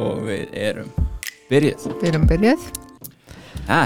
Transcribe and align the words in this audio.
og 0.00 0.24
við 0.26 0.48
erum 0.58 0.88
byrjuð 1.50 1.84
Við 2.00 2.08
erum 2.10 2.24
byrjuð. 2.30 2.64
ja, 3.68 3.80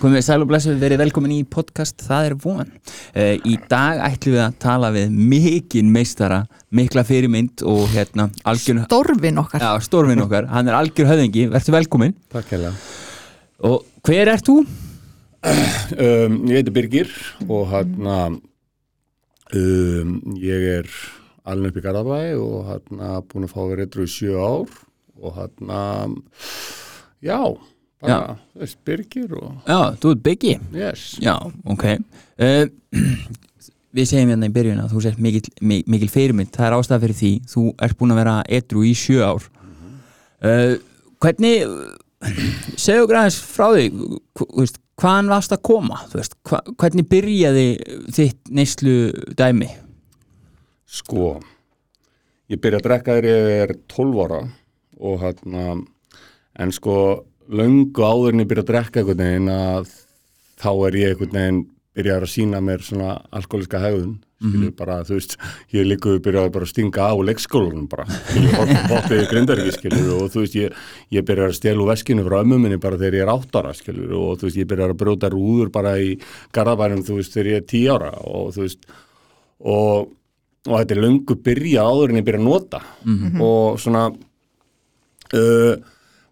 komið 0.00 0.16
við 0.18 0.24
sæl 0.26 0.38
og 0.44 0.48
blessu 0.50 0.74
verið 0.80 1.00
velkomin 1.02 1.34
í 1.34 1.40
podcast 1.48 2.02
Það 2.06 2.28
er 2.30 2.36
von 2.44 2.70
uh, 2.70 3.34
í 3.50 3.56
dag 3.70 4.00
ætlum 4.06 4.36
við 4.36 4.42
að 4.46 4.58
tala 4.62 4.90
við 4.94 5.14
mikinn 5.32 5.90
meistara, 5.94 6.42
mikla 6.74 7.04
fyrirmynd 7.08 7.64
og 7.68 7.86
hérna 7.94 8.28
algjör 8.48 8.84
Dorfin 8.90 9.40
okkar. 9.42 9.60
já, 9.64 9.72
stórvinn 9.86 10.22
okkar, 10.24 10.48
hann 10.52 10.68
er 10.70 10.78
algjör 10.80 11.10
höfðingi 11.12 11.48
verður 11.52 11.78
velkomin 11.80 12.14
Takk 12.32 12.54
hella. 12.56 12.72
og 13.66 13.84
hver 14.06 14.32
ert 14.36 14.46
þú? 14.48 14.60
Um, 15.40 16.34
ég 16.50 16.58
heiti 16.60 16.72
Birgir 16.76 17.08
og 17.48 17.70
hérna 17.72 18.16
um, 19.56 20.10
ég 20.36 20.66
er 20.80 20.90
alveg 21.48 21.72
upp 21.72 21.78
í 21.80 21.84
Garðabæ 21.86 22.18
og 22.36 22.68
hérna 22.68 23.14
búin 23.24 23.46
að 23.48 23.54
fá 23.54 23.60
vera 23.70 23.86
eitthvað 23.86 24.04
í 24.06 24.12
sjö 24.12 24.36
ár 24.36 24.74
og 25.20 25.34
hérna 25.36 25.80
já, 27.24 27.38
bara, 28.00 28.36
þú 28.54 28.62
veist, 28.64 28.78
Birgir 28.88 29.34
og 29.36 29.52
Já, 29.68 29.78
þú 30.00 30.12
ert 30.14 30.22
Biggi. 30.24 30.54
Yes, 30.74 31.18
Já, 31.22 31.36
ok. 31.64 31.84
Uh, 32.40 32.66
Við 33.90 34.06
segjum 34.06 34.28
hérna 34.30 34.46
í 34.46 34.52
byrjun 34.54 34.78
að 34.84 34.92
þú 34.94 35.00
sért 35.02 35.18
mikil, 35.18 35.40
mi- 35.66 35.82
mikil 35.90 36.06
fyrirmynd. 36.12 36.52
Það 36.54 36.66
er 36.68 36.74
ástæða 36.76 37.00
fyrir 37.02 37.16
því, 37.18 37.30
þú 37.50 37.62
ert 37.82 37.96
búin 37.98 38.12
að 38.14 38.20
vera 38.20 38.34
edru 38.46 38.84
í 38.86 38.92
sjö 38.94 39.24
ár. 39.26 39.48
Uh, 40.46 40.76
Hvernig 41.20 41.64
segðu 42.84 43.08
aðeins 43.18 43.40
frá 43.50 43.66
því. 43.74 44.68
Hvaðan 45.00 45.30
varst 45.32 45.52
að 45.56 45.62
koma? 45.66 45.98
Veist, 46.12 46.34
hva, 46.46 46.60
hvernig 46.78 47.06
byrjaði 47.10 47.66
þitt 48.14 48.50
neyslu 48.54 48.94
dæmi? 49.38 49.68
Sko 50.90 51.32
ég 52.50 52.60
byrja 52.62 52.80
að 52.80 52.86
drekka 52.88 53.14
þegar 53.16 53.28
ég 53.30 53.62
er 53.64 53.72
12 53.94 54.22
ára 54.26 54.40
og 55.00 55.20
hérna 55.24 55.66
en 56.60 56.72
sko 56.76 56.96
löngu 57.50 58.04
áður 58.04 58.34
en 58.34 58.44
ég 58.44 58.50
byrja 58.50 58.66
að 58.66 58.72
drekka 58.72 59.02
einhvern 59.02 59.24
veginn 59.24 59.52
að 59.52 59.92
þá 60.60 60.72
er 60.86 60.98
ég 61.00 61.14
einhvern 61.14 61.38
veginn 61.38 61.62
byrjar 61.96 62.26
að 62.26 62.34
sína 62.34 62.60
mér 62.62 62.84
svona 62.86 63.16
alkoholiska 63.34 63.80
hegðun 63.82 64.18
skilju 64.40 64.70
bara, 64.72 65.00
þú 65.04 65.18
veist, 65.18 65.34
ég 65.74 65.84
líka 65.84 66.14
byrjaði 66.24 66.52
bara 66.54 66.64
að 66.64 66.70
stinga 66.70 67.08
á 67.12 67.14
leikskólanum 67.28 67.88
bara. 67.90 68.06
Hoppið 68.88 69.26
grindariki 69.32 69.74
skilju 69.74 70.14
og 70.16 70.30
þú 70.32 70.44
veist, 70.44 70.56
ég, 70.56 70.78
ég 71.12 71.26
byrjar 71.28 71.52
að 71.52 71.58
stela 71.58 71.84
úr 71.84 71.90
veskinu 71.90 72.24
frá 72.24 72.38
ömmu 72.40 72.56
minni 72.62 72.78
bara 72.80 72.96
þegar 73.00 73.18
ég 73.18 73.26
er 73.26 73.32
átt 73.34 73.58
ára 73.60 73.74
skilju 73.76 74.08
og 74.16 74.40
þú 74.40 74.48
veist, 74.48 74.60
ég 74.62 74.70
byrjar 74.70 74.94
að 74.94 75.02
brjóta 75.02 75.30
rúður 75.34 75.72
bara 75.74 75.92
í 76.00 76.14
garðabænum, 76.56 77.04
þú 77.04 77.18
veist, 77.18 77.36
þegar 77.36 77.52
ég 77.52 77.60
er 77.60 77.68
10 77.74 77.92
ára 77.98 78.14
og 78.30 78.48
þú 78.56 78.64
veist, 78.64 78.90
og 79.60 80.16
og 80.68 80.74
þetta 80.76 80.92
er 80.92 80.98
löngu 81.00 81.36
byrja 81.40 81.84
áður 81.88 82.10
en 82.12 82.18
ég 82.20 82.24
byrja 82.26 82.40
að 82.40 82.48
nota. 82.48 82.80
Og 83.40 83.78
svona 83.80 84.10
uh, 85.36 85.74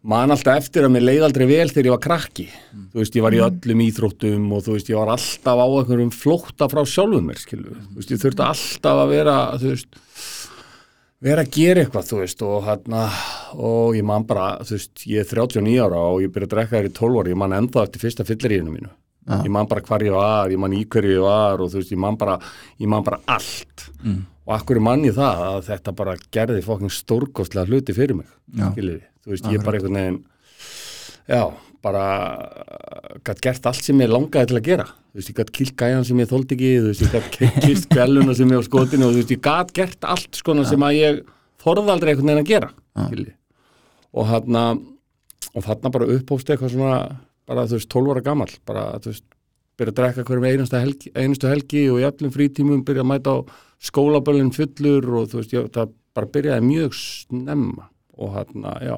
man 0.08 0.32
alltaf 0.32 0.62
eftir 0.62 0.86
að 0.86 0.94
mér 0.94 1.06
leið 1.06 1.26
aldrei 1.26 1.46
vel 1.50 1.68
þegar 1.70 1.88
ég 1.88 1.94
var 1.94 2.02
krakki. 2.04 2.46
Þú 2.92 3.02
veist, 3.02 3.16
ég 3.18 3.24
var 3.24 3.36
í 3.36 3.42
öllum 3.44 3.84
íþróttum 3.84 4.52
og 4.54 4.64
þú 4.66 4.76
veist, 4.76 4.92
ég 4.92 5.00
var 5.00 5.12
alltaf 5.14 5.62
á 5.62 5.66
einhverjum 5.66 6.12
flótta 6.14 6.68
frá 6.70 6.82
sjálfum 6.86 7.26
mér, 7.28 7.40
skilu 7.42 7.74
þú 7.74 7.98
veist, 7.98 8.12
ég 8.14 8.22
þurfti 8.22 8.46
alltaf 8.46 9.02
að 9.02 9.12
vera 9.14 9.36
þú 9.58 9.72
veist, 9.74 9.98
vera 11.28 11.44
að 11.44 11.52
gera 11.58 11.82
eitthvað 11.82 12.08
þú 12.12 12.22
veist, 12.22 12.46
og 12.46 12.62
hérna 12.68 13.02
og 13.58 13.98
ég 13.98 14.06
man 14.06 14.28
bara, 14.28 14.48
þú 14.62 14.78
veist, 14.78 15.04
ég 15.10 15.24
er 15.24 15.32
39 15.34 15.76
ára 15.82 16.06
og 16.12 16.22
ég 16.22 16.32
byrja 16.34 16.50
að 16.50 16.54
drekka 16.54 16.78
þér 16.78 16.90
í 16.90 16.96
12 17.00 17.20
ára 17.20 17.34
ég 17.34 17.42
man 17.42 17.58
ennþá 17.58 17.84
eftir 17.88 18.04
fyrsta 18.06 18.28
fyllirínu 18.28 18.72
mínu. 18.72 18.94
Já. 19.28 19.42
ég 19.44 19.52
man 19.52 19.66
bara 19.68 19.84
hvar 19.84 20.00
ég 20.00 20.14
var, 20.14 20.48
ég 20.48 20.60
man 20.60 20.72
í 20.72 20.86
hverju 20.88 21.18
ég 21.18 21.24
var 21.26 21.60
og 21.60 21.68
þú 21.68 21.82
veist, 21.82 21.92
ég 21.92 22.00
man 22.00 22.16
bara, 22.16 22.38
ég 22.80 22.88
man 22.88 23.04
bara 23.04 23.18
allt. 23.28 23.90
Mm. 24.00 24.22
Og 24.48 24.54
akkur 24.56 24.80
man 24.80 25.04
ég 25.04 25.16
það 25.18 25.44
að 25.44 25.62
þetta 25.68 25.92
bara 25.98 26.16
gerði 26.32 26.64
fokkin 26.64 26.92
stórkostlega 26.92 27.68
hluti 27.68 27.94
fyrir 27.96 28.16
mig 28.22 28.28
Já. 28.56 28.70
skiljiði, 28.72 29.02
þú 29.24 29.34
veist, 29.34 29.48
ég 29.52 29.64
bara 29.66 29.80
einhvern 29.80 29.98
veginn 30.00 30.20
já, 31.28 31.42
bara 31.84 32.04
gætt 33.26 33.42
gert 33.44 33.68
allt 33.68 33.84
sem 33.84 34.00
ég 34.00 34.10
langaði 34.10 34.50
til 34.50 34.58
að 34.58 34.66
gera. 34.66 34.86
Þú 35.12 35.20
veist, 35.20 35.30
ég 35.30 35.38
gætt 35.38 35.52
kilt 35.58 35.74
gæjan 35.78 36.06
sem 36.08 36.22
ég 36.22 36.30
þóldi 36.30 36.56
ekki 36.56 36.70
þú 36.78 36.88
veist, 36.88 37.04
ég 37.04 37.14
gætt 37.14 37.58
kist 37.66 37.88
kveluna 37.92 38.36
sem 38.38 38.54
ég 38.54 38.62
á 38.62 38.64
skotinu 38.66 39.08
og 39.08 39.14
þú 39.14 39.20
veist, 39.22 39.34
ég 39.36 39.42
gætt 39.44 39.74
gert 39.76 40.08
allt 40.14 40.40
skona 40.40 40.64
sem 40.68 40.84
að 40.88 40.98
ég 40.98 41.20
þorði 41.62 41.94
aldrei 41.94 42.12
einhvern 42.14 42.30
veginn 42.32 42.44
að 42.44 42.52
gera 42.52 42.70
skiljiði, 43.04 43.34
og 44.16 44.30
þarna 44.32 44.64
og 45.54 45.64
þarna 45.64 45.92
bara 45.94 46.10
upphófst 46.16 46.52
eitthvað 46.52 46.74
svona 46.74 46.98
bara, 47.48 47.66
þú 47.68 47.78
veist, 47.78 47.90
12 47.92 48.14
ára 48.14 48.24
gamall 48.26 48.54
bara, 48.68 48.84
þú 49.02 49.12
veist, 49.12 49.26
byrja 49.78 49.94
að 49.94 49.98
drekka 50.00 50.26
hverjum 50.28 50.48
einustu 50.48 50.80
helgi, 50.82 51.12
einustu 51.14 51.50
helgi 51.50 51.84
og 51.92 52.00
í 52.02 52.06
öllum 52.08 52.34
frítímum 52.34 52.84
byrja 52.86 53.04
að 53.04 53.10
mæta 53.12 53.34
á 53.34 53.38
skólaböllin 53.82 54.50
fullur 54.54 55.06
og 55.20 55.28
þú 55.30 55.40
veist, 55.42 55.52
ég, 55.54 55.68
það 55.74 55.92
bara 56.16 56.26
byrjaði 56.34 56.66
mjög 56.66 56.96
snemma 56.98 57.88
og 58.18 58.34
hérna, 58.34 58.74
já, 58.82 58.96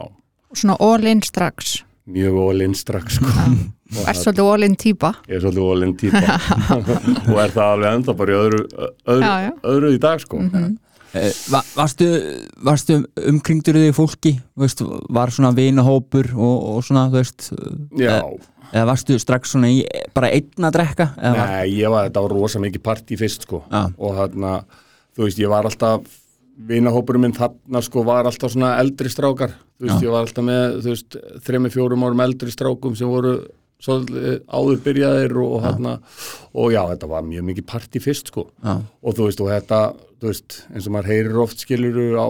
Svona 0.56 0.74
all-in 0.82 1.20
strax. 1.22 1.82
mjög 2.10 2.34
ólinn 2.42 2.72
strax 2.74 3.20
sko. 3.20 3.28
Og 3.90 4.06
Er 4.06 4.14
svolítið 4.14 4.46
all-in 4.52 4.74
típa. 4.78 5.08
ég 5.28 5.36
er 5.36 5.40
svolítið 5.42 5.64
ólinn 5.66 5.92
típa 5.98 6.20
og 7.26 7.38
er 7.42 7.50
það 7.50 7.64
alveg 7.72 7.96
enda 7.98 8.14
bara 8.14 8.30
í 8.32 8.38
öðru, 8.38 8.60
öðru, 9.06 9.24
Já, 9.26 9.32
já. 9.44 9.50
öðru 9.72 9.90
í 9.94 9.98
dag 10.02 10.20
sko. 10.22 10.38
uh, 10.40 11.30
va, 11.50 11.60
varstu, 11.74 12.08
varstu 12.66 12.98
umkringdur 13.32 13.78
þig 13.82 13.94
fólki, 13.98 14.32
þú 14.54 14.62
veist, 14.64 14.82
var 15.10 15.32
svona 15.34 15.50
vinahópur 15.58 16.30
og, 16.36 16.56
og 16.76 16.84
svona, 16.86 17.08
þú 17.10 17.18
veist 17.18 17.48
já, 17.98 18.20
eða 18.70 18.86
varstu 18.90 19.18
strax 19.20 19.54
svona 19.54 19.70
í 19.72 19.82
bara 20.14 20.30
einn 20.34 20.66
að 20.68 20.76
drekka 20.78 21.08
nei, 21.20 21.76
ég 21.80 21.90
var, 21.92 22.08
þetta 22.08 22.24
var 22.26 22.34
rosa 22.36 22.62
mikið 22.62 22.82
partí 22.86 23.18
fyrst 23.20 23.46
sko. 23.48 23.62
Já. 23.70 23.84
og 23.98 24.18
hérna, 24.18 24.56
þú 25.16 25.26
veist, 25.26 25.40
ég 25.42 25.50
var 25.52 25.68
alltaf 25.68 26.18
vinahópurinn 26.70 27.24
minn 27.24 27.36
þarna 27.36 27.80
sko 27.82 28.04
var 28.04 28.28
alltaf 28.28 28.52
svona 28.52 28.74
eldri 28.82 29.08
strákar 29.12 29.54
þú 29.78 29.86
veist, 29.86 29.96
Já. 29.96 30.04
ég 30.04 30.12
var 30.12 30.26
alltaf 30.26 30.44
með, 30.44 30.76
þú 30.84 30.92
veist, 30.94 31.16
þremi 31.46 31.72
fjórum 31.72 32.04
árum 32.04 32.22
eldri 32.26 32.52
strákum 32.52 32.96
sem 32.98 33.08
voru 33.08 33.38
svolítið 33.80 34.42
áður 34.52 34.80
byrjaðir 34.84 35.36
og, 35.40 35.52
og 35.56 35.62
hérna, 35.64 35.94
og 36.52 36.74
já, 36.74 36.82
þetta 36.90 37.08
var 37.08 37.22
mjög 37.24 37.46
mikið 37.48 37.66
partí 37.70 38.02
fyrst 38.04 38.28
sko 38.28 38.44
og 38.60 39.14
þú 39.16 39.28
veist, 39.30 39.40
og 39.40 39.48
þetta, 39.54 39.78
þú 40.20 40.28
veist, 40.28 40.58
eins 40.74 40.88
og 40.90 40.94
maður 40.98 41.08
heyrir 41.14 41.38
oft 41.46 41.64
skiluru 41.64 42.10
á 42.20 42.28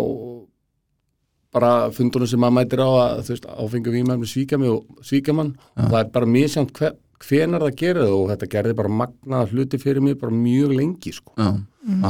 bara 1.55 1.71
fundunum 1.95 2.29
sem 2.31 2.41
maður 2.43 2.57
mætir 2.61 2.83
á 2.83 2.89
að, 2.91 3.23
þú 3.27 3.35
veist, 3.35 3.47
áfengu 3.65 3.95
vímæfni 3.95 4.29
svíka 4.31 4.59
mig 4.61 4.71
og 4.71 5.07
svíka 5.07 5.35
mann. 5.37 5.55
Og 5.77 5.89
það 5.89 6.01
er 6.03 6.13
bara 6.15 6.31
misjánt 6.31 6.73
hve, 6.79 6.93
hvenar 7.27 7.67
það 7.67 7.81
gerir 7.83 8.05
það 8.07 8.15
og 8.19 8.31
þetta 8.31 8.51
gerði 8.55 8.77
bara 8.79 8.93
magnaða 9.01 9.51
hluti 9.51 9.81
fyrir 9.83 10.05
mig 10.05 10.17
bara 10.21 10.37
mjög 10.37 10.77
lengi, 10.79 11.13
sko. 11.17 11.35
Já, 11.37 11.51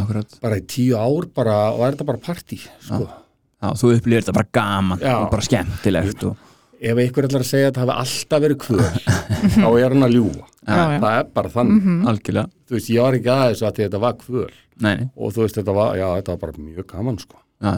akkurat. 0.02 0.38
Bara 0.44 0.60
í 0.60 0.66
tíu 0.68 1.00
ár 1.00 1.30
bara, 1.34 1.56
og 1.72 1.86
er 1.86 1.96
þetta 1.96 2.08
bara 2.12 2.22
partí, 2.28 2.60
sko. 2.84 3.08
Já, 3.60 3.74
þú 3.76 3.90
upplýðir 3.96 4.24
þetta 4.24 4.36
bara 4.38 4.52
gaman 4.56 5.02
Já. 5.02 5.14
og 5.18 5.26
bara 5.32 5.44
skemmtilegt 5.44 6.22
og, 6.24 6.46
ef 6.80 7.00
einhver 7.02 7.28
ætlar 7.28 7.44
að 7.44 7.50
segja 7.50 7.68
að 7.68 7.74
þetta 7.74 7.84
hafi 7.84 7.96
alltaf 8.04 8.42
verið 8.44 8.58
kvöð 8.64 8.86
þá 9.56 9.68
er 9.68 9.92
hann 9.94 10.06
að 10.06 10.16
ljúga. 10.16 10.46
Já, 10.60 10.76
já. 10.76 10.96
það 11.02 11.12
er 11.18 11.28
bara 11.36 11.52
þannig, 11.52 11.86
algjörlega, 12.10 12.50
þú 12.68 12.76
veist, 12.76 12.90
ég 12.94 13.04
var 13.04 13.16
ekki 13.18 13.30
aðeins 13.34 13.62
að 13.66 13.78
þetta 13.80 14.00
var 14.04 14.18
kvöð 14.20 14.58
og 15.16 15.34
þú 15.34 15.44
veist, 15.44 15.60
þetta 15.60 15.76
var, 15.76 15.94
já, 15.98 16.06
þetta 16.18 16.34
var 16.34 16.42
bara 16.46 16.64
mjög 16.70 16.86
gaman, 16.94 17.20
sko. 17.20 17.40
Já, 17.60 17.72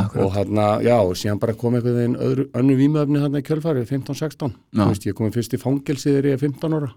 akkurat. 0.00 0.22
Og 0.24 0.30
hérna, 0.32 0.66
já, 0.80 0.94
og 0.96 1.16
síðan 1.20 1.40
bara 1.42 1.52
kom 1.60 1.74
einhvern 1.76 1.98
veginn 1.98 2.16
öðru, 2.24 2.46
önnu 2.56 2.76
vímöfni 2.78 3.20
hérna 3.20 3.42
í 3.42 3.44
kjölfari 3.44 3.82
15-16, 3.84 4.54
Já. 4.72 4.80
þú 4.80 4.86
veist, 4.88 5.04
ég 5.10 5.16
kom 5.18 5.34
fyrst 5.34 5.56
í 5.56 5.60
fangelsi 5.60 6.08
þegar 6.14 6.30
ég 6.30 6.38
er 6.38 6.40
15 6.40 6.76
ára, 6.78 6.88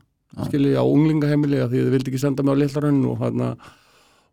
skilji 0.45 0.71
á 0.79 0.83
unglingaheimili 0.87 1.59
að 1.59 1.73
því 1.73 1.83
þið 1.83 1.93
vildi 1.97 2.13
ekki 2.13 2.21
senda 2.23 2.45
mig 2.47 2.55
á 2.55 2.61
litlarönn 2.61 3.01
og 3.11 3.19
hérna, 3.25 3.49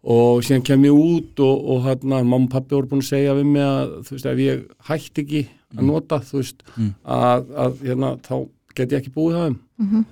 og 0.06 0.44
síðan 0.46 0.66
kem 0.68 0.86
ég 0.86 0.94
út 0.94 1.42
og, 1.42 1.66
og 1.74 1.82
hérna, 1.88 2.22
mamma 2.22 2.44
og 2.44 2.52
pappi 2.54 2.76
voru 2.76 2.92
búin 2.92 3.02
að 3.02 3.10
segja 3.10 3.34
við 3.34 3.50
mig 3.56 3.66
að, 3.66 3.96
þú 4.06 4.14
veist, 4.14 4.30
ef 4.30 4.44
ég 4.44 4.62
hætti 4.86 5.24
ekki 5.26 5.42
að 5.74 5.82
nota, 5.86 6.18
þú 6.20 6.36
veist, 6.42 6.62
Mm. 6.76 6.94
að, 7.04 7.48
að 7.56 7.80
hérna, 7.82 8.16
þá 8.22 8.48
get 8.76 8.90
ég 8.92 9.00
ekki 9.02 9.14
búið 9.14 9.34
það 9.36 9.46
um 9.48 10.04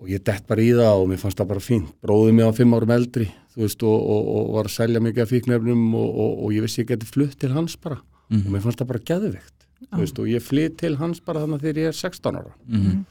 og 0.00 0.08
ég 0.08 0.22
dett 0.24 0.46
bara 0.48 0.60
í 0.64 0.70
það 0.72 0.96
og 1.02 1.08
mér 1.10 1.18
fannst 1.20 1.36
það 1.36 1.48
bara 1.48 1.60
fínt. 1.60 1.90
Bróðið 2.02 2.32
mig 2.34 2.46
á 2.48 2.52
fimm 2.56 2.72
árum 2.74 2.90
eldri 2.90 3.26
þú 3.54 3.60
veist, 3.60 3.82
og, 3.82 4.00
og, 4.00 4.28
og 4.40 4.54
var 4.54 4.64
að 4.64 4.70
selja 4.72 5.00
mikið 5.00 5.22
af 5.22 5.28
fíknefnum 5.30 5.94
og, 5.94 6.08
og, 6.24 6.32
og 6.44 6.52
ég 6.56 6.62
vissi 6.64 6.80
ég 6.82 6.88
geti 6.88 7.06
flutt 7.06 7.38
til 7.38 7.52
hans 7.52 7.76
bara. 7.76 8.00
Mhm. 8.30 8.46
og 8.46 8.52
mér 8.54 8.62
fannst 8.64 8.78
það 8.80 8.86
bara 8.86 8.98
þú 9.90 9.98
veist, 10.00 10.18
og 10.18 10.26
ég 10.26 10.42
flytt 10.42 10.76
til 10.78 10.96
hans 10.96 11.20
bara 11.20 11.40
þannig 11.40 11.60
þegar 11.60 11.80
ég 11.82 11.88
er 11.88 11.92
16 11.92 12.36
ára. 12.36 12.52
Mhm. 12.68 13.04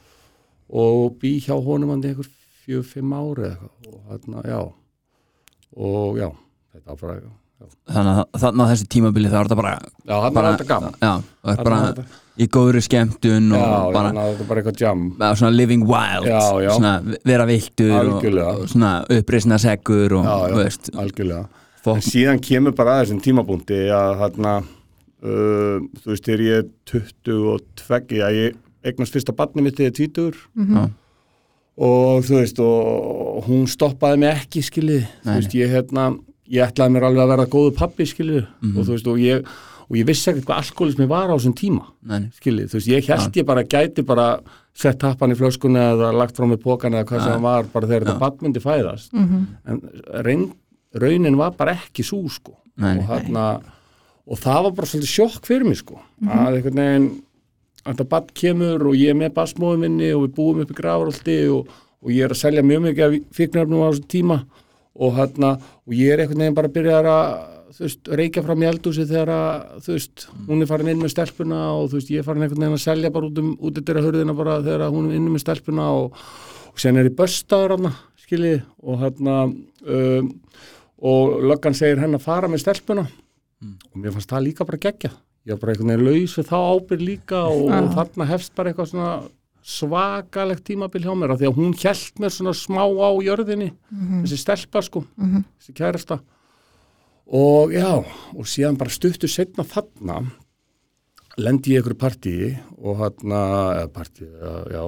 og 0.70 1.18
bý 1.18 1.40
hjá 1.40 1.54
honum 1.64 1.90
hann 1.90 2.02
einhver 2.02 2.26
fjögur, 2.64 2.84
fimm 2.84 3.12
ári 3.12 3.56
og 3.86 4.00
hérna, 4.10 4.42
já. 4.46 4.72
Og 5.76 6.16
já, 6.18 6.30
þetta 6.74 6.86
var 6.86 6.96
bara 6.96 7.20
þannig 7.90 8.18
að 8.20 8.40
þannig 8.42 8.64
að 8.64 8.70
þessi 8.72 8.88
tímabili 8.94 9.28
það 9.30 9.38
var 9.40 9.48
þetta 9.50 9.60
bara 9.60 9.72
já 9.80 10.16
bara, 10.16 10.32
var 10.40 10.50
þetta 10.56 10.68
gaman. 10.70 10.94
Já, 11.00 11.12
það 11.20 11.50
er 11.52 11.56
Þarna 11.56 11.64
bara 11.64 11.80
var 11.80 11.94
þetta- 12.00 12.18
í 12.40 12.46
góðri 12.56 12.80
skemmtun 12.86 13.52
og 13.52 13.60
já, 13.60 13.68
já, 13.68 13.92
bara 13.92 14.08
þannig 14.10 14.20
að 14.22 14.28
þetta 14.30 14.40
var 14.44 14.48
bara 14.50 14.60
eitthvað 14.62 14.80
jam. 14.80 15.00
Bara 15.18 15.36
svona 15.40 15.56
living 15.56 15.82
wild. 15.90 16.26
Já, 16.30 16.42
já. 16.64 16.70
svona 16.76 16.92
vera 17.24 17.46
viltur 17.50 17.90
og, 17.96 18.00
Algjörlega. 18.22 18.52
og 18.56 18.68
svona 18.72 18.92
uppreisna 19.18 19.58
seggur 19.58 20.12
og 20.20 20.24
Já, 20.24 20.36
já. 20.48 20.56
veist. 20.56 20.90
algjörlega. 20.94 21.40
En 21.44 21.84
fólk, 21.84 22.02
síðan 22.04 22.40
kemur 22.44 22.72
bara 22.76 22.98
að 22.98 23.04
þessum 23.06 23.20
tímabúndi 23.24 23.80
að 23.92 24.16
hérna 24.20 24.54
uh, 24.60 25.76
þú 26.00 26.10
veist, 26.14 26.24
þegar 26.24 26.42
ég 26.46 26.58
er 26.62 26.66
22 26.88 28.24
að 28.24 28.34
ég 28.40 28.56
eignast 28.84 29.12
fyrsta 29.16 29.32
barni 29.36 29.62
mitt 29.64 29.76
þegar 29.76 29.90
ég 29.90 29.92
er 29.92 30.08
20 30.08 30.40
Já. 30.76 30.82
og 31.80 32.24
þú 32.24 32.36
veist 32.40 32.60
og 32.64 33.44
hún 33.48 33.66
stoppaði 33.68 34.20
mig 34.24 34.32
ekki 34.44 34.62
skilið 34.64 35.06
þú 35.24 35.36
veist, 35.36 35.56
ég 35.56 35.72
hérna 35.74 36.06
ég 36.50 36.64
ætlaði 36.66 36.94
mér 36.96 37.06
alveg 37.08 37.24
að 37.24 37.32
vera 37.34 37.46
góðu 37.52 37.74
pappi 37.78 38.06
skilið 38.10 38.46
Mhm. 38.62 38.76
og 38.78 38.86
þú 38.86 38.94
veist, 38.96 39.06
og 39.12 39.18
ég 39.18 39.46
og 39.90 39.96
ég 39.98 40.06
vissi 40.06 40.30
ekkert 40.30 40.44
hvað 40.46 40.60
alkoholismi 40.62 41.06
var 41.10 41.28
á 41.30 41.34
þessum 41.34 41.54
tíma 41.58 41.84
Nei, 42.06 42.18
nei. 42.20 42.30
skiljið, 42.38 42.68
þú 42.70 42.76
veist, 42.78 42.88
ég 42.88 43.06
held 43.10 43.32
ég 43.40 43.46
bara 43.46 43.64
gæti 43.64 44.04
bara 44.06 44.26
sett 44.74 44.98
tappan 45.02 45.32
í 45.32 45.36
flöskuna 45.38 45.86
eða 45.96 46.12
lagt 46.14 46.36
frá 46.36 46.46
mig 46.48 46.60
pókan 46.62 46.94
eða 46.94 47.04
hvað 47.08 47.22
sem 47.24 47.32
hann 47.32 47.42
var 47.42 47.64
bara 47.72 47.86
þegar 47.86 48.04
þetta 48.06 48.18
bann 48.20 48.38
myndi 48.40 48.60
fæðast. 48.62 49.10
En 49.66 49.80
reyn, 50.24 50.52
raunin 50.94 51.36
var 51.36 51.50
bara 51.58 51.72
ekki 51.74 52.04
svo 52.06 52.22
sko. 52.30 52.54
Nei, 52.76 52.94
nei. 52.94 53.02
og, 53.02 53.08
hana, 53.10 53.60
og 54.30 54.38
það 54.38 54.62
var 54.62 54.70
bara 54.78 54.86
svolítið 54.86 55.10
sjokk 55.16 55.44
fyrir 55.46 55.64
mig 55.66 55.76
sko. 55.82 55.98
Að 56.24 56.54
einhvern 56.60 56.78
veginn 56.80 57.10
að 57.84 57.94
þetta 57.96 58.08
bann 58.08 58.30
kemur 58.34 58.86
og 58.86 58.94
ég 58.94 59.10
er 59.10 59.14
með 59.18 59.34
basmóðum 59.34 59.80
minni 59.80 60.12
og 60.14 60.22
við 60.28 60.34
búum 60.38 60.60
upp 60.62 60.70
í 60.70 60.74
grafaróldi 60.78 61.36
og, 61.50 61.66
og 62.00 62.10
ég 62.14 62.24
er 62.24 62.30
að 62.30 62.40
selja 62.44 62.62
mjög 62.62 62.82
mikið 62.86 63.04
af 63.06 63.36
fíknarfnum 63.36 63.82
á 63.82 63.90
þessum 63.90 64.08
tíma 64.14 64.38
og, 64.96 65.14
hana, 65.16 65.54
og 65.86 65.96
ég 65.96 66.12
er 66.12 66.24
einhvern 66.24 66.44
veginn 66.44 66.58
bara 66.58 66.70
að 66.70 66.76
byrja 66.76 67.00
að 67.00 67.24
þú 67.70 67.84
veist, 67.86 68.10
reykja 68.20 68.44
fram 68.44 68.64
í 68.64 68.68
eldúsi 68.70 69.06
þegar 69.06 69.32
að 69.34 69.78
þú 69.86 69.94
veist, 69.94 70.26
hún 70.48 70.64
er 70.64 70.70
farin 70.70 70.90
inn 70.92 71.02
með 71.02 71.14
stelpuna 71.14 71.60
og 71.76 71.88
þú 71.90 72.00
veist, 72.00 72.12
ég 72.12 72.22
er 72.22 72.26
farin 72.26 72.44
einhvern 72.46 72.64
veginn 72.64 72.78
að 72.80 72.84
selja 72.84 73.12
bara 73.14 73.30
út 73.30 73.40
um 73.42 73.50
út 73.60 73.80
yfir 73.80 74.02
hörðina 74.02 74.36
bara 74.36 74.58
þegar 74.64 74.86
að 74.88 74.98
hún 74.98 75.08
er 75.10 75.20
inn 75.20 75.30
með 75.30 75.44
stelpuna 75.44 75.88
og, 76.00 76.20
og 76.72 76.82
sen 76.82 76.98
er 76.98 77.10
ég 77.10 77.16
böstaður 77.18 77.76
hann 77.76 77.96
skiljið 78.24 78.60
og 78.82 79.00
hérna 79.04 79.38
um, 79.46 80.30
og 81.00 81.40
löggan 81.46 81.78
segir 81.78 82.02
henn 82.02 82.18
að 82.18 82.26
fara 82.26 82.50
með 82.50 82.64
stelpuna. 82.66 83.06
Og 83.60 83.96
mér 83.96 84.12
fannst 84.14 84.30
það 84.30 84.46
líka 84.48 84.66
bara 84.68 84.80
gegja 84.80 85.14
ég 85.48 85.54
var 85.54 85.60
bara 85.62 85.72
einhvern 85.72 85.90
veginn 85.94 86.06
laus 86.06 86.36
við 86.36 86.48
þá 86.50 86.56
ábyrð 86.60 87.04
líka 87.06 87.42
og, 87.48 87.62
og 87.72 87.92
þarna 87.96 88.26
hefst 88.28 88.52
bara 88.56 88.70
eitthvað 88.70 88.90
svona 88.92 89.12
svakalegt 89.62 90.64
tímabil 90.66 91.04
hjá 91.04 91.14
mér 91.14 91.34
af 91.34 91.40
því 91.40 91.48
að 91.50 91.58
hún 91.58 91.74
hjælt 91.76 92.20
mér 92.22 92.32
svona 92.34 92.54
smá 92.56 92.82
á 92.86 93.10
jörðinni 93.24 93.72
þessi 94.22 94.38
stelpa 94.40 94.82
sko 94.82 95.04
þessi 95.60 95.74
kærasta. 95.76 96.20
Og 97.30 97.70
já, 97.70 98.00
og 98.34 98.46
síðan 98.48 98.78
bara 98.80 98.90
stuttu 98.90 99.28
setna 99.30 99.62
þarna 99.62 100.24
lendi 101.38 101.76
ég 101.76 101.84
ykkur 101.84 101.94
partíi 101.98 102.56
og 102.80 103.04
eða 103.04 103.86
partíi, 103.94 104.26
já. 104.72 104.82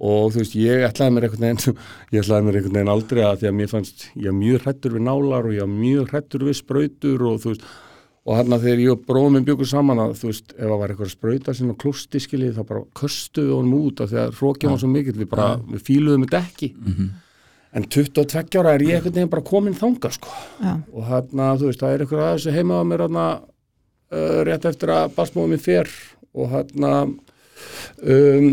Og 0.00 0.32
þú 0.32 0.40
veist, 0.40 0.54
ég 0.56 0.82
ætlaði 0.86 1.14
mér 1.14 1.26
einhvern 1.28 1.44
veginn 1.44 1.78
ég 2.14 2.22
ætlaði 2.22 2.46
mér 2.46 2.58
einhvern 2.58 2.78
veginn 2.78 2.92
aldrei 2.94 3.22
að 3.24 3.40
því 3.42 3.48
að 3.50 3.56
mér 3.58 3.72
fannst 3.72 4.04
ég 4.14 4.28
var 4.30 4.38
mjög 4.38 4.62
hrættur 4.64 4.94
við 4.96 5.04
nálar 5.04 5.48
og 5.48 5.54
ég 5.54 5.66
var 5.66 5.74
mjög 5.74 6.12
hrættur 6.12 6.46
við 6.48 6.56
sprautur 6.60 7.26
og 7.28 7.42
þú 7.42 7.52
veist 7.52 7.66
og 8.24 8.38
hann 8.38 8.56
að 8.56 8.62
þegar 8.64 8.80
ég 8.80 8.92
og 8.94 9.02
bróðum 9.04 9.34
minn 9.36 9.44
bjökur 9.44 9.68
saman 9.68 10.00
að 10.00 10.14
þú 10.20 10.30
veist, 10.30 10.54
ef 10.54 10.64
það 10.64 10.78
var 10.80 10.92
eitthvað 10.94 11.10
sprauta 11.12 11.54
sinna 11.56 11.74
klústi 11.80 12.20
skiljið, 12.24 12.54
þá 12.56 12.68
bara 12.70 12.84
köstuðu 12.96 13.58
honum 13.58 13.82
út 13.90 14.00
af 14.00 14.10
því 14.12 14.20
að 14.22 14.38
hrókjum 14.38 14.72
var 14.72 14.80
svo 14.80 14.90
mikill, 14.94 15.18
við 15.18 15.28
bara 15.34 15.48
við 15.60 15.84
fíluðum 15.90 16.24
þetta 16.24 16.40
ekki. 16.40 16.70
En 17.74 17.88
22 17.90 18.60
ára 18.62 18.72
er 18.78 18.84
ég 18.86 18.96
einhvern 18.96 19.16
veginn 19.18 19.32
bara 19.32 19.44
komin 19.44 19.74
þanga 19.76 20.12
sko. 20.14 20.32
Já. 20.62 20.72
og 20.94 21.08
hann 21.10 21.40
að 21.42 21.64
þú 21.64 21.70
veist, 21.70 21.80
það 21.82 21.94
er 21.94 22.04
eitthvað 22.04 22.24
aðeins 22.28 22.56
heima 22.56 22.80
á 22.80 22.84
mér 22.86 23.04
hann 23.04 23.20
uh, 23.20 24.40
rétt 24.48 24.68
eftir 24.70 24.94
að 24.94 25.14
basmóðum 25.16 25.56
minn 25.56 25.64
fer. 25.64 25.90
Og 26.34 26.52
hann 26.54 26.86
að 26.88 27.14
um, 28.14 28.50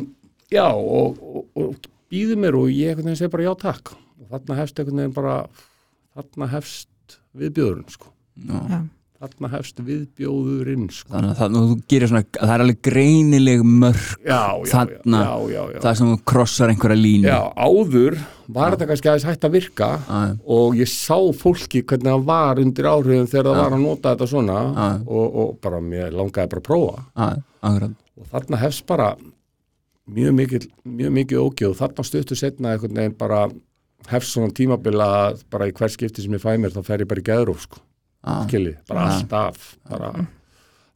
já 0.52 0.68
og, 0.68 1.22
og, 1.22 1.44
og 1.56 1.92
býði 2.12 2.40
mér 2.42 2.58
og 2.60 2.72
ég 2.74 2.92
einhvern 2.92 3.12
veginn 3.12 3.22
segi 3.22 3.32
bara 3.38 3.46
já 3.46 3.54
takk. 3.62 3.94
Og 4.20 4.34
þarna 4.34 4.58
hefst 4.60 4.82
einhvern 4.82 5.04
veginn 5.04 5.16
bara 5.16 5.36
þarna 6.18 6.50
hefst 6.58 7.22
viðbjóðurinn 7.38 7.94
sko. 7.94 8.12
Já. 8.42 8.82
Þarna 9.22 9.50
hefst 9.54 9.80
viðbjóðurinn 9.86 10.88
sko. 10.92 11.12
Þannig 11.14 11.32
að 11.32 11.40
það, 11.42 11.58
þú 11.70 11.76
gerir 11.94 12.10
svona, 12.12 12.24
það 12.38 12.54
er 12.56 12.64
alveg 12.66 12.80
greinileg 12.88 13.64
mörg 13.66 14.06
já, 14.26 14.40
já, 14.66 14.72
Þarna- 14.72 15.22
já, 15.54 15.62
það 15.84 15.98
sem 16.00 16.12
þú 16.12 16.18
krossar 16.32 16.74
einhverja 16.74 16.98
línu. 17.02 17.28
Já, 17.30 17.40
áður 17.56 18.18
var 18.52 18.74
þetta 18.76 18.88
kannski 18.90 19.12
aðeins 19.12 19.28
hægt 19.30 19.46
að 19.48 19.54
virka 19.56 19.90
Já. 20.02 20.22
og 20.58 20.76
ég 20.82 20.90
sá 20.92 21.18
fólki 21.40 21.84
hvernig 21.88 22.10
það 22.12 22.26
var 22.32 22.60
undir 22.66 22.90
áhrifum 22.92 23.30
þegar 23.32 23.48
það 23.52 23.62
var 23.62 23.76
að 23.78 23.84
nota 23.86 24.16
þetta 24.16 24.28
svona 24.34 24.58
og, 25.06 25.36
og 25.44 25.54
bara 25.64 25.80
mér 25.86 26.12
langaði 26.12 26.52
bara 26.52 26.64
að 26.64 26.68
prófa. 26.68 27.04
Já, 27.16 27.30
akkurat. 27.62 27.96
Og 28.22 28.28
þarna 28.34 28.60
hefst 28.66 28.86
bara 28.90 29.12
mjög 30.12 30.34
mikið, 30.42 30.66
mjög 30.98 31.14
mikið 31.20 31.44
ógið 31.46 31.70
og 31.70 31.78
þarna 31.80 32.04
stuttu 32.10 32.36
setna 32.36 32.74
einhvern 32.74 32.98
veginn 33.00 33.16
bara 33.22 33.46
hefst 34.12 34.34
svona 34.34 34.50
tímabila 34.58 35.08
bara 35.54 35.70
í 35.70 35.74
hver 35.78 35.92
skipti 35.94 36.26
sem 36.26 36.34
ég 36.36 36.42
fæ 36.44 36.56
mér 36.60 36.74
þá 36.74 36.82
fer 36.90 37.04
ég 37.06 37.08
bara 37.08 37.22
í 37.22 37.28
geðróf 37.30 37.64
sko, 37.68 37.80
Já, 38.22 38.36
skilji, 38.48 38.76
bara 38.88 39.08
Já. 39.08 39.14
alltaf 39.16 39.64
bara 39.90 40.12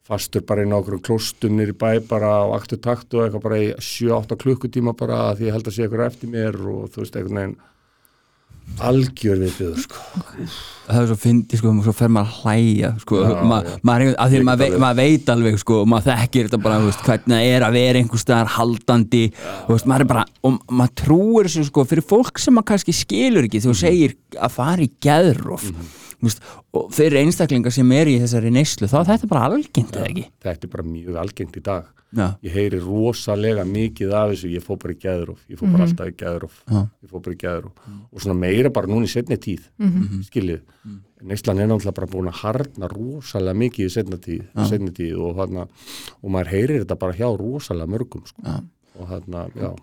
fastur 0.06 0.44
bara 0.46 0.62
inn 0.62 0.70
á 0.70 0.78
okkur 0.78 1.00
klóstunir 1.02 1.72
í 1.72 1.76
bæ 1.76 1.98
bara 2.08 2.28
á 2.38 2.54
aktu 2.54 2.76
taktu 2.78 3.18
og 3.18 3.24
eitthvað 3.26 3.42
bara 3.48 3.56
í 3.58 3.72
7-8 3.82 4.36
klukkutíma 4.38 4.92
bara 4.96 5.16
að 5.32 5.40
því 5.40 5.48
ég 5.48 5.56
held 5.56 5.66
að 5.66 5.74
sé 5.74 5.82
eitthvað 5.88 6.06
eftir 6.12 6.30
mér 6.30 6.54
og 6.62 6.92
þú 6.94 7.02
veist 7.02 7.16
einhvern 7.18 7.40
veginn 7.40 7.56
algjör 8.82 9.38
við 9.38 9.52
byggður 9.60 9.82
sko 9.84 10.22
það 10.86 10.96
er 11.00 11.06
svo 11.10 11.16
fyndi 11.22 11.58
sko, 11.58 11.70
svo 11.86 11.92
fer 11.94 12.10
maður 12.12 12.30
að 12.32 12.38
hlæja 12.42 12.88
sko, 13.02 13.20
Já, 13.22 13.34
ma, 13.46 13.58
já. 13.62 13.74
maður, 13.86 14.04
er 14.10 14.16
af 14.22 14.30
því 14.32 14.38
að 14.40 14.46
maður, 14.48 14.62
vei, 14.72 14.80
maður 14.82 14.98
veit 15.00 15.30
alveg 15.34 15.58
sko, 15.62 15.76
maður 15.90 16.08
þekkir 16.10 16.48
þetta 16.48 16.60
bara, 16.64 16.78
veist, 16.86 17.04
hvernig 17.06 17.34
það 17.36 17.50
er 17.52 17.66
að 17.68 17.76
vera 17.78 18.02
einhver 18.02 18.22
staðar 18.22 18.50
haldandi 18.56 19.22
þú 19.38 19.70
veist, 19.76 19.88
maður 19.90 20.04
er 20.06 20.10
bara, 20.14 20.24
og 20.46 20.58
maður 20.80 20.94
trúir 21.02 21.48
þessu 21.50 21.66
sko, 21.70 21.86
fyrir 21.90 22.06
fólk 22.10 22.42
sem 22.42 22.58
maður 22.58 22.68
kannski 22.72 22.96
skilur 23.02 23.46
ekki 23.48 23.62
Mhm. 23.62 23.66
þú 23.70 23.76
segir 23.82 24.16
að 24.36 24.56
fara 24.58 24.82
í 24.86 24.90
geðróf 25.06 25.66
þú 25.70 25.74
veist, 25.78 26.02
og 26.76 26.88
fyrir 26.94 27.20
einstaklingar 27.22 27.74
sem 27.74 27.92
er 27.96 28.10
í 28.12 28.16
þessari 28.22 28.50
neyslu, 28.54 28.88
þá 28.90 28.96
er 29.00 29.08
þetta 29.12 29.28
bara 29.30 29.44
algengt 29.50 29.96
eða 29.96 30.08
ekki? 30.10 30.24
þetta 30.46 30.66
er 30.68 30.72
bara 30.72 30.86
mjög 30.88 31.20
algengt 31.22 31.56
í 31.56 31.62
dag. 31.66 31.92
Já, 32.16 32.26
ég 32.46 32.52
heyri 32.54 32.78
rosalega 32.80 33.64
mikið 33.66 34.12
af 34.14 34.30
þessu 34.30 34.48
ég 34.52 34.62
fór 34.64 34.78
bara 34.80 34.94
í 34.94 34.98
gæðurof, 35.02 35.40
ég 35.50 35.58
fór 35.58 35.72
bara 35.74 35.84
alltaf 35.88 36.06
í 36.06 36.14
gæðurof 36.16 36.60
Já. 36.70 36.78
ég 37.02 37.10
fór 37.10 37.22
bara 37.24 37.34
í 37.34 37.40
gæðurof 37.42 37.88
og 38.12 38.22
svona 38.22 38.36
meira 38.38 38.70
bara 38.70 38.86
núna 38.86 39.08
í 39.08 39.10
setni 39.10 39.36
tíð 39.42 39.66
skiljið, 40.28 40.62
neyslan 41.26 41.58
er 41.60 41.68
náttúrulega 41.68 41.96
bara 41.98 42.08
búin 42.14 42.30
að 42.30 42.38
harna 42.44 42.88
rosalega 42.94 43.58
mikið 43.58 43.90
í 43.90 43.92
setni 43.96 44.20
tíð, 44.22 44.46
setni 44.70 44.94
tíð 44.96 45.18
og, 45.18 45.34
hana, 45.42 45.66
og 46.22 46.30
maður 46.30 46.52
heyrir 46.54 46.84
þetta 46.84 46.98
bara 47.02 47.18
hjá 47.18 47.28
rosalega 47.42 47.90
mörgum 47.96 48.24
sko. 48.30 48.54
Og 48.96 49.10
þarna, 49.10 49.42
já 49.58 49.74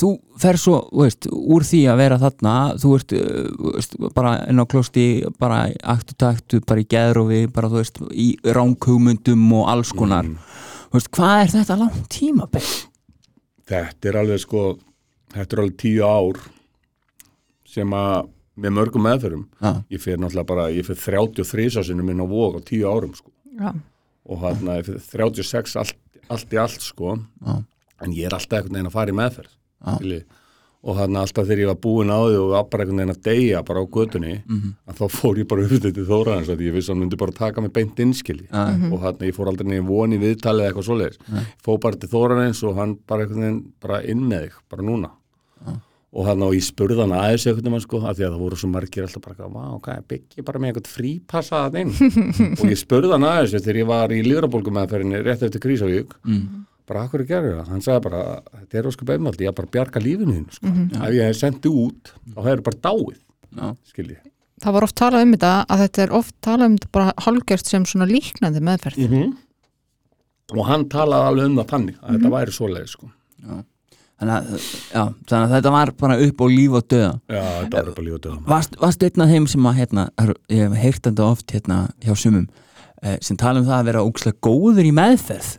þú 0.00 0.12
fer 0.42 0.58
svo, 0.60 0.78
þú 0.90 1.04
veist, 1.06 1.28
úr 1.30 1.66
því 1.66 1.82
að 1.92 2.00
vera 2.02 2.20
þarna, 2.22 2.54
þú 2.82 2.94
ert 2.98 3.16
uh, 3.18 3.26
þú 3.56 3.74
veist, 3.76 3.98
bara 4.16 4.36
inn 4.50 4.62
á 4.62 4.66
klósti, 4.68 5.06
bara 5.42 5.64
aktu 5.94 6.16
taktu, 6.18 6.62
bara 6.66 6.82
í 6.82 6.88
geðrófi, 6.90 7.42
bara 7.52 7.70
þú 7.72 7.82
veist 7.82 8.00
í 8.10 8.30
ránkugmyndum 8.44 9.44
og 9.60 9.68
alls 9.74 9.92
konar. 9.96 10.30
Þú 10.88 10.98
veist, 10.98 11.12
hvað 11.14 11.36
er 11.42 11.54
þetta 11.58 11.78
langt 11.84 12.08
tíma 12.12 12.48
þetta 13.72 14.10
er 14.10 14.18
alveg 14.22 14.42
sko 14.42 14.62
þetta 15.32 15.56
er 15.56 15.62
alveg 15.64 15.78
tíu 15.80 16.04
ár 16.06 16.40
sem 17.72 17.94
að 17.96 18.30
með 18.62 18.74
mörgum 18.76 19.06
meðferðum 19.06 19.44
Já, 19.62 19.70
ég 19.94 20.02
fer 20.02 20.20
náttúrulega 20.20 20.48
bara, 20.50 20.68
ég 20.74 20.84
fer 20.84 20.98
33 21.00 21.80
ásinum 21.80 22.10
inn 22.12 22.20
á 22.20 22.26
vók 22.28 22.58
á 22.58 22.68
tíu 22.68 22.84
árum 22.90 23.14
sko. 23.16 23.32
Já. 23.56 23.72
og 24.28 24.42
hann 24.44 24.68
að 24.70 24.92
36 25.08 25.76
allt, 25.80 25.96
allt 26.30 26.52
í 26.52 26.60
allt 26.60 26.84
sko. 26.84 27.16
Já. 27.40 27.54
En 28.02 28.12
ég 28.12 28.26
er 28.28 28.34
alltaf 28.36 28.58
einhvern 28.60 28.74
veginn 28.78 28.90
að 28.90 28.96
fara 28.98 29.10
í 29.12 29.18
meðferð 29.18 29.52
skilji. 29.98 30.22
og 30.82 30.96
hann 30.98 31.14
alltaf 31.20 31.46
þegar 31.46 31.60
ég 31.62 31.68
var 31.70 31.78
búinn 31.84 32.10
á 32.10 32.18
því 32.26 32.36
og 32.42 32.48
var 32.52 32.64
bara 32.72 32.82
einhvern 32.84 32.98
veginn 33.02 33.14
að 33.14 33.22
deyja 33.28 33.62
bara 33.66 33.82
á 33.82 33.86
götunni 33.86 34.32
Mhm. 34.48 34.72
að 34.88 34.94
þá 34.98 35.04
fór 35.14 35.38
ég 35.38 35.48
bara 35.48 35.62
upp 35.62 35.82
til 35.82 36.06
Þóraðans 36.10 36.48
að 36.50 36.62
ég 36.66 36.72
vissi 36.74 36.90
að 36.90 36.94
hann 36.96 37.02
myndi 37.04 37.18
bara 37.18 37.32
taka 37.32 37.60
mig 37.60 37.72
beint 37.72 37.96
innskili 38.02 38.48
Já. 38.50 38.92
og 38.92 39.00
hann, 39.00 39.14
ég 39.22 39.34
fór 39.34 39.46
aldrei 39.52 39.66
nefnir 39.68 39.86
voni 39.86 40.18
viðtalið 40.18 40.60
eða 40.62 40.72
eitthvað 40.72 40.88
svoleiðis. 40.90 41.18
Fór 41.64 41.78
bara 41.80 41.96
til 41.96 42.08
Þóraðans 42.10 42.62
og 42.68 42.76
hann 42.76 42.98
bara 43.06 43.22
einhvern 43.26 43.40
veginn 43.46 43.62
bara 43.80 44.02
inn 44.02 44.20
með 44.28 44.42
þig, 44.48 44.52
bara 44.70 44.82
núna. 44.82 45.10
Og 46.12 46.26
hann 46.26 46.42
og 46.44 46.52
ég 46.52 46.60
spurði 46.60 46.98
hann 47.00 47.14
aðeins 47.16 47.46
einhvern 47.48 47.70
veginn 47.72 47.80
sko, 47.86 48.00
af 48.04 48.16
því 48.18 48.24
að 48.26 48.32
það 48.34 48.42
voru 48.42 48.56
svo 48.60 48.68
margir 48.68 49.06
alltaf 49.06 49.22
bara, 49.24 49.78
hvað, 49.80 50.02
byggi 50.10 50.44
bara 50.44 50.58
með 50.60 50.74
eitthvað 50.74 50.90
frípassaðan 50.92 51.78
inn? 51.80 51.92
Og 52.60 52.66
ég 52.68 52.76
spurði 52.82 53.12
hann 53.14 53.24
aðeins 53.24 53.54
þegar 53.64 53.78
ég 53.80 53.86
var 53.88 54.12
í 54.12 54.18
líðrabólgum 54.26 54.76
meðferðinni 54.76 55.22
rétt 55.24 55.46
eftir 55.46 55.62
Krísavík 55.64 56.12
mm. 56.26 56.66
Bara 56.88 57.04
akkur 57.06 57.24
gerði 57.28 57.54
það, 57.56 57.70
hann 57.72 57.84
sagði 57.84 58.04
bara 58.08 58.22
þetta 58.58 58.78
er 58.80 58.88
ósku 58.90 59.08
beinmaldi, 59.08 59.46
ég 59.46 59.52
er 59.52 59.56
bara 59.58 59.68
að 59.68 59.74
bjarga 59.76 60.02
lífinu 60.02 60.36
þínu 60.36 60.56
sko. 60.56 60.74
ef 60.98 61.16
ég 61.16 61.30
hef 61.30 61.38
sendið 61.38 61.80
út 61.84 62.12
þá 62.34 62.38
hefur 62.48 62.62
bara 62.68 62.82
dáið, 62.88 63.18
Já. 63.52 63.66
skilji 63.92 64.18
Það 64.62 64.76
var 64.76 64.84
oft 64.86 64.94
talað 64.94 65.24
um 65.24 65.32
þetta 65.34 65.52
að 65.74 65.80
þetta 65.82 66.02
er 66.02 66.12
oft 66.14 66.34
talað 66.44 66.68
um 66.68 66.74
þetta 66.76 66.92
bara 66.94 67.14
hálgjört 67.24 67.66
sem 67.66 67.86
svona 67.88 68.06
líknandi 68.06 68.60
meðferð. 68.62 68.98
-hmm. 69.10 69.32
og 70.54 70.66
hann 70.68 70.88
talaði 70.88 71.30
alveg 71.32 71.50
um 71.50 71.56
það 71.58 71.70
þannig 71.72 71.96
að 71.98 72.16
þetta 72.16 72.32
væri 72.36 72.52
svoleið 72.52 72.88
sko. 72.92 73.10
Þannig, 74.22 74.34
að, 74.36 74.66
já, 74.94 75.02
þannig 75.26 75.48
að 75.48 75.54
þetta 75.56 75.70
var 75.74 75.90
bara 75.98 76.16
upp 76.22 76.42
á 76.42 76.46
líf 76.46 76.74
og 76.78 76.84
döða 76.86 77.14
já, 77.26 77.42
þetta 77.42 77.76
var 77.76 77.94
bara 77.96 78.06
lífið 78.06 78.20
döðum 78.22 78.44
Varst, 78.46 78.76
varst 78.78 79.02
einn 79.02 79.24
af 79.24 79.32
þeim 79.32 79.46
sem 79.50 79.66
að 79.66 79.78
hérna, 79.80 80.04
ég 80.46 80.62
hef 80.62 80.76
heyrt 80.78 81.02
þetta 81.08 81.24
oft 81.26 81.54
hérna 81.56 81.78
hjá 81.98 82.14
sumum 82.14 82.44
eh, 83.02 83.16
sem 83.18 83.36
tala 83.40 83.58
um 83.58 83.66
það 83.66 83.80
að 83.80 83.88
vera 83.90 84.04
ókslega 84.06 84.38
góður 84.46 84.86
í 84.86 84.92
meðferð 84.94 85.50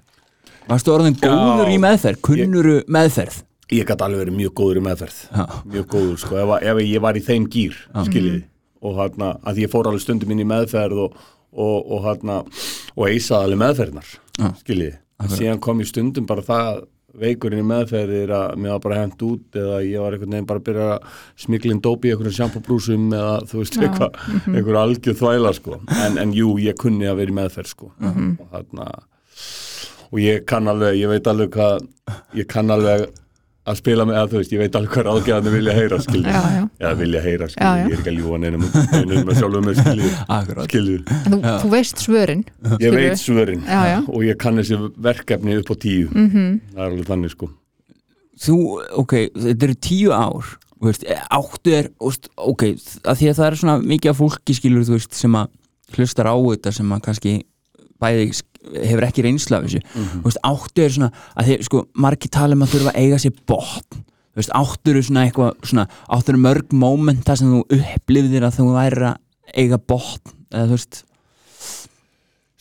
Varstu 0.69 0.93
orðin 0.93 1.17
Já. 1.19 1.27
góður 1.27 1.71
í 1.73 1.79
meðferð, 1.81 2.21
kunnuru 2.23 2.77
meðferð? 2.91 3.41
Ég 3.73 3.87
gæti 3.89 4.05
alveg 4.05 4.21
verið 4.23 4.37
mjög 4.37 4.53
góður 4.59 4.79
í 4.79 4.83
meðferð. 4.85 5.19
Já, 5.33 5.43
mjög 5.73 5.85
góður, 5.91 6.17
sko, 6.21 6.39
ef, 6.43 6.53
ef 6.71 6.81
ég 6.83 7.03
var 7.03 7.17
í 7.19 7.23
þeim 7.25 7.45
gýr 7.51 7.77
skiljiði, 8.07 8.41
og 8.83 8.97
hann 8.99 9.27
að 9.33 9.61
ég 9.63 9.71
fór 9.73 9.89
alveg 9.89 10.03
stundum 10.03 10.33
inn 10.35 10.43
í 10.43 10.47
meðferð 10.47 11.03
og, 11.07 11.21
og, 11.51 11.77
og 11.97 12.07
hann 12.07 12.33
og 12.37 13.05
eisaði 13.09 13.49
alveg 13.49 13.61
meðferðnar 13.63 14.09
Já. 14.39 14.49
skiljiði, 14.61 14.97
síðan 15.35 15.63
kom 15.63 15.81
ég 15.83 15.89
stundum 15.89 16.27
bara 16.29 16.45
það 16.45 16.83
veikurinn 17.23 17.61
í 17.61 17.67
meðferðir 17.69 18.31
að 18.33 18.55
mér 18.57 18.73
var 18.73 18.83
bara 18.87 19.01
hent 19.03 19.19
út 19.25 19.57
eða 19.59 19.81
ég 19.85 20.01
var 20.01 20.15
einhvern 20.15 20.33
veginn 20.33 20.47
bara 20.49 20.61
að 20.61 20.67
byrja 20.69 20.85
að 20.95 21.19
smiklinn 21.43 21.81
dópi 21.85 22.09
í 22.09 22.13
einhverjum 22.13 22.37
sjampabrúsum 22.39 23.03
eða 23.13 23.35
þú 23.51 23.59
veist, 23.59 23.77
Já, 23.77 23.83
eitthvað, 23.85 24.17
einhver 24.49 24.79
algjör 24.81 25.19
þvæla 25.19 25.51
sko, 25.59 25.77
en, 26.07 26.17
en 26.23 26.33
jú, 26.33 26.55
ég 26.63 26.79
kunni 26.81 27.05
að 27.09 27.19
vera 27.21 27.35
í 27.35 27.37
meðferð 27.37 27.69
sko. 27.69 27.91
Og 28.01 28.47
þarna 28.55 28.87
og 30.13 30.21
ég 30.21 30.45
kann 30.45 30.67
alveg, 30.69 30.95
ég 31.01 31.09
veit 31.09 31.27
alveg 31.27 31.49
hvað 31.57 31.85
ég 32.37 32.47
kann 32.53 32.69
alveg 32.73 33.07
að 33.63 33.77
spila 33.79 34.03
með, 34.03 34.17
eða 34.19 34.27
þú 34.27 34.39
veist, 34.41 34.51
ég 34.53 34.59
veit 34.59 34.73
alveg 34.75 34.91
hvað 34.91 35.05
ráðgjaðan 35.07 35.53
vilja 35.55 35.73
heyra, 35.77 35.97
skilju, 36.03 36.31
Já, 36.35 36.41
já. 36.51 36.63
eða 36.83 36.97
vilja 36.99 37.21
heyra, 37.23 37.47
skilju, 37.53 37.83
ég 37.87 37.93
er 37.93 38.01
ekki 38.01 38.11
að 38.11 38.17
ljúa 38.19 38.39
neinum, 38.43 38.65
neinum 38.91 39.29
með 39.29 39.37
sjálfum 39.39 39.67
með, 39.69 39.77
skilju, 40.67 40.97
þú, 41.29 41.37
þú 41.63 41.69
veist 41.71 42.03
svörin 42.03 42.41
ég 42.43 42.73
skilurðu? 42.75 42.97
veit 42.99 43.21
svörin 43.23 43.61
Já, 43.63 43.79
já. 43.87 43.99
og 44.11 44.25
ég 44.27 44.39
kann 44.43 44.59
þessi 44.59 44.79
verkefni 45.07 45.55
upp 45.61 45.71
á 45.71 45.75
tíu, 45.85 46.09
Mhm. 46.11 46.59
það 46.75 46.83
er 46.83 46.89
alveg 46.91 47.07
þannig, 47.13 47.31
sko. 47.37 47.49
Þú, 48.43 48.57
ok, 48.99 49.13
þetta 49.37 49.63
eru 49.69 49.75
tíu 49.87 50.11
ár 50.11 50.51
þú 50.83 50.89
veist, 50.89 51.03
áttu 51.31 51.71
er 51.79 51.87
veist, 52.03 52.27
ok, 52.35 52.63
að 53.07 53.15
því 53.21 53.29
að 53.31 53.37
það 53.39 53.47
er 53.47 53.59
svona 53.63 53.77
mikið 53.79 54.11
af 54.11 54.17
fólki 54.19 54.55
skilur, 54.59 54.83
þú 54.83 54.97
veist, 54.99 55.13
sem 55.15 55.31
að 55.39 55.47
hlustar 55.95 56.27
á 56.27 56.35
þetta 56.35 56.73
sem 56.75 56.91
að 56.91 57.03
kannski 57.07 57.33
bæði 58.03 58.27
hefur 58.71 59.07
ekki 59.07 59.25
reynsla 59.25 59.59
af 59.59 59.67
þessu. 59.67 59.83
Þú 59.93 60.23
veist, 60.27 60.41
áttu 60.49 60.85
er 60.85 60.95
svona, 60.97 61.11
að 61.35 61.49
því, 61.49 61.59
sko 61.69 61.83
margir 62.05 62.33
tala 62.33 62.57
um 62.57 62.65
að 62.65 62.75
þurfa 62.75 62.93
að 62.93 62.99
eiga 63.03 63.21
sér 63.23 63.39
botn. 63.49 64.03
Þú 64.33 64.41
veist, 64.41 64.53
áttu 64.57 64.93
eru 64.93 65.05
svona 65.05 65.25
eitthvað 65.27 65.69
svona, 65.69 65.87
áttu 66.17 66.33
eru 66.33 66.43
mörg 66.47 66.77
mómenta 66.83 67.37
sem 67.37 67.51
þú 67.53 67.63
upplifðir 67.79 68.47
að 68.47 68.59
þú 68.59 68.69
væri 68.73 69.09
að 69.11 69.57
eiga 69.63 69.81
botn 69.91 70.37
eða 70.53 70.69
þú 70.69 70.77
veist, 70.77 71.03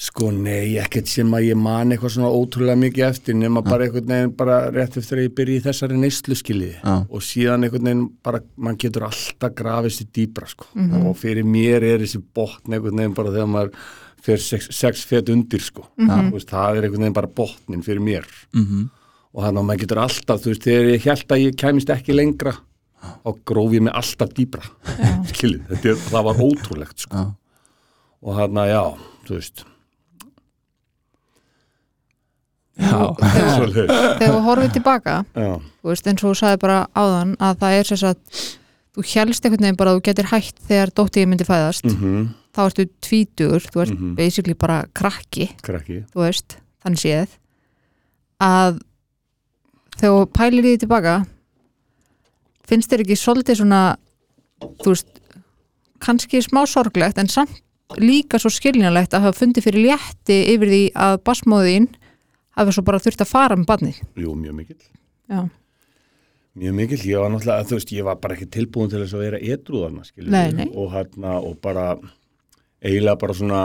Sko 0.02 0.32
nei, 0.34 0.74
ekkert 0.82 1.06
sem 1.06 1.28
að 1.30 1.44
ég 1.46 1.58
man 1.62 1.94
eitthvað 1.94 2.16
svona 2.16 2.30
ótrúlega 2.34 2.74
mikið 2.80 3.04
eftir 3.06 3.36
nema 3.38 3.60
bara 3.62 3.86
einhvern 3.86 4.08
veginn 4.10 4.32
bara 4.34 4.56
rétt 4.74 4.96
eftir 4.98 5.20
að 5.20 5.28
ég 5.28 5.34
byrja 5.38 5.60
í 5.60 5.62
þessari 5.68 5.98
neyslu 6.00 6.38
skiljiði 6.40 6.80
Já. 6.80 6.94
og 7.06 7.22
síðan 7.22 7.66
einhvern 7.68 7.86
veginn 7.86 8.00
bara, 8.26 8.40
mann 8.58 8.80
getur 8.82 9.06
alltaf 9.06 9.54
grafið 9.60 9.94
sér 9.94 10.08
dýbra 10.18 10.48
sko. 10.50 10.66
Og 11.04 11.14
fyrir 11.20 11.46
mér 11.46 11.86
er 11.86 12.02
þessi 12.02 12.18
botn 12.34 12.74
einhvern 12.74 12.98
veginn 12.98 13.14
bara 13.14 13.34
þegar 13.36 13.52
maður 13.54 13.70
fyrir 14.22 14.42
sex, 14.42 14.68
sex 14.74 15.04
fet 15.08 15.30
undir 15.32 15.62
sko. 15.62 15.86
Þú 15.98 16.34
veist, 16.36 16.50
það 16.50 16.78
er 16.78 16.88
einhvern 16.88 17.06
veginn 17.06 17.16
bara 17.20 17.30
botnin 17.40 17.86
fyrir 17.86 18.04
mér. 18.04 18.28
Mm 18.56 18.90
og 19.32 19.46
þannig 19.46 19.62
að 19.62 19.68
maður 19.68 19.82
getur 19.82 20.02
alltaf, 20.02 20.40
þú 20.44 20.52
veist, 20.52 20.66
þegar 20.66 20.88
ég 20.92 21.06
held 21.08 21.34
að 21.34 21.42
ég 21.42 21.58
kæmist 21.62 21.92
ekki 21.94 22.16
lengra 22.16 22.54
þá 23.02 23.30
gróf 23.48 23.74
ég 23.74 23.84
mig 23.86 23.94
alltaf 23.98 24.32
dýbra 24.36 24.64
skiljiði, 25.32 25.64
þetta 25.72 25.94
það 26.12 26.26
var 26.28 26.42
ótrúlegt 26.46 27.04
sko. 27.06 27.22
Já. 27.22 27.30
og 28.22 28.40
þannig 28.40 28.62
að 28.62 28.72
já, 28.72 28.82
þú 29.26 29.38
veist. 29.38 29.64
Já, 32.82 32.98
Svoleiðis. 33.56 33.90
Þegar 34.20 34.34
þú 34.34 34.42
horfið 34.46 34.76
tilbaka 34.76 35.16
veist, 35.32 36.06
eins 36.08 36.22
og 36.22 36.28
þú 36.28 36.36
sagði 36.42 36.60
bara 36.62 36.78
áðan 36.96 37.34
að 37.40 37.58
það 37.64 37.78
er 37.78 37.90
þess 37.92 38.06
að 38.10 38.44
þú 38.92 39.06
helst 39.14 39.46
einhvern 39.48 39.66
veginn 39.66 39.80
bara 39.80 39.92
að 39.92 39.98
þú 39.98 40.06
getur 40.10 40.30
hætt 40.32 40.62
þegar 40.68 40.94
dóttir 41.00 41.28
myndi 41.28 41.48
fæðast. 41.48 41.88
Mhm, 41.88 42.28
þá 42.52 42.60
ertu 42.68 42.84
tvítugur, 43.00 43.64
þú 43.72 43.82
ert 43.86 43.94
Mhm. 43.96 44.14
basically 44.16 44.54
bara 44.54 44.84
krakki, 44.94 45.50
krakki. 45.62 46.04
veist 46.14 46.58
þannig 46.84 47.00
séð 47.00 47.28
að 48.40 48.80
þegar 49.96 50.26
pælir 50.34 50.62
því 50.66 50.78
tilbaka 50.82 51.16
finnst 52.68 52.90
þér 52.92 53.04
ekki 53.04 53.16
svolítið 53.20 53.60
svona 53.62 53.82
þú 54.82 54.92
veist 54.94 55.20
kannski 56.02 56.40
smá 56.42 56.64
sorglegt 56.66 57.18
en 57.18 57.28
samt 57.28 57.60
líka 58.00 58.38
svo 58.40 58.48
skiljanlegt 58.50 59.12
að 59.14 59.26
hafa 59.26 59.38
fundið 59.44 59.66
fyrir 59.66 59.84
létti 59.90 60.38
yfir 60.54 60.68
því 60.72 60.82
að 60.96 61.18
basmóðin 61.26 61.88
hafi 62.56 62.72
svo 62.72 62.82
bara 62.84 62.98
þurft 62.98 63.20
að 63.24 63.28
fara 63.32 63.56
með 63.56 63.66
barnið. 63.68 63.98
Jú, 64.16 64.34
mjög 64.36 64.54
mikill. 64.54 64.80
Já, 65.30 65.50
Mjög 66.52 66.74
mikill, 66.76 66.98
ég 67.08 67.16
var 67.16 67.30
náttúrulega, 67.32 67.64
þú 67.64 67.76
veist, 67.78 67.92
ég 67.96 68.04
var 68.04 68.16
bara 68.20 68.34
ekki 68.36 68.46
tilbúin 68.52 68.90
til 68.92 68.98
þess 69.00 69.14
að 69.16 69.22
vera 69.24 69.38
edrúðarna, 69.40 70.02
skiljum 70.04 70.76
og 70.76 70.90
hérna, 70.92 71.30
og 71.48 71.54
bara 71.64 71.96
eiginlega 72.82 73.18
bara 73.20 73.36
svona 73.38 73.62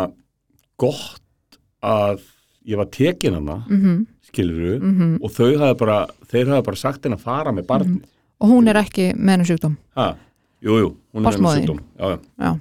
gott 0.78 1.60
að 1.84 2.22
ég 2.68 2.78
var 2.78 2.90
tekin 2.92 3.34
hana, 3.38 3.64
mm 3.68 3.78
mhm. 3.78 4.06
-hmm. 4.38 5.18
og 5.22 5.32
þau 5.32 5.58
hafi 5.58 5.80
bara, 5.80 6.08
þeir 6.30 6.48
hafi 6.48 6.66
bara 6.66 6.76
sagt 6.76 7.04
henni 7.06 7.18
að 7.18 7.24
fara 7.24 7.52
með 7.52 7.66
barnið. 7.66 8.04
Og 8.40 8.50
hún 8.50 8.68
er 8.68 8.76
ekki 8.76 9.14
með 9.16 9.32
hennar 9.32 9.48
sjúkdóm? 9.48 9.78
Ha, 9.96 10.16
Jú, 10.62 10.78
jú, 10.78 10.88
hún 11.14 11.22
er 11.22 11.22
með 11.22 11.24
Barnsmóðirin. 11.24 11.66
sjúkdóm. 11.66 11.80
Já, 11.98 12.10
já, 12.10 12.20
Já, 12.38 12.60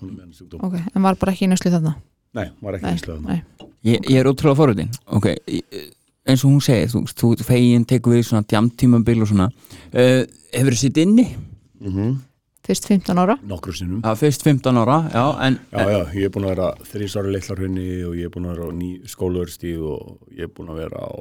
hún 0.00 0.08
er 0.08 0.14
með 0.14 0.20
henni 0.20 0.34
sjúkdóm. 0.34 0.60
Ok, 0.62 0.74
en 0.94 1.02
var 1.02 1.16
bara 1.16 1.32
ekki 1.32 1.44
í 1.44 1.48
næslu 1.48 1.70
þarna? 1.70 1.94
Nei, 2.32 2.50
var 2.62 2.74
ekki 2.74 2.94
íslega 2.94 3.20
nei. 3.20 3.42
Ég, 3.82 4.10
ég 4.10 4.20
er 4.20 4.28
ótrúlega 4.28 4.56
forröðin 4.56 4.90
ok, 5.06 5.26
ég- 5.48 5.94
eins 6.28 6.44
og 6.44 6.50
hún 6.50 6.60
segir 6.60 6.88
þú, 6.92 7.04
þú 7.16 7.44
fegin, 7.44 7.86
tekur 7.88 8.14
við 8.14 8.26
svona 8.28 8.46
djamtímabil 8.46 9.22
og 9.22 9.28
svona. 9.28 9.48
Uh, 9.92 10.24
hefur 10.52 10.76
þið 10.76 10.82
sitt 10.84 10.96
inni? 10.96 11.36
mm 11.80 11.92
-hmm. 11.92 12.18
Fyrst 12.66 12.84
15 12.90 13.16
ára 13.22 13.38
Nokkru 13.48 13.72
sinnum 13.72 14.02
Já, 14.04 14.12
fyrst 14.20 14.42
15 14.44 14.76
ára, 14.82 14.98
já, 15.14 15.24
en 15.46 15.58
Já, 15.72 15.84
já, 15.94 16.00
ég 16.18 16.26
er 16.28 16.32
búin 16.34 16.44
að 16.46 16.52
vera 16.54 16.66
þrísari 16.90 17.32
leiklarhunni 17.34 17.86
og 18.08 18.16
ég 18.18 18.28
er 18.28 18.34
búin 18.34 18.48
að 18.50 18.56
vera 18.58 18.68
á 18.68 18.72
ný 18.76 18.90
skólaverðstíð 19.08 19.86
og 19.90 20.34
ég 20.36 20.44
er 20.48 20.52
búin 20.56 20.72
að 20.74 20.82
vera 20.82 21.00
á 21.00 21.12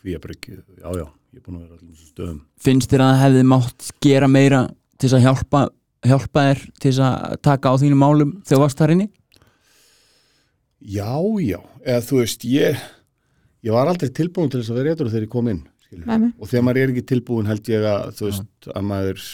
kvíabryggju, 0.00 0.60
já, 0.78 0.88
já, 1.00 1.06
ég 1.34 1.40
er 1.40 1.44
búin 1.46 1.58
að 1.58 1.64
vera 1.64 1.74
á 1.74 1.76
allum 1.76 1.92
þessum 1.92 2.10
stöðum. 2.12 2.40
finnst 2.62 2.92
þér 2.92 3.02
að 3.06 3.12
það 3.12 3.22
hefði 3.24 3.44
mátt 3.52 3.88
gera 4.06 4.28
meira 4.30 4.60
til 4.96 5.08
þess 5.08 5.18
að 5.18 5.24
hjálpa, 5.26 5.62
hjálpa 6.06 6.44
þér 6.48 6.60
til 6.80 6.90
þess 6.92 7.02
að 7.08 7.38
taka 7.48 7.72
á 7.72 7.74
þínu 7.82 7.98
málum 8.00 8.34
þegar 8.46 8.54
þú 8.56 8.62
varst 8.62 8.82
þar 8.82 8.94
inni? 8.94 9.08
Já, 10.86 11.10
já, 11.42 11.58
eða 11.82 12.04
þú 12.06 12.20
veist, 12.22 12.46
ég, 12.46 12.78
ég 13.66 13.74
var 13.74 13.90
aldrei 13.90 14.12
tilbúin 14.14 14.52
til 14.52 14.60
þess 14.62 14.70
að 14.70 14.78
vera 14.78 14.92
eitthvað 14.94 15.12
þegar 15.16 15.26
ég 15.26 15.32
kom 15.32 15.50
inn, 15.50 15.62
skilur. 15.88 16.06
Nei, 16.06 16.18
nei. 16.22 16.30
Og 16.38 16.50
þegar 16.52 16.66
maður 16.68 16.82
er 16.84 16.92
ekki 16.94 17.06
tilbúin 17.10 17.50
held 17.50 17.70
ég 17.72 17.86
að, 17.90 18.04
þú 18.20 18.28
veist, 18.28 18.68
að 18.70 18.86
maður, 18.92 19.24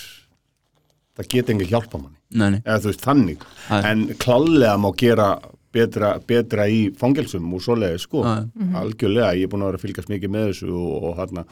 það 1.19 1.29
geti 1.35 1.53
engi 1.57 1.67
hjálpa 1.71 1.99
manni, 2.01 2.19
Nei, 2.33 2.49
nei, 2.55 2.61
eða 2.65 2.79
þú 2.85 2.91
veist, 2.93 3.03
þannig. 3.05 3.43
Já. 3.69 3.81
En 3.91 4.07
klálega 4.23 4.77
má 4.81 4.89
gera 4.97 5.27
betra, 5.73 6.15
betra 6.29 6.67
í 6.69 6.81
fangelsum 7.01 7.51
og 7.57 7.61
svoleiði, 7.65 7.99
sko. 8.01 8.23
Já. 8.25 8.47
Algjörlega, 8.81 9.35
ég 9.37 9.47
er 9.49 9.53
búin 9.53 9.65
að 9.65 9.73
vera 9.73 9.81
að 9.81 9.85
fylgjast 9.87 10.11
mikið 10.13 10.33
með 10.33 10.49
þessu 10.51 10.73
og, 10.73 11.07
og 11.11 11.15
hérna, 11.21 11.45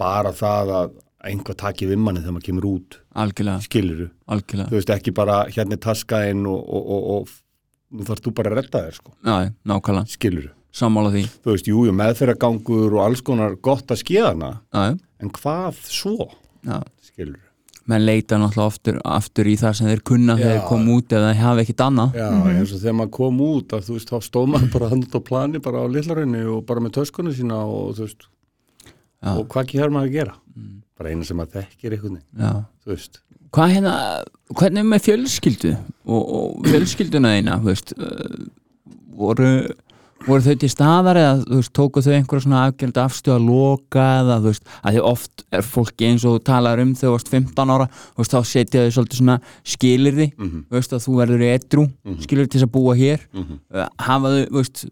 bara 0.00 0.32
það 0.34 0.74
að 0.80 0.92
einhver 1.24 1.56
taki 1.56 1.86
við 1.88 2.02
manni 2.04 2.20
þegar 2.20 2.34
maður 2.36 2.46
kemur 2.50 2.66
út, 2.68 2.98
algjörlega, 3.22 3.62
skiluru. 3.64 4.08
algjörlega 4.28 4.68
Þú 4.68 4.76
veist, 4.76 4.90
ekki 4.92 5.14
bara 5.16 5.38
hérna 5.54 5.78
er 5.78 5.82
taskaðinn 5.86 6.42
og, 6.50 6.58
og, 6.68 6.90
og, 6.98 7.06
og 7.14 7.96
nú 7.96 8.04
þarf 8.10 8.20
þú 8.26 8.32
bara 8.36 8.52
að 8.52 8.58
redda 8.60 8.82
þér, 8.88 8.98
sko, 8.98 9.14
Já, 9.24 9.36
nákvæmlega, 9.72 10.10
skiluru. 10.18 10.50
sammála 10.74 11.14
því 11.14 11.22
Þú 11.46 11.54
veist, 11.54 11.70
jú, 11.72 11.86
jú, 11.88 11.94
meðferðagangur 12.02 12.98
og 12.98 13.02
alls 13.06 13.22
konar 13.24 13.56
gott 13.64 13.94
að 13.94 14.02
skeðana, 14.02 14.50
Já, 14.74 14.84
en 15.24 15.32
hvað 15.38 15.80
svo, 15.88 16.28
já 16.66 16.82
skiluru? 17.08 17.40
Menn 17.90 18.04
leita 18.06 18.38
náttúrulega 18.40 18.70
aftur, 18.70 19.00
aftur 19.04 19.48
í 19.50 19.54
það 19.60 19.74
sem 19.78 19.90
þeir 19.90 20.02
kunna 20.08 20.36
þegar 20.38 20.54
þeir 20.54 20.68
kom 20.70 20.86
út 20.94 21.12
ef 21.12 21.24
þeir 21.24 21.40
hafa 21.42 21.64
ekkit 21.64 21.82
annað 21.84 22.16
Já, 22.20 22.28
eins 22.52 22.72
og 22.72 22.80
þegar 22.80 22.96
maður 23.00 23.12
kom 23.18 23.42
út 23.44 23.74
að 23.76 23.90
veist, 23.92 24.12
þá 24.12 24.28
stóð 24.28 24.48
maður 24.54 24.70
bara 24.76 24.88
hann 24.92 25.04
út 25.04 25.18
á 25.18 25.20
plani 25.28 25.60
bara 25.64 25.82
á 25.84 25.86
litlarunni 25.92 26.44
og 26.54 26.62
bara 26.68 26.84
með 26.84 26.96
töskunni 27.00 27.34
sína 27.36 27.60
og 27.68 27.92
þú 27.98 28.06
veist, 28.06 28.24
Já. 29.20 29.34
og 29.34 29.44
hvað 29.52 29.66
ekki 29.66 29.82
maður 29.84 30.08
að 30.08 30.16
gera? 30.16 30.38
Bara 30.94 31.12
eina 31.12 31.26
sem 31.26 31.38
maður 31.40 31.60
þekkir 31.60 31.98
veist. 32.86 33.20
Hvað 33.54 33.72
hérna, 33.76 33.94
hvernig 34.58 34.82
er 34.82 34.86
með 34.90 35.04
fjölskyldu 35.04 35.72
og, 35.74 36.22
og 36.22 36.68
fjölskylduna 36.68 37.34
eina, 37.36 37.58
þú 37.62 37.70
veist 37.70 37.92
uh, 37.94 38.46
voru, 39.14 39.50
voru 40.24 40.40
þau 40.44 40.54
til 40.62 40.70
staðar 40.72 41.18
eða 41.20 41.32
þú 41.44 41.58
veist, 41.60 41.72
tóku 41.76 42.02
þau 42.04 42.12
einhverja 42.16 42.44
svona 42.46 42.60
afgjörnd 42.68 43.00
afstöð 43.02 43.34
að 43.36 43.46
loka 43.48 44.04
eða 44.22 44.36
þú 44.40 44.52
veist, 44.52 44.64
að 44.82 44.94
því 44.96 45.02
oft 45.10 45.44
er 45.58 45.66
fólki 45.68 46.08
eins 46.08 46.24
og 46.24 46.36
þú 46.38 46.44
talar 46.48 46.82
um 46.84 46.94
þú 46.96 47.12
varst 47.14 47.32
15 47.32 47.72
ára 47.74 47.88
þú 47.92 48.22
veist, 48.22 48.34
þá 48.34 48.40
setja 48.52 48.84
þau 48.86 48.94
svolítið 48.98 49.20
svona 49.20 49.36
skilirði 49.74 50.26
Mhm. 50.38 50.64
þú 50.70 50.78
veist, 50.78 50.92
að 50.96 51.04
þú 51.06 51.16
verður 51.20 51.44
edru 51.50 51.84
mm 52.04 52.18
skilirði 52.24 52.50
til 52.50 52.60
þess 52.60 52.68
að 52.68 52.74
búa 52.78 52.94
hér. 52.96 53.20
Mhm. 53.34 53.58
uh, 53.74 53.88
hafa 53.98 54.28
þau, 54.34 54.44
þú 54.48 54.60
veist 54.62 54.84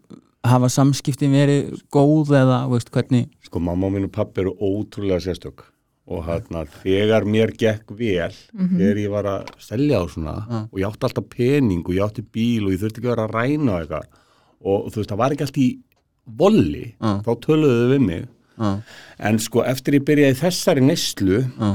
hafa 0.43 0.67
samskiptin 0.69 1.31
verið 1.31 1.81
góð 1.91 2.33
eða, 2.35 2.57
þú 2.67 2.73
veist, 2.77 2.91
hvernig? 2.91 3.29
Sko, 3.45 3.59
mamma 3.59 3.89
mín 3.89 4.03
og 4.05 4.11
pappi 4.11 4.41
eru 4.41 4.53
ótrúlega 4.59 5.21
sérstök 5.23 5.63
og 6.05 6.25
hérna, 6.27 6.65
þegar 6.83 7.23
mér 7.23 7.53
gekk 7.55 7.93
vel, 7.95 8.33
þegar 8.53 8.97
ég 8.99 9.09
var 9.09 9.23
að 9.23 9.45
selja 9.57 10.01
á 10.03 10.05
svona 10.11 10.67
og 10.69 10.75
ég 10.77 10.85
átti 10.89 11.07
alltaf 11.07 11.29
pening 11.31 11.79
og 11.87 11.93
ég 11.95 12.03
átti 12.03 12.21
bíl 12.21 12.65
og 12.67 12.73
ég 12.75 12.81
þurfti 12.83 12.99
ekki 12.99 13.07
að 13.07 13.15
vera 13.15 13.27
að 13.27 13.33
ræna 13.39 13.71
og 13.71 13.79
eitthvað 13.81 14.03
og 14.63 14.91
þú 14.91 15.01
veist, 15.01 15.11
það 15.11 15.21
var 15.21 15.35
ekki 15.35 15.47
allt 15.47 15.59
í 15.59 15.69
volli, 16.39 16.85
Já. 16.95 17.09
þá 17.25 17.31
töluðu 17.43 17.79
þau 17.81 17.91
við 17.93 18.05
mig 18.07 18.23
Já, 18.53 18.69
en 19.29 19.39
sko, 19.41 19.63
eftir 19.65 19.97
ég 19.97 20.05
byrjaði 20.05 20.37
þessari 20.37 20.83
neyslu 20.85 21.39
já, 21.41 21.69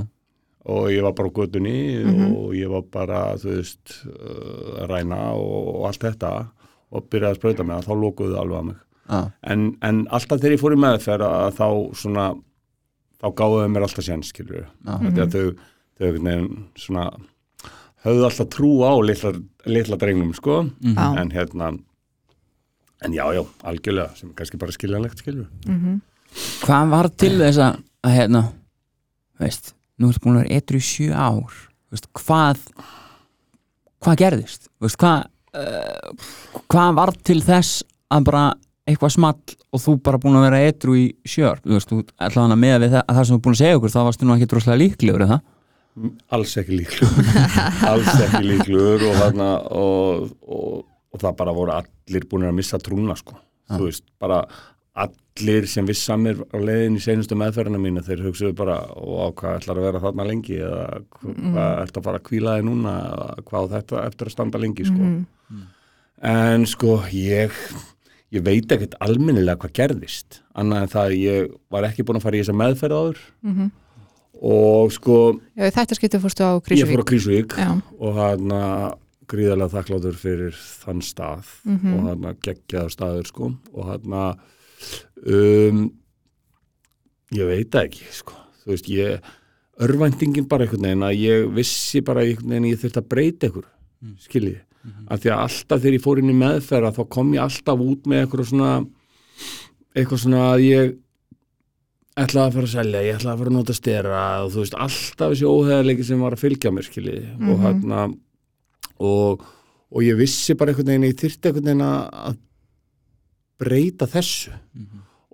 og 0.69 0.85
ég 0.93 1.03
var 1.03 1.15
bara 1.19 1.31
á 1.33 1.37
gödunni 1.39 1.79
og 2.37 2.53
ég 2.55 2.71
var 2.71 2.85
bara, 2.93 3.23
þú 3.41 3.57
veist, 3.57 3.97
uh, 4.07 4.85
að 4.85 4.93
ræna 4.93 5.19
og, 5.35 5.73
og 5.75 5.87
allt 5.89 6.05
þetta 6.07 6.31
og 6.95 7.09
byrjaði 7.11 7.35
að 7.35 7.41
sprauta 7.41 7.67
mig 7.67 7.77
að 7.81 7.89
þá 7.89 7.95
lokuðu 8.05 8.37
þau 8.37 8.43
alveg 8.45 8.59
að 8.61 8.69
mig. 8.69 8.79
En, 9.43 9.65
en 9.89 9.99
alltaf 10.13 10.39
þegar 10.41 10.55
ég 10.55 10.61
fór 10.63 10.77
í 10.77 10.81
meðferð 10.85 11.27
að 11.27 11.59
þá 11.59 11.67
svona, 12.03 12.27
þá 13.19 13.27
gáðu 13.41 13.59
þau 13.65 13.73
mér 13.75 13.87
alltaf 13.89 14.07
séns, 14.07 14.31
skilur. 14.33 14.69
Þetta 14.85 15.25
er 15.25 15.33
þau, 15.35 15.67
þau 15.99 16.07
einhvern 16.07 16.29
veginn 16.31 16.49
svona, 16.79 17.05
höfðu 18.07 18.27
alltaf 18.29 18.51
trú 18.55 18.73
á 18.85 18.93
litla, 19.03 19.33
litla 19.67 19.99
drengnum, 20.01 20.33
sko, 20.37 20.61
Já. 20.85 21.07
en 21.25 21.33
hérna, 21.35 21.73
en 23.05 23.15
já, 23.15 23.25
já, 23.35 23.43
algjörlega, 23.71 24.15
sem 24.19 24.31
kannski 24.37 24.61
bara 24.61 24.75
skiljanlegt, 24.75 25.23
skilur 25.23 25.49
við. 25.67 25.99
hvað 26.65 26.95
var 26.95 27.11
til 27.15 27.35
þess 27.39 27.61
að, 27.65 27.83
að 28.07 28.17
hérna, 28.17 28.45
veist, 29.43 29.75
nú 29.99 30.11
ertu 30.11 30.25
búin 30.25 30.39
að 30.39 30.47
vera 30.47 30.63
etru 30.63 30.81
í 30.81 30.87
sjö 30.89 31.11
ár 31.15 31.61
veist, 31.93 32.09
hvað 32.19 32.65
hvað 34.05 34.23
gerðist 34.23 34.71
veist, 34.83 34.99
hvað 35.01 35.29
uh, 35.59 36.33
hvað 36.67 36.99
var 36.99 37.15
til 37.31 37.41
þess 37.45 37.85
að 38.13 38.27
bara 38.31 38.49
eitthvað 38.89 39.15
small 39.15 39.57
og 39.69 39.83
þú 39.85 39.95
bara 40.01 40.21
búin 40.23 40.39
að 40.41 40.47
vera 40.49 40.65
etru 40.71 40.97
í 40.97 41.05
sjö 41.29 41.53
ár, 41.53 41.63
þú 41.63 41.77
veist, 41.77 41.93
þú 41.93 42.41
hana 42.41 42.59
með 42.59 42.83
við 42.85 42.97
það, 42.97 43.07
það 43.15 43.23
sem 43.29 43.37
þú 43.37 43.45
búin 43.45 43.57
að 43.57 43.63
segja 43.63 43.79
okkur, 43.79 43.95
þá 43.95 44.01
varstu 44.09 44.29
nú 44.29 44.37
ekki 44.37 44.51
droslega 44.53 44.83
líklegur 44.83 45.27
eða? 45.29 45.41
alls 46.35 46.55
ekki 46.61 46.79
líklugur 46.79 47.31
alls 47.91 48.11
ekki 48.27 48.43
líklugur 48.47 49.07
og, 49.09 49.17
þarna, 49.19 49.49
og, 49.75 50.29
og, 50.47 50.85
og 51.13 51.23
það 51.23 51.39
bara 51.41 51.55
voru 51.57 51.75
allir 52.09 52.25
búin 52.29 52.49
að 52.49 52.55
missa 52.59 52.79
trúna 52.83 53.17
sko. 53.17 53.37
þú 53.69 53.85
veist, 53.85 54.05
bara 54.19 54.43
allir 54.99 55.67
sem 55.71 55.87
vissa 55.87 56.17
mér 56.19 56.41
á 56.51 56.57
leiðin 56.59 56.97
í 56.99 57.03
seinustu 57.05 57.37
meðferðina 57.39 57.79
mínu, 57.79 58.01
þeir 58.03 58.23
hugsaðu 58.27 58.55
bara 58.59 58.79
og 58.97 59.35
hvað 59.39 59.59
ætlar 59.61 59.79
að 59.79 59.85
vera 59.87 60.01
þarna 60.03 60.25
lengi? 60.27 60.57
Eða 60.59 60.87
hva- 61.05 61.35
hvað 61.37 61.83
ætlar 61.85 62.01
að 62.01 62.07
fara 62.09 62.19
að 62.19 62.27
kvíla 62.31 62.55
þig 62.59 62.65
núna? 62.67 62.95
Eða 63.13 63.45
hvað 63.45 63.61
á 63.63 63.73
þetta 63.77 64.07
eftir 64.09 64.27
að 64.27 64.35
standa 64.35 64.59
lengi 64.59 64.85
sko. 64.89 65.11
en 66.23 66.67
sko 66.67 66.97
ég 67.15 67.53
ég 68.35 68.43
veit 68.45 68.67
ekkert 68.75 68.97
almennilega 69.01 69.57
hvað 69.63 69.73
gerðist 69.79 70.41
annað 70.59 70.83
en 70.83 70.89
það 70.89 71.05
að 71.07 71.19
ég 71.23 71.53
var 71.71 71.87
ekki 71.89 72.05
búin 72.05 72.19
að 72.19 72.23
fara 72.27 72.37
í 72.37 72.41
þessa 72.43 72.57
meðferð 72.59 72.97
áður. 72.99 73.21
Mhm. 73.43 73.71
og 74.43 74.93
sko 74.93 75.15
Já, 75.57 75.71
þetta 75.71 75.95
skiptið 75.99 76.21
fórstu 76.25 76.43
á 76.47 76.53
ég 76.73 76.87
fór 76.91 77.05
Krísuvík 77.05 77.55
á 77.55 77.55
Krísuvík 77.55 77.83
og 78.01 78.15
hann 78.19 78.53
gríðarlega 79.29 79.75
þakkláttur 79.77 80.17
fyrir 80.19 80.55
þann 80.85 81.03
stað 81.05 81.49
Mhm. 81.65 81.95
og 81.95 82.07
hann 82.09 82.37
geggjaða 82.45 82.91
staður 82.95 83.27
sko 83.31 83.51
og 83.75 83.85
hann 83.91 84.15
um, 85.27 85.83
ég 87.35 87.47
veit 87.51 87.75
ekki 87.83 88.07
sko, 88.15 88.33
þú 88.63 88.73
veist 88.73 88.89
ég 88.93 89.21
örvæntingin 89.81 90.49
bara 90.49 90.65
einhvern 90.65 90.83
veginn 90.87 91.05
að 91.07 91.19
ég 91.23 91.51
vissi 91.55 92.01
bara 92.05 92.23
einhvern 92.25 92.49
veginn 92.51 92.65
að 92.69 92.73
ég 92.73 92.81
þurfti 92.83 93.03
að 93.03 93.09
breyta 93.13 93.51
ykkur 93.51 93.67
mm. 94.03 94.15
skiljið, 94.25 94.61
af 95.11 95.21
því 95.21 95.31
að 95.35 95.43
alltaf 95.45 95.83
þegar 95.83 95.97
ég 95.99 96.05
fór 96.07 96.19
inn 96.23 96.33
í 96.33 96.39
meðferða 96.39 96.95
þá 96.97 97.03
kom 97.17 97.35
ég 97.37 97.43
alltaf 97.45 97.85
út 97.85 98.09
með 98.09 98.23
eitthvað 98.25 98.49
svona 98.53 98.71
eitthvað 99.99 100.23
svona 100.25 100.43
að 100.55 100.65
ég 100.65 100.97
ætlaði 102.19 102.47
að 102.49 102.55
fara 102.57 102.67
að 102.67 102.73
selja, 102.75 103.03
ég 103.07 103.19
ætlaði 103.19 103.35
að 103.35 103.39
fara 103.43 103.51
að 103.53 103.57
nota 103.59 103.75
stera 103.79 104.23
og 104.43 104.49
þú 104.55 104.63
veist, 104.65 104.75
alltaf 104.87 105.35
þessi 105.35 105.47
óheðarleiki 105.53 106.07
sem 106.09 106.23
var 106.25 106.35
að 106.35 106.43
fylgja 106.43 106.73
mér, 106.75 106.87
skiljið 106.89 107.29
og 107.37 107.61
Mhm. 107.61 108.17
Og, 108.99 109.45
og 109.91 110.05
ég 110.07 110.19
vissi 110.19 110.57
bara 110.59 110.73
einhvern 110.73 110.93
veginn, 110.93 111.11
ég 111.11 111.19
þyrfti 111.21 111.51
einhvern 111.51 111.69
veginn 111.71 111.85
að 111.89 112.41
breyta 113.59 114.09
þessu. 114.11 114.55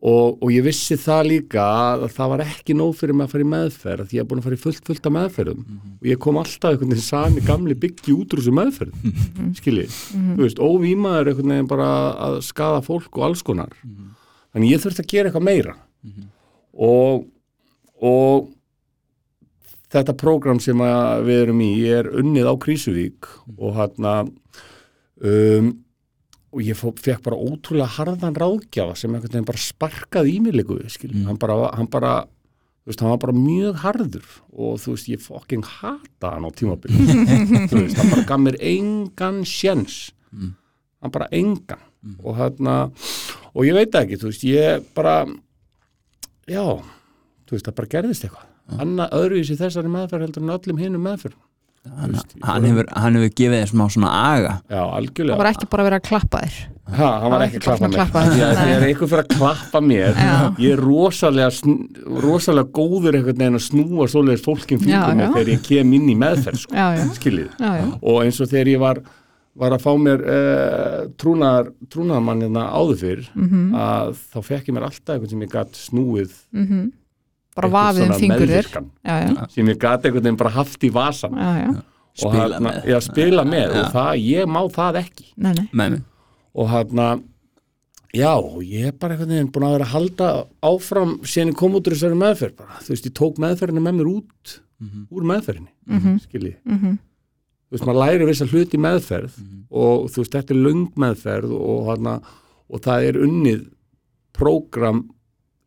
Og, 0.04 0.34
og 0.44 0.50
ég 0.52 0.60
vissi 0.66 0.98
það 1.00 1.22
líka 1.30 1.62
að 1.64 2.02
það 2.12 2.32
var 2.34 2.42
ekki 2.44 2.74
nóg 2.76 2.90
fyrir 2.98 3.16
mig 3.16 3.24
að 3.24 3.30
fara 3.32 3.44
í 3.44 3.48
meðferð 3.48 4.08
því 4.10 4.18
ég 4.18 4.20
er 4.20 4.26
búin 4.28 4.42
að 4.42 4.48
fara 4.50 4.58
í 4.58 4.60
fullt 4.60 4.88
fullt 4.90 5.06
af 5.08 5.14
meðferðum. 5.16 5.62
Og 5.96 6.08
ég 6.10 6.20
kom 6.20 6.36
alltaf 6.36 6.74
einhvern 6.74 6.92
veginn 6.92 7.06
sami 7.06 7.44
gamli 7.46 7.76
byggji 7.80 8.12
út 8.12 8.34
úr 8.36 8.42
þessu 8.42 8.52
meðferð 8.52 9.06
skiljið, 9.62 9.94
þú 10.12 10.42
veist, 10.42 10.60
óvímaður 10.60 11.30
einhvern 11.32 11.54
veginn 11.54 11.70
bara 11.72 11.88
að 12.26 12.36
skada 12.44 12.82
fólk 12.84 13.16
og 13.16 13.24
alls 13.30 13.44
konar. 13.46 13.72
Þannig 14.52 14.74
ég 14.74 14.84
þurfti 14.84 15.06
að 15.06 15.10
gera 15.14 15.32
eitthvað 15.32 15.48
meira. 15.48 15.76
Og 16.74 17.24
og 18.04 18.50
þetta 19.94 20.16
prógram 20.18 20.60
sem 20.62 20.82
við 21.26 21.40
erum 21.44 21.62
í 21.64 21.70
er 21.88 22.10
unnið 22.10 22.50
á 22.50 22.54
Krísuvík 22.64 23.30
og 23.54 23.78
hann 23.78 24.08
um, 24.10 25.72
og 26.54 26.62
ég 26.62 26.78
fekk 26.78 27.24
bara 27.24 27.38
ótrúlega 27.38 27.96
harðan 27.96 28.38
ráðgjafa 28.38 28.94
sem 28.98 29.14
einhvern 29.14 29.32
veginn 29.32 29.48
bara 29.48 29.62
sparkaði 29.62 30.36
í 30.36 30.42
mig 30.42 30.54
líku 30.54 30.78
mm. 30.78 31.24
hann, 31.26 31.38
bara, 31.40 31.58
hann 31.74 31.90
bara 31.90 32.12
þú 32.84 32.92
veist, 32.92 33.02
hann 33.02 33.14
var 33.14 33.22
bara 33.24 33.36
mjög 33.38 33.80
harður 33.82 34.28
og 34.52 34.76
þú 34.82 34.94
veist, 34.94 35.10
ég 35.10 35.24
fokking 35.24 35.64
hata 35.80 36.34
hann 36.36 36.46
á 36.46 36.50
tímabili 36.54 37.06
þú 37.70 37.80
veist, 37.80 37.98
hann 37.98 38.12
bara 38.12 38.26
gaf 38.28 38.44
mér 38.44 38.60
engan 38.60 39.42
sjens 39.48 40.12
hann 41.04 41.12
bara 41.12 41.28
engan. 41.36 41.82
Og 42.24 42.36
hann 42.36 42.70
og 43.54 43.62
ég 43.64 43.76
veit 43.76 43.94
ekki, 43.96 44.18
þú 44.20 44.30
veist, 44.30 44.44
ég 44.48 44.88
bara 44.96 45.22
já, 46.50 46.64
þú 47.46 47.56
veist, 47.56 47.68
það 47.68 47.78
bara 47.78 47.92
gerðist 47.96 48.26
eitthvað 48.26 48.50
Anna 48.80 49.08
öðruvísi 49.12 49.58
þessari 49.60 49.90
meðferð 49.92 50.28
heldur 50.28 50.42
en 50.46 50.54
öllum 50.56 50.78
hinum 50.80 51.04
meðferð 51.04 51.36
hann, 51.84 52.14
hann, 52.40 52.64
hefur, 52.64 52.86
hann 52.96 53.18
hefur 53.18 53.32
gefið 53.36 53.58
þér 53.60 53.70
smá 53.74 53.82
svona 53.92 54.12
aga 54.32 54.52
Já, 54.72 54.78
það 54.78 54.94
algjörlega 55.00 55.36
var 55.42 55.48
ekki 55.50 55.66
bara 55.74 55.84
verið 55.88 55.98
að 56.00 56.06
klappa 56.08 56.40
þér 56.46 56.62
Ha, 56.84 57.06
hann 57.22 57.32
var 57.32 57.42
ekki 57.46 57.56
að 57.56 57.62
klappa 57.64 57.88
mér 57.88 57.94
klappa. 57.96 58.22
Því 58.28 58.42
að 58.44 58.58
þegar 58.58 58.82
einhver 58.86 59.08
fyrir 59.08 59.22
að 59.22 59.30
klappa 59.38 59.80
mér 59.80 60.18
Já. 60.20 60.32
ég 60.60 60.74
er 60.74 60.82
rosalega 60.84 61.76
rosalega 62.24 62.72
góður 62.76 63.16
einhvern 63.18 63.38
veginn 63.40 63.56
að 63.56 63.64
snúa 63.64 64.08
svoleiðis 64.12 64.44
fólkin 64.44 64.82
fingum 64.82 65.22
já. 65.22 65.28
þegar 65.32 65.52
ég 65.54 65.62
kem 65.64 65.94
inn 65.96 66.10
í 66.12 66.16
meðferð 66.20 66.60
sko, 66.64 66.76
Já, 66.76 66.86
já, 66.98 67.04
skiljið 67.16 67.54
já, 67.56 67.70
já. 67.80 67.86
og 68.00 68.18
eins 68.26 68.40
og 68.44 68.50
þegar 68.52 68.72
ég 68.74 68.82
var 68.84 69.00
var 69.64 69.70
að 69.76 69.84
fá 69.86 69.90
mér 70.02 70.22
uh, 70.26 71.00
trúnaðar 71.20 71.68
trúnaðarmann 71.94 72.44
hérna 72.44 72.66
áður 72.74 73.00
fyrr 73.04 73.24
Mhm, 73.38 73.64
að 73.78 74.12
þá 74.34 74.38
fekk 74.50 74.68
ég 74.68 74.74
mér 74.76 74.86
alltaf 74.90 75.14
einhvern 75.14 75.30
sem 75.32 75.44
ég 75.46 75.52
gatt 75.56 75.78
snúið 75.78 76.32
mhm. 76.52 76.84
Bara 77.54 77.68
vafið 77.70 78.02
um 78.02 78.08
svona 78.08 78.18
fingur 78.20 78.38
þér. 78.38 78.48
meðvirkan 78.48 78.86
Já, 79.04 79.14
já, 79.34 79.46
sem 79.54 79.66
ég 79.72 79.78
gatt 79.78 80.04
einhvern 80.04 80.22
veginn 80.24 80.36
bara 80.40 80.50
haft 80.50 80.80
í 80.84 80.90
vasan 80.92 81.36
já, 81.38 81.50
já, 81.64 81.68
og 81.74 81.84
Spila 82.14 82.48
hérna- 82.48 82.60
með. 82.72 82.84
já, 82.92 82.98
spila 83.00 83.44
með 83.44 83.68
Já. 83.74 83.78
og 83.84 83.92
það, 83.94 84.10
ég 84.24 84.46
má 84.46 84.60
það 84.70 84.98
ekki. 85.04 85.24
Nei, 85.36 85.52
nei. 85.72 86.00
Og 86.54 86.68
hérna 86.70 87.06
já, 88.14 88.32
ég 88.62 88.86
er 88.86 88.92
bara 88.92 89.14
einhvern 89.16 89.32
veginn 89.34 89.50
búin 89.52 89.66
að 89.66 89.72
vera 89.78 89.84
að 89.88 89.94
halda 89.94 90.28
áfram 90.62 91.16
síðan 91.26 91.50
ég 91.52 91.56
kom 91.56 91.74
út 91.74 91.86
úr 91.88 91.94
þessari 91.96 92.18
meðferð 92.20 92.56
bara. 92.56 92.78
þú 92.82 92.88
veist, 92.94 93.06
ég 93.08 93.14
tók 93.18 93.38
meðferðinu 93.42 93.82
með 93.82 93.98
mér 93.98 94.12
út 94.14 94.60
úr 95.10 95.22
meðferðinni, 95.24 95.72
mm 95.88 95.98
Mhm. 95.98 96.20
skiljið 96.26 96.56
Mhm, 96.66 96.98
þú 96.98 97.72
veist, 97.72 97.84
maður 97.86 98.02
læri 98.04 98.26
vissa 98.26 98.44
hluti 98.46 98.74
í 98.76 98.82
meðferð 98.84 99.32
og 99.70 100.10
þú 100.10 100.16
veist, 100.22 100.34
þetta 100.34 100.50
er 100.50 100.62
löng 100.62 100.92
meðferð 100.94 101.50
og, 101.50 101.86
hana, 101.88 102.20
og 102.70 102.80
það 102.80 103.08
er 103.08 103.14
unnið 103.24 103.66
prógram 104.34 105.08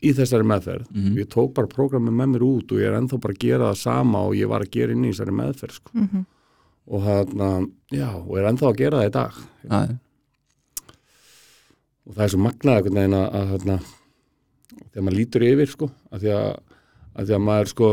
í 0.03 0.12
þessari 0.13 0.45
meðferð 0.45 0.88
Mhm. 0.93 1.17
ég 1.17 1.27
tók 1.33 1.53
bara 1.53 1.67
prógramið 1.67 2.13
með 2.13 2.29
mér 2.36 2.43
út 2.45 2.71
og 2.71 2.77
ég 2.77 2.88
er 2.91 2.97
ennþá 3.01 3.19
bara 3.21 3.33
að 3.33 3.39
gera 3.39 3.71
það 3.71 3.77
sama 3.77 4.19
og 4.27 4.33
ég 4.36 4.47
var 4.47 4.62
að 4.62 4.69
gera 4.71 4.91
inn 4.93 5.05
í 5.05 5.10
þessari 5.13 5.33
meðferð 5.33 5.71
sko. 5.79 5.91
mhm. 5.93 6.25
og 6.88 7.01
hérna, 7.03 7.67
já, 7.91 8.10
og 8.15 8.38
er 8.38 8.45
ennþá 8.51 8.67
að 8.71 8.77
gera 8.77 8.97
það 9.01 9.07
í 9.10 9.12
dag 9.12 9.33
Já, 9.67 9.97
og 12.07 12.13
það 12.15 12.23
er 12.23 12.31
svo 12.33 12.39
magnað 12.43 12.77
einhvern 12.77 12.99
veginn 13.01 13.17
að, 13.17 13.25
að 13.39 13.49
hérna, 13.53 13.79
þegar 14.91 15.03
maður 15.07 15.17
lítur 15.17 15.47
yfir 15.47 15.71
sko, 15.73 15.89
að 16.13 16.21
því 16.23 16.31
að, 16.38 16.47
að 17.17 17.25
því 17.27 17.36
að 17.38 17.43
maður 17.47 17.71
sko 17.73 17.89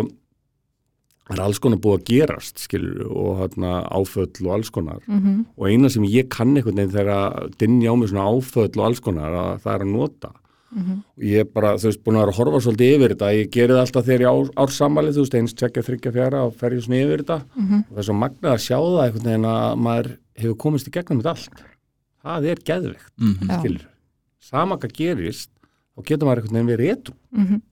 er 1.34 1.40
alls 1.40 1.58
konar 1.64 1.80
búið 1.80 1.96
að 1.98 2.06
gerast 2.12 2.58
skilur 2.66 3.06
og 3.08 3.38
hérna, 3.40 3.72
áföll 3.96 4.28
og 4.44 4.52
alls 4.58 4.70
konar 4.70 5.00
Mhm. 5.08 5.46
og 5.56 5.66
eina 5.70 5.88
sem 5.90 6.04
ég 6.04 6.28
kann 6.28 6.54
einhvern 6.54 6.76
veginn 6.76 6.92
þegar 6.92 7.12
að 7.32 7.58
dinja 7.58 7.90
á 7.90 7.94
mig 7.96 8.08
svona 8.12 8.28
áföll 8.28 8.76
og 8.76 8.84
alls 8.84 9.00
konar 9.00 9.32
að 9.32 9.62
það 9.64 9.74
er 9.74 9.84
að 9.86 9.92
nota 9.96 10.30
Mhm. 10.74 10.98
og 11.16 11.22
ég 11.22 11.40
er 11.40 11.44
bara, 11.44 11.74
þú 11.78 11.86
veist, 11.86 12.02
búin 12.04 12.16
að 12.16 12.24
vera 12.24 12.32
að 12.32 12.38
horfa 12.40 12.60
svolítið 12.64 12.94
yfir 12.96 13.12
þetta, 13.14 13.28
ég 13.34 13.50
geri 13.54 13.72
það 13.72 13.82
alltaf 13.84 14.04
þegar 14.04 14.20
ég 14.24 14.30
á, 14.30 14.36
ársammalið, 14.64 15.14
þú 15.14 15.22
veist, 15.24 15.34
eins, 15.38 15.54
tveggja, 15.54 15.82
þryggja, 15.86 16.12
fjara 16.12 16.40
og 16.44 16.54
fer 16.58 16.70
ég 16.74 16.82
svona 16.82 17.02
yfir 17.04 17.22
þetta 17.22 17.38
Mhm. 17.56 17.78
og 17.78 17.92
það 17.94 17.98
er 17.98 18.08
svo 18.08 18.16
magnað 18.18 18.52
að 18.54 18.64
sjá 18.66 18.78
það 18.82 19.04
einhvern 19.04 19.24
veginn 19.28 19.46
að 19.54 19.78
maður 19.78 20.16
hefur 20.36 20.56
komist 20.58 20.88
í 20.88 20.90
gegnum 20.90 21.22
þetta 21.22 21.30
allt 21.30 21.62
það 22.24 22.46
er 22.50 22.56
geðveikt 22.64 23.12
Mhm. 23.20 23.48
Já. 23.48 23.60
skilur, 23.60 23.86
sama 24.40 24.76
hvað 24.76 24.92
gerist 24.92 25.50
þá 25.96 26.02
getur 26.04 26.26
maður 26.26 26.42
einhvern 26.42 26.56
veginn 26.58 26.72
verið 26.76 26.90
etru 26.96 27.14
Mhm. 27.32 27.62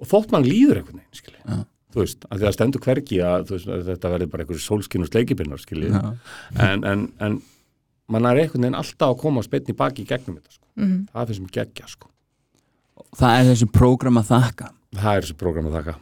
og 0.00 0.06
þótt 0.08 0.32
mann 0.32 0.44
líður 0.44 0.76
einhvern 0.80 1.00
veginn 1.00 1.12
skilur, 1.12 1.44
Já. 1.46 1.64
þú 1.92 2.00
veist, 2.00 2.20
að 2.30 2.38
því 2.40 2.46
að 2.48 2.54
stendur 2.56 2.80
hvergi 2.80 3.18
að, 3.20 3.44
þú 3.46 3.52
veist, 3.54 3.66
að 3.68 3.84
þetta 3.84 4.08
verður 4.18 4.30
bara 4.30 4.44
einhverju 4.44 4.64
sólskinn 4.64 5.02
og 5.02 5.08
sleikibinnar 5.12 5.60
skilur, 5.60 5.90
Já. 5.92 6.16
en, 6.58 6.84
en, 6.84 7.12
en 7.20 7.42
mann 8.08 8.24
er 8.26 8.36
einhvern 8.40 8.62
veginn 8.64 8.74
alltaf 8.80 9.14
að 9.14 9.18
koma 9.20 9.40
að 9.40 9.48
spetni 9.48 9.74
baki 9.76 10.02
í 10.04 10.06
gegnum 10.06 10.36
þetta, 10.40 10.50
sko. 10.52 10.64
Mhm. 10.76 11.08
það 11.14 11.26
finnst 11.28 11.40
mér 11.42 11.52
geggja, 11.52 11.86
sko 11.88 12.08
það 13.18 13.36
er 13.40 13.48
þessi 13.52 13.68
prógram 13.72 14.18
að 14.20 14.30
þakka 14.32 14.70
það 14.94 15.16
er 15.16 15.22
þessi 15.26 15.36
prógram 15.42 15.68
að 15.70 15.76
þakka 15.78 15.94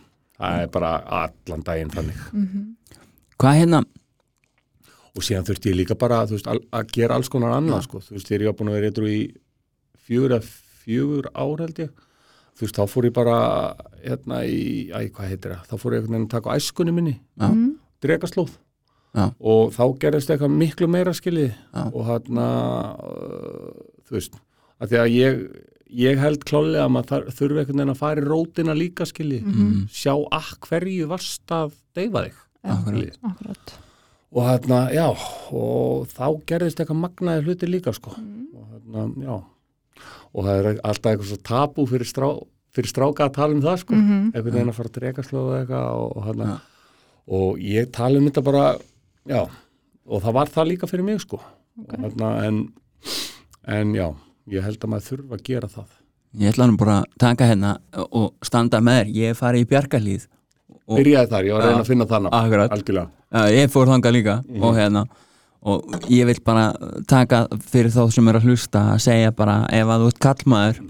það 0.42 0.62
er 0.62 0.70
bara 0.74 0.92
allan 1.22 1.62
daginn 1.66 1.90
þannig 1.92 2.22
Mhm. 2.32 2.62
hvað 3.38 3.58
hérna, 3.60 3.82
og 5.16 5.22
síðan 5.26 5.44
þurfti 5.48 5.70
ég 5.72 5.76
líka 5.80 5.98
bara 5.98 6.24
veist, 6.26 6.46
að 6.46 6.86
gera 6.92 7.14
alls 7.18 7.28
konar 7.28 7.52
annað 7.56 7.82
sko. 7.84 7.98
þú 8.00 8.16
veist, 8.16 8.28
þegar 8.28 8.40
ég 8.42 8.46
var 8.50 8.58
búin 8.60 8.70
að 8.72 8.78
vera 8.78 8.90
eitthvað 8.90 9.12
í 9.12 9.34
fjögur 10.06 10.34
að 10.38 10.48
fjögur 10.84 11.26
ár 11.34 11.60
held 11.60 11.78
ég 11.78 11.90
þú 12.56 12.60
veist, 12.66 12.76
þá 12.76 12.84
fór 12.88 13.04
ég 13.08 13.12
bara 13.12 13.36
hérna 14.04 14.42
í, 14.44 14.90
æ, 14.90 15.10
hvað 15.12 15.28
heitir 15.28 15.52
það 15.56 15.66
þá 15.70 15.76
fór 15.82 15.92
ég 15.98 16.08
að 16.08 16.28
taka 16.30 16.56
æskunni 16.56 16.92
minni 16.94 17.20
Já. 17.38 17.48
Mhm. 17.48 17.76
drekaslóð 18.02 18.50
Já. 19.14 19.26
og 19.40 19.72
þá 19.76 19.98
gerðist 20.00 20.30
eitthvað 20.32 20.56
miklu 20.56 20.88
meira 20.88 21.12
skilið 21.12 21.52
Já. 21.74 21.82
og 21.92 22.06
hérna 22.08 22.46
uh, 22.96 23.72
þú 24.08 24.16
veist, 24.16 24.34
að 24.80 24.88
því 24.88 24.96
að 25.02 25.12
ég 25.12 25.62
ég 25.92 26.18
held 26.18 26.44
klálega 26.48 26.86
að 26.86 26.92
maður 26.94 27.08
þar- 27.12 27.30
þurfi 27.38 27.58
einhvern 27.62 27.76
veginn 27.78 27.92
að 27.94 28.00
fara 28.02 28.20
í 28.22 28.24
rótina 28.26 28.74
líka 28.76 29.04
skilið 29.08 29.42
Mhm. 29.44 29.88
sjá 29.92 30.14
að 30.32 30.58
hverju 30.66 31.06
varst 31.08 31.46
að 31.52 31.72
deyfa 31.94 32.24
þig. 32.26 32.34
Skilið 32.64 33.16
akkurat. 33.24 33.72
Og 34.32 34.42
hérna, 34.48 34.78
já, 34.94 35.06
og 35.52 36.06
þá 36.08 36.26
gerðist 36.46 36.78
eitthvað 36.80 37.02
magnaði 37.04 37.44
hluti 37.44 37.66
líka 37.68 37.92
sko. 37.92 38.14
Og 38.16 38.66
hérna, 38.72 39.14
já. 39.20 39.42
Og 40.34 40.44
það 40.44 40.64
er 40.64 40.80
alltaf 40.80 41.12
eitthvað 41.12 41.28
svo 41.32 41.40
tabú 41.42 41.86
fyrir, 41.88 42.06
strá, 42.08 42.28
fyrir 42.72 42.88
stráka 42.88 43.26
að 43.28 43.34
tala 43.34 43.52
um 43.54 43.60
það 43.60 43.78
sko. 43.82 43.94
Mhm. 43.94 44.32
einhvern 44.32 44.52
veginn 44.54 44.68
að 44.70 44.74
fara 44.74 44.88
að 44.88 44.96
drega 45.00 45.22
slóða 45.22 45.66
eitthvað 45.66 45.92
og, 45.92 46.16
og, 46.16 46.22
hana, 46.24 46.44
Já. 46.44 46.60
og 47.28 47.58
ég 47.58 47.92
tala 47.92 48.18
um 48.18 48.30
þetta 48.30 48.42
bara 48.44 48.78
já, 49.28 49.48
og 50.08 50.22
það 50.22 50.32
var 50.32 50.46
það 50.46 50.68
líka 50.72 50.88
fyrir 50.88 51.04
mig 51.04 51.20
sko. 51.20 51.40
Okay. 51.82 52.00
hana, 52.10 52.44
en, 52.46 52.72
en 53.66 53.92
já, 53.94 54.14
ég 54.50 54.62
held 54.64 54.78
að 54.82 54.88
maður 54.90 55.08
þurfa 55.10 55.36
að 55.38 55.42
gera 55.44 55.68
það. 55.68 55.88
Ég 56.40 56.52
ætla 56.54 56.66
nú 56.66 56.76
bara 56.80 56.94
að 57.02 57.04
taka 57.18 57.44
hérna 57.50 57.76
og 58.10 58.32
standa 58.42 58.80
með 58.80 59.02
þér, 59.02 59.10
ég 59.14 59.36
farið 59.36 59.60
í 59.64 59.68
bjargarlíð 59.68 60.26
Og- 60.88 60.98
byrjaði 60.98 61.28
þar, 61.30 61.44
ég 61.44 61.52
var 61.52 61.62
að 61.62 61.68
reyna 61.68 61.82
að 61.82 61.86
finna 61.90 62.06
þannig 62.06 62.32
Akkurat. 62.32 62.70
algjörlega. 62.72 63.08
Já, 63.32 63.42
ég 63.52 63.70
fór 63.70 63.86
þangað 63.86 64.12
líka 64.16 64.44
Mhm. 64.48 64.62
og 64.62 64.74
hérna. 64.74 65.06
Og 65.64 65.84
ég 66.10 66.26
vil 66.26 66.40
bara 66.44 66.72
taka 67.06 67.46
fyrir 67.60 67.90
þá 67.92 68.10
sem 68.12 68.28
er 68.28 68.34
að 68.34 68.42
hlusta 68.42 68.94
að 68.94 69.00
segja 69.00 69.30
bara 69.36 69.66
ef 69.70 69.86
að 69.86 70.00
þú 70.02 70.06
ert 70.08 70.18
kallmaður 70.18 70.80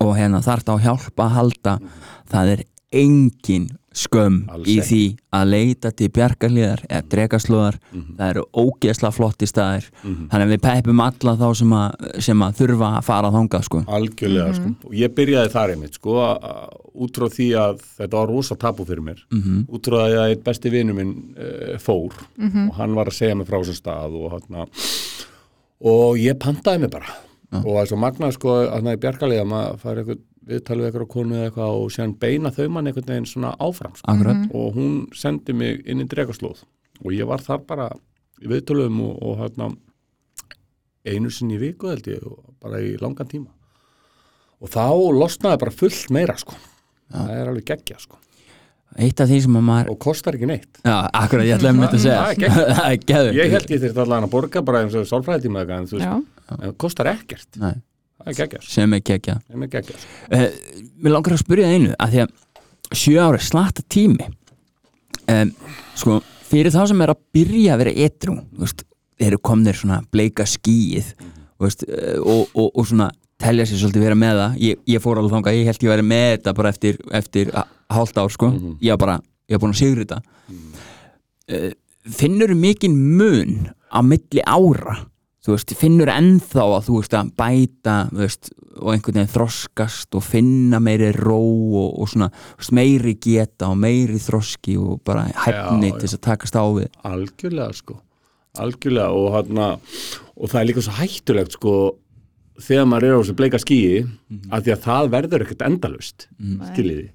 og 0.00 0.16
hérna 0.16 0.40
þarft 0.42 0.68
á 0.72 0.76
hjálpa 0.80 1.24
að 1.26 1.30
halda 1.30 1.78
það 2.30 2.52
er 2.52 2.64
engin 2.92 3.68
skömm 3.92 4.36
Alls 4.52 4.68
í 4.68 4.76
því 4.80 5.00
að 5.36 5.48
leita 5.52 5.90
til 5.92 6.08
bjargarliðar 6.16 6.82
eða 6.88 7.02
drekaslóðar 7.12 7.76
það 7.92 8.28
eru 8.30 8.44
ógeðsla 8.62 9.10
flotti 9.12 9.46
staðir. 9.50 9.88
Þannig 10.02 10.44
að 10.46 10.52
við 10.54 10.62
peppum 10.64 11.00
alla 11.04 11.34
þá 11.40 11.46
sem 11.60 11.74
að, 11.76 12.06
sem 12.28 12.44
að 12.46 12.54
þurfa 12.62 12.90
að 12.98 13.04
fara 13.10 13.30
þangað 13.34 13.66
sko. 13.68 13.82
Algjörlega 13.98 14.54
sko. 14.58 14.72
og 14.88 14.94
ég 15.02 15.14
byrjaði 15.16 15.52
þar 15.52 15.74
einmitt 15.76 15.94
sko, 16.00 16.16
að- 16.24 16.78
út 16.92 17.16
frá 17.16 17.28
því 17.32 17.48
að 17.56 17.78
þetta 17.98 18.16
var 18.20 18.28
rosa 18.28 18.54
tabu 18.56 18.84
fyrir 18.84 19.00
mér 19.02 19.20
Mhm. 19.32 19.66
út 19.72 19.82
frá 19.88 19.98
því 20.08 20.16
að 20.20 20.30
einn 20.30 20.42
besti 20.44 20.70
vinur 20.70 20.94
minn 20.94 21.14
uh, 21.36 21.78
fór 21.78 22.12
og 22.68 22.74
hann 22.76 22.94
var 22.94 23.06
að 23.06 23.16
segja 23.16 23.34
mig 23.36 23.46
frá 23.48 23.58
þessum 23.62 23.80
stað 23.80 24.12
og, 24.16 24.30
hana, 24.48 24.66
og 25.82 26.16
ég 26.20 26.36
pantaði 26.38 26.80
mig 26.84 26.90
bara. 26.92 27.12
Og 27.52 27.64
það 27.68 27.80
er 27.82 27.88
svo 27.90 27.96
magnað 28.00 28.32
sko 28.38 28.52
að 28.64 28.82
það 28.86 28.92
er 28.92 29.00
bjargalega 29.02 29.42
að 29.44 29.50
maður 29.50 29.80
fær 29.82 29.98
eitthvað 30.00 30.20
viðtalið 30.48 30.88
eitthvað 30.88 31.08
konu 31.12 31.36
eða 31.38 31.48
eitthvað 31.50 31.78
og 31.78 31.92
séðan 31.94 32.14
beina 32.22 32.52
þau 32.54 32.64
mann 32.74 32.90
einhvern 32.90 33.10
veginn 33.12 33.28
svona 33.30 33.52
áfram 33.62 33.94
sko. 33.98 34.08
Akkurat, 34.12 34.44
og 34.58 34.76
hún 34.78 34.96
sendi 35.16 35.54
mig 35.56 35.82
inn 35.86 36.02
í 36.02 36.08
dregaslóð. 36.10 36.64
Og 37.02 37.14
ég 37.14 37.28
var 37.28 37.42
þar 37.44 37.62
bara 37.68 37.88
í 38.42 38.50
viðtöluðum 38.50 39.00
og, 39.06 39.14
og 39.22 39.38
hérna 39.42 39.70
einu 41.06 41.30
sinni 41.34 41.58
í 41.58 41.62
viku 41.62 41.90
held 41.90 42.08
ég 42.10 42.26
og 42.26 42.42
bara 42.62 42.82
í 42.82 42.94
langan 43.02 43.30
tíma. 43.30 43.50
Og 44.62 44.70
þá 44.70 44.86
losnaði 45.18 45.62
bara 45.64 45.74
fullt 45.74 46.10
meira 46.14 46.36
sko. 46.38 46.58
Það 47.12 47.32
er 47.38 47.50
alveg 47.50 47.66
geggja 47.72 47.98
sko. 48.02 48.18
Eitt 49.00 49.22
af 49.24 49.30
því 49.30 49.38
sem 49.46 49.54
að 49.56 49.64
maður 49.64 49.90
og 49.94 49.98
kostar 50.04 50.36
ekki 50.36 50.48
neitt. 50.50 50.82
Já, 50.84 50.96
akkurat, 51.16 51.46
ég 51.48 51.54
ég 53.38 53.54
held 53.54 53.72
ég 53.72 53.80
þurfti 53.86 54.02
allan 54.04 54.26
að 54.26 54.34
borga 54.34 54.62
bara 54.66 54.82
eins 54.84 54.96
og 54.98 55.08
sálfræðitíma 55.08 55.64
en 55.64 55.88
það 56.50 56.74
kostar 56.82 57.08
ekkert. 57.14 57.48
Nei, 57.62 57.72
sem 58.66 58.94
er 58.96 59.02
sko. 59.02 59.38
uh, 60.30 60.46
Mér 61.02 61.14
langar 61.16 61.34
að 61.36 61.42
spyrja 61.42 61.68
það 61.68 61.76
einu 61.76 61.96
að 61.96 62.14
því 62.14 62.22
að 62.24 62.98
sjö 63.02 63.16
ári 63.24 63.42
slatta 63.42 63.84
tími. 63.88 64.28
Um, 65.32 65.52
sko, 65.98 66.20
fyrir 66.48 66.74
þá 66.74 66.82
sem 66.90 67.02
er 67.04 67.12
að 67.14 67.20
byrja 67.34 67.74
að 67.74 67.82
vera 67.84 67.96
etru 68.06 68.36
veist, 68.58 68.84
eru 69.22 69.38
komnir 69.38 69.78
svona 69.78 70.00
bleika 70.12 70.46
skýið 70.48 71.12
veist, 71.62 71.84
uh, 71.88 72.18
og, 72.22 72.48
og, 72.54 72.70
og 72.70 72.88
svona 72.88 73.10
telja 73.42 73.66
sér 73.66 73.82
svolítið 73.82 74.06
vera 74.06 74.18
með 74.18 74.40
það. 74.40 74.58
Ég, 74.62 74.82
ég 74.94 75.02
fór 75.02 75.18
alveg 75.20 75.36
þangað, 75.36 75.58
ég 75.58 75.70
held 75.70 75.86
ég 75.86 75.94
væri 75.94 76.08
með 76.08 76.26
þetta 76.36 76.56
bara 76.58 76.72
eftir, 76.74 76.98
eftir 77.22 77.54
hálft 77.92 78.18
ár 78.22 78.30
sko. 78.32 78.52
Ég 78.82 78.94
var 78.94 79.00
bara, 79.02 79.16
ég 79.50 79.56
var 79.58 79.64
búin 79.64 79.74
að 79.74 79.80
sigur 79.82 80.02
þetta. 80.04 80.20
Uh, 81.52 81.70
finnur 82.18 82.54
mikinn 82.58 82.98
mun 83.18 83.72
á 83.90 83.98
milli 84.02 84.42
ára 84.46 85.00
þú 85.42 85.56
veist, 85.56 85.72
finnur 85.78 86.10
ennþá 86.12 86.64
að 86.76 86.84
þú 86.88 86.98
veist 87.00 87.16
að 87.18 87.32
bæta 87.40 87.96
þú 88.10 88.20
veist, 88.20 88.50
og 88.78 88.92
einhvern 88.92 89.18
veginn 89.18 89.32
þroskast 89.32 90.16
og 90.18 90.24
finna 90.24 90.80
meiri 90.82 91.10
ró 91.16 91.40
og, 91.40 91.88
og 92.02 92.10
svona 92.12 92.30
veist, 92.32 92.74
meiri 92.78 93.16
geta 93.22 93.72
og 93.72 93.80
meiri 93.82 94.20
þroski 94.22 94.76
og 94.80 95.02
bara 95.06 95.26
hæfni 95.32 95.90
Já, 95.90 95.96
til 95.96 96.06
þess 96.06 96.18
að 96.18 96.24
takast 96.28 96.58
á 96.58 96.64
við. 96.76 96.88
Algjörlega 97.10 97.78
sko. 97.80 97.98
Algjörlega 98.62 99.18
og 99.18 99.28
hérna 99.36 99.68
og 100.36 100.52
það 100.52 100.60
er 100.60 100.68
líka 100.70 100.86
svo 100.86 100.96
hættulegt 101.00 101.58
sko 101.58 101.76
þegar 102.62 102.88
maður 102.90 103.08
er 103.08 103.16
á 103.16 103.20
þessu 103.22 103.38
bleika 103.38 103.60
skýi 103.62 104.02
að 104.52 104.66
því 104.66 104.74
að 104.76 104.84
það 104.86 105.12
verður 105.16 105.46
ekkert 105.46 105.66
endalust 105.66 106.28
skiljiði. 106.70 107.08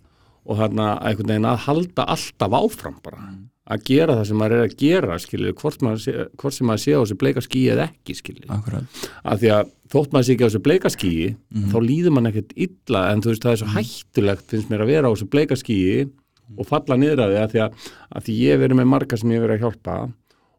Og 0.47 0.59
hérna 0.61 0.95
einhvern 1.03 1.31
veginn 1.31 1.47
að 1.47 1.63
halda 1.67 2.07
alltaf 2.15 2.57
áfram 2.59 2.99
bara 3.03 3.23
að 3.67 3.87
gera 3.89 4.15
það 4.15 4.27
sem 4.29 4.39
maður 4.39 4.55
er 4.57 4.65
að 4.65 4.75
gera 4.79 5.17
skiljiði 5.19 5.55
hvort, 5.61 5.81
maður 5.83 6.03
sé, 6.03 6.13
hvort 6.39 6.55
sem 6.55 6.69
maður 6.69 6.83
sé 6.83 6.93
á 6.95 6.99
þessu 7.01 7.17
bleika 7.23 7.43
skýi 7.43 7.63
eða 7.73 7.87
ekki 7.89 8.15
Akkurat, 8.55 9.01
að 9.27 9.41
því 9.41 9.51
að 9.57 9.73
þótt 9.93 10.13
maður 10.15 10.27
sé 10.27 10.35
ekki 10.35 10.45
á 10.45 10.49
þessu 10.49 10.63
bleika 10.67 10.91
skýi 10.93 11.25
þá 11.73 11.77
líður 11.83 12.15
mann 12.15 12.29
ekkert 12.31 12.53
illa 12.67 13.03
en 13.11 13.23
þú 13.23 13.33
veist 13.33 13.47
það 13.47 13.55
er 13.55 13.61
svo 13.61 13.73
hættulegt 13.75 14.53
finnst 14.53 14.71
mér 14.71 14.85
að 14.85 14.93
vera 14.93 15.11
á 15.11 15.13
þessu 15.13 15.29
bleika 15.35 15.59
skýi 15.59 16.07
og 16.55 16.69
falla 16.69 16.95
niður 16.99 17.25
að 17.25 17.35
því 17.51 17.61
að 17.65 17.75
að, 18.07 18.23
því 18.23 18.37
ég 18.39 18.61
verið 18.63 18.79
með 18.79 18.89
marga 18.93 19.19
sem 19.19 19.35
ég 19.35 19.43
verið 19.43 19.57
að 19.57 19.65
hjálpa 19.65 19.97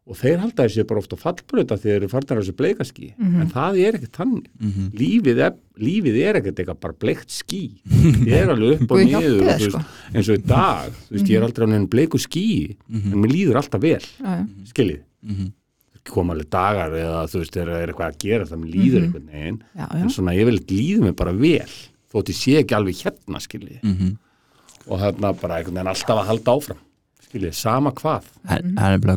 og 0.09 0.17
þeir 0.17 0.39
halda 0.41 0.63
þessi 0.65 0.83
bara 0.89 1.01
ofta 1.03 1.17
fallbröta 1.21 1.75
þegar 1.77 1.83
þeir 1.83 1.95
eru 1.99 2.07
farnar 2.09 2.39
á 2.39 2.41
þessu 2.41 2.55
bleika 2.57 2.85
ský 2.89 3.11
en 3.21 3.51
það 3.53 3.75
er 3.85 3.97
ekkert 3.99 4.17
þannig. 4.17 4.47
Lífið, 4.97 5.41
er, 5.45 5.53
lífið 5.77 6.17
er 6.25 6.39
ekkert 6.39 6.61
eitthvað 6.63 6.79
bara 6.81 6.97
bleikt 7.05 7.29
ský. 7.35 7.59
Ég 8.25 8.33
er 8.39 8.49
alveg 8.55 8.81
upp 8.81 8.91
og 8.95 9.03
niður 9.05 9.43
og, 9.45 9.61
sko. 9.61 9.83
veist, 9.83 9.93
eins 10.15 10.31
og 10.33 10.39
í 10.39 10.43
dag 10.49 10.89
þú 11.05 11.13
veist, 11.13 11.29
ég 11.29 11.37
er 11.37 11.45
aldrei 11.45 11.67
á 11.67 11.69
nefn 11.75 11.87
bleiku 11.93 12.17
ský 12.25 12.45
en 12.89 13.15
mér 13.21 13.33
líður 13.35 13.61
alltaf 13.61 13.81
vel. 13.85 14.01
Skiljið 14.73 15.05
koma 16.09 16.33
alveg 16.33 16.47
dagar 16.49 16.93
eða 16.97 17.19
þú 17.29 17.39
veist, 17.43 17.53
það 17.53 17.69
er 17.75 17.91
eitthvað 17.91 18.07
að 18.09 18.19
gera 18.23 18.45
það 18.49 18.61
mér 18.63 18.69
líður 18.73 19.03
einhvern 19.05 19.27
veginn. 19.29 19.57
En 19.99 20.09
svona 20.09 20.33
ég 20.33 20.47
vil 20.49 20.57
líður 20.71 21.03
mig 21.05 21.15
bara 21.19 21.33
vel 21.37 21.69
þótt 22.09 22.31
ég 22.33 22.37
sé 22.39 22.55
ekki 22.63 22.73
alveg 22.79 22.97
hérna 23.03 23.41
skiljið 23.43 23.83
Mhm. 23.85 24.15
og 24.89 24.99
þarna 25.03 25.33
bara 25.37 25.59
einhvern 25.59 25.75
veginn 25.77 25.91
alltaf 25.93 26.17
að 26.23 26.29
halda 26.31 26.55
áfram 26.57 26.79
skiljið, 27.29 27.53
sama 27.53 27.91
hvað. 27.93 28.27
Það 28.49 28.67
það 28.79 28.95
er 28.95 29.01
bara 29.05 29.15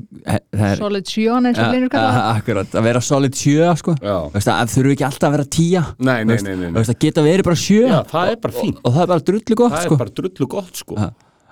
það 0.53 0.67
er, 0.69 0.77
Solid 0.83 1.11
sjón 1.13 1.49
eins 1.49 1.59
og 1.59 1.65
Ja, 1.65 1.71
Linur 1.73 1.89
kallar 1.95 2.15
það. 2.19 2.31
akkurat, 2.43 2.77
að 2.79 2.87
vera 2.91 3.01
solid 3.01 3.35
sjö 3.41 3.73
sko. 3.81 3.97
Já. 4.05 4.17
Veist, 4.37 4.53
að 4.53 4.73
þurfu 4.77 4.95
ekki 4.97 5.07
alltaf 5.09 5.29
að 5.31 5.37
vera 5.39 5.49
tíja 5.59 5.83
Nei, 5.99 6.19
nei, 6.25 6.37
nei, 6.37 6.55
nei, 6.55 6.57
nei. 6.69 6.73
veist, 6.77 6.93
að 6.93 6.99
geta 7.07 7.25
verið 7.27 7.45
bara 7.49 7.57
sjö. 7.65 7.83
Já, 7.89 8.01
það 8.13 8.33
er 8.37 8.41
bara 8.47 8.59
fínt. 8.61 8.77
og, 8.83 8.87
og 8.87 8.97
það 8.97 9.03
er 9.03 9.13
bara 9.17 9.27
drullu 9.33 9.57
gott 9.63 9.73
það 9.77 9.85
sko. 9.87 9.95
er 9.95 10.03
bara 10.05 10.17
drullu 10.21 10.49
gott 10.57 10.83
sko. 10.85 10.99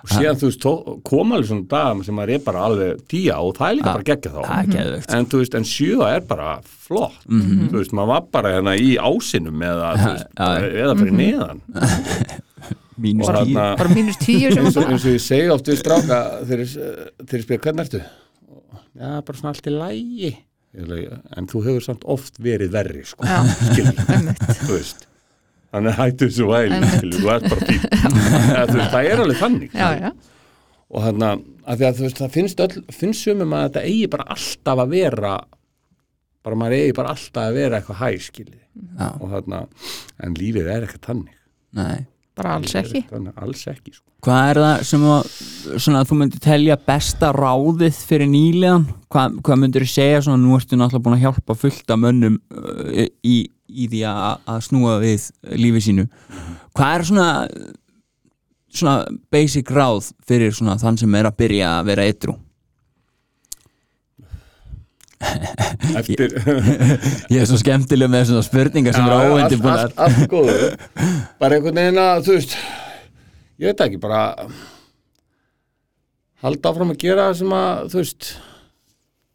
Og 0.01 0.09
síðan 0.09 0.37
þú 0.41 0.47
veist, 0.49 0.63
koma 1.05 1.35
alveg 1.37 1.49
svona 1.51 1.67
dag 1.69 1.99
sem 2.07 2.15
maður 2.17 2.31
er 2.33 2.39
bara 2.45 2.61
alveg 2.65 3.01
tíja 3.11 3.35
og 3.37 3.51
það 3.59 3.67
er 3.67 3.75
líka 3.77 3.91
bara 3.93 4.07
geggja 4.07 4.31
þá. 4.33 4.39
Það 4.47 4.77
er 4.81 5.17
en 5.19 5.27
þú 5.29 5.41
veist, 5.43 5.57
en 5.59 5.67
sjö 5.69 5.99
er 6.07 6.23
bara 6.25 6.55
flott. 6.87 7.19
Þú 7.29 7.75
veist, 7.75 7.93
maður 7.93 8.09
var 8.15 8.23
bara 8.33 8.53
hérna 8.55 8.73
í 8.81 8.95
ásinum 8.97 9.61
eða, 9.61 9.91
veist, 10.01 10.25
Mhm. 10.41 10.79
eða 10.81 10.95
fyrir 10.97 11.13
neðan 11.19 11.61
mínus 13.01 13.27
tíu. 13.31 13.55
bara 13.57 13.89
mínus 13.95 14.17
tíu 14.21 14.51
sem 14.53 14.65
eins 14.65 14.77
og, 14.77 14.83
bara 14.83 14.93
eins 14.95 15.05
og 15.07 15.15
ég 15.15 15.23
segi 15.25 15.49
oft 15.53 15.67
við 15.71 15.79
stráka 15.81 16.19
þegar 16.45 16.63
ég- 16.65 17.11
þegar 17.25 17.39
ég 17.39 17.45
spyr 17.47 17.61
hvernig 17.65 17.85
ertu? 17.87 18.01
Já, 19.01 19.11
bara 19.25 19.37
svona 19.39 19.53
allt 19.55 19.67
í 19.67 19.75
lægi 19.77 20.31
en 21.37 21.47
þú 21.51 21.61
hefur 21.65 21.83
samt 21.83 22.03
oft 22.07 22.37
verið 22.39 22.69
verri 22.71 23.01
sko, 23.03 23.25
þannig 25.71 25.95
hættu 25.97 26.27
þessu 26.27 26.47
væli 26.49 26.79
þú 27.15 27.31
ert 27.31 27.47
bara 27.47 27.65
veist, 27.67 28.91
það 28.91 29.07
er 29.07 29.23
alveg 29.23 29.39
þannig 29.39 29.75
já, 29.77 29.89
já, 30.01 30.11
og 30.91 31.05
þannig 31.07 31.43
að 31.71 31.81
því 31.81 31.87
að 31.87 31.97
þú 31.99 32.05
veist, 32.07 32.19
það 32.21 32.33
finnst, 32.35 32.63
öll, 32.65 32.81
finnst 33.01 33.25
sumum 33.27 33.53
að 33.55 33.65
þetta 33.69 33.83
eigi 33.87 34.07
bara 34.11 34.25
alltaf 34.35 34.81
að 34.83 34.93
vera 34.95 35.33
bara 36.41 36.57
maður 36.57 36.77
eigi 36.79 36.95
bara 36.97 37.13
alltaf 37.15 37.43
að 37.45 37.57
vera 37.59 37.79
eitthvað 37.79 38.01
hæ 38.01 38.09
skilji 38.27 38.61
og 39.21 39.27
þannig 39.35 39.87
en 40.25 40.35
lífið 40.39 40.69
er 40.73 40.85
ekkert 40.87 41.07
þannig. 41.11 41.35
Nei. 41.77 41.99
Bara 42.37 42.55
alls 42.57 42.73
ekki 42.79 43.03
alls 43.11 43.65
ekki 43.67 43.93
sko. 43.93 44.05
Hvað 44.21 44.49
er 44.51 44.59
það 44.61 44.83
sem 44.85 45.05
að, 45.09 45.29
svona, 45.81 46.03
þú 46.05 46.17
myndir 46.19 46.41
telja 46.43 46.77
besta 46.85 47.31
ráðið 47.33 48.01
fyrir 48.05 48.29
nýlegan? 48.29 48.85
Hvað, 49.11 49.39
hvað 49.47 49.61
myndir 49.63 49.85
þú 49.87 49.89
segja 49.95 50.19
svona, 50.27 50.41
nú 50.43 50.53
ertu 50.59 50.77
náttúrulega 50.77 51.05
búin 51.07 51.17
að 51.17 51.25
hjálpa 51.25 51.57
fullt 51.57 51.93
af 51.95 52.01
mönnum 52.03 52.37
uh, 52.37 53.07
í, 53.25 53.37
í 53.65 53.89
því 53.89 54.03
að, 54.11 54.45
að 54.53 54.61
snúa 54.67 54.99
við 55.01 55.27
lífi 55.57 55.83
sínu. 55.87 56.05
Hvað 56.77 56.93
er 56.93 57.07
svona, 57.09 57.27
svona 58.69 58.95
basic 59.33 59.73
ráð 59.73 60.13
fyrir 60.29 60.53
svona 60.55 60.77
þann 60.81 61.01
sem 61.01 61.17
er 61.17 61.31
að 61.31 61.39
byrja 61.41 61.75
að 61.79 61.91
vera 61.91 62.07
eitru? 62.11 62.37
Eftir 65.99 66.37
Ég 67.31 67.41
er 67.41 67.49
svo 67.49 67.59
skemmtileg 67.61 68.11
með 68.11 68.29
svona 68.31 68.45
spurningar 68.45 68.97
sem 68.97 69.07
eru 69.07 69.35
óendi 69.35 69.59
búin 69.61 69.73
að... 69.73 69.97
allt 70.05 70.27
góður. 70.31 70.77
Bara 71.41 71.57
einhvern 71.57 71.81
veginn 71.81 72.01
að 72.01 72.23
þú 72.27 72.37
veist 72.37 72.55
ég 73.61 73.69
veit 73.69 73.83
ekki 73.85 73.99
bara 74.01 74.21
halda 76.41 76.71
áfram 76.71 76.93
að 76.93 77.03
gera 77.03 77.27
það 77.29 77.41
sem 77.41 77.57
að 77.57 77.91
þú 77.93 78.01
veist 78.01 78.29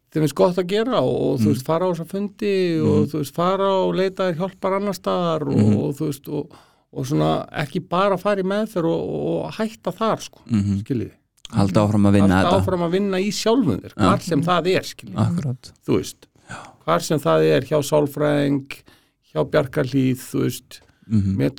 þeim 0.07 0.23
finnst 0.23 0.37
gott 0.39 0.59
að 0.61 0.71
gera 0.71 1.01
og, 1.03 1.17
og 1.27 1.41
þú 1.43 1.51
veist 1.51 1.67
fara 1.67 1.87
á 1.87 1.91
þessa 1.91 2.07
fundi 2.11 2.55
og 2.83 3.05
þú 3.11 3.21
veist 3.21 3.37
fara 3.37 3.69
og 3.83 3.93
leita 3.97 4.31
hjálpar 4.35 4.77
annar 4.79 4.97
staðar 4.97 5.47
og, 5.51 5.61
og 5.77 5.95
þú 5.97 6.09
veist 6.09 6.29
og, 6.31 6.57
og 6.91 7.07
svona 7.07 7.31
ekki 7.63 7.83
bara 7.87 8.19
fara 8.19 8.43
í 8.43 8.47
meðferð 8.47 8.91
og, 8.91 9.15
og 9.31 9.55
hætta 9.59 9.93
þar 9.95 10.23
sko 10.25 10.43
mm 10.45 10.61
-hmm. 10.61 10.83
skiljiði 10.83 11.15
Halda 11.55 11.83
áfram 11.87 12.07
að 12.09 12.17
vinna 12.17 12.41
áfram 12.61 12.81
að 12.87 12.91
vinna 12.97 13.19
í 13.23 13.29
sjálfum 13.31 13.79
þér 13.83 13.93
hvar 13.95 14.19
sem 14.25 14.41
það 14.43 14.67
er 14.75 14.83
hvar 16.83 16.99
sem 17.05 17.19
það 17.23 17.45
er 17.55 17.61
hjá 17.69 17.77
sálfræðing 17.91 18.75
hjá 19.31 19.41
bjarkarlíð 19.51 20.25
veist 20.47 20.81
Mhm. 21.07 21.37
með 21.39 21.53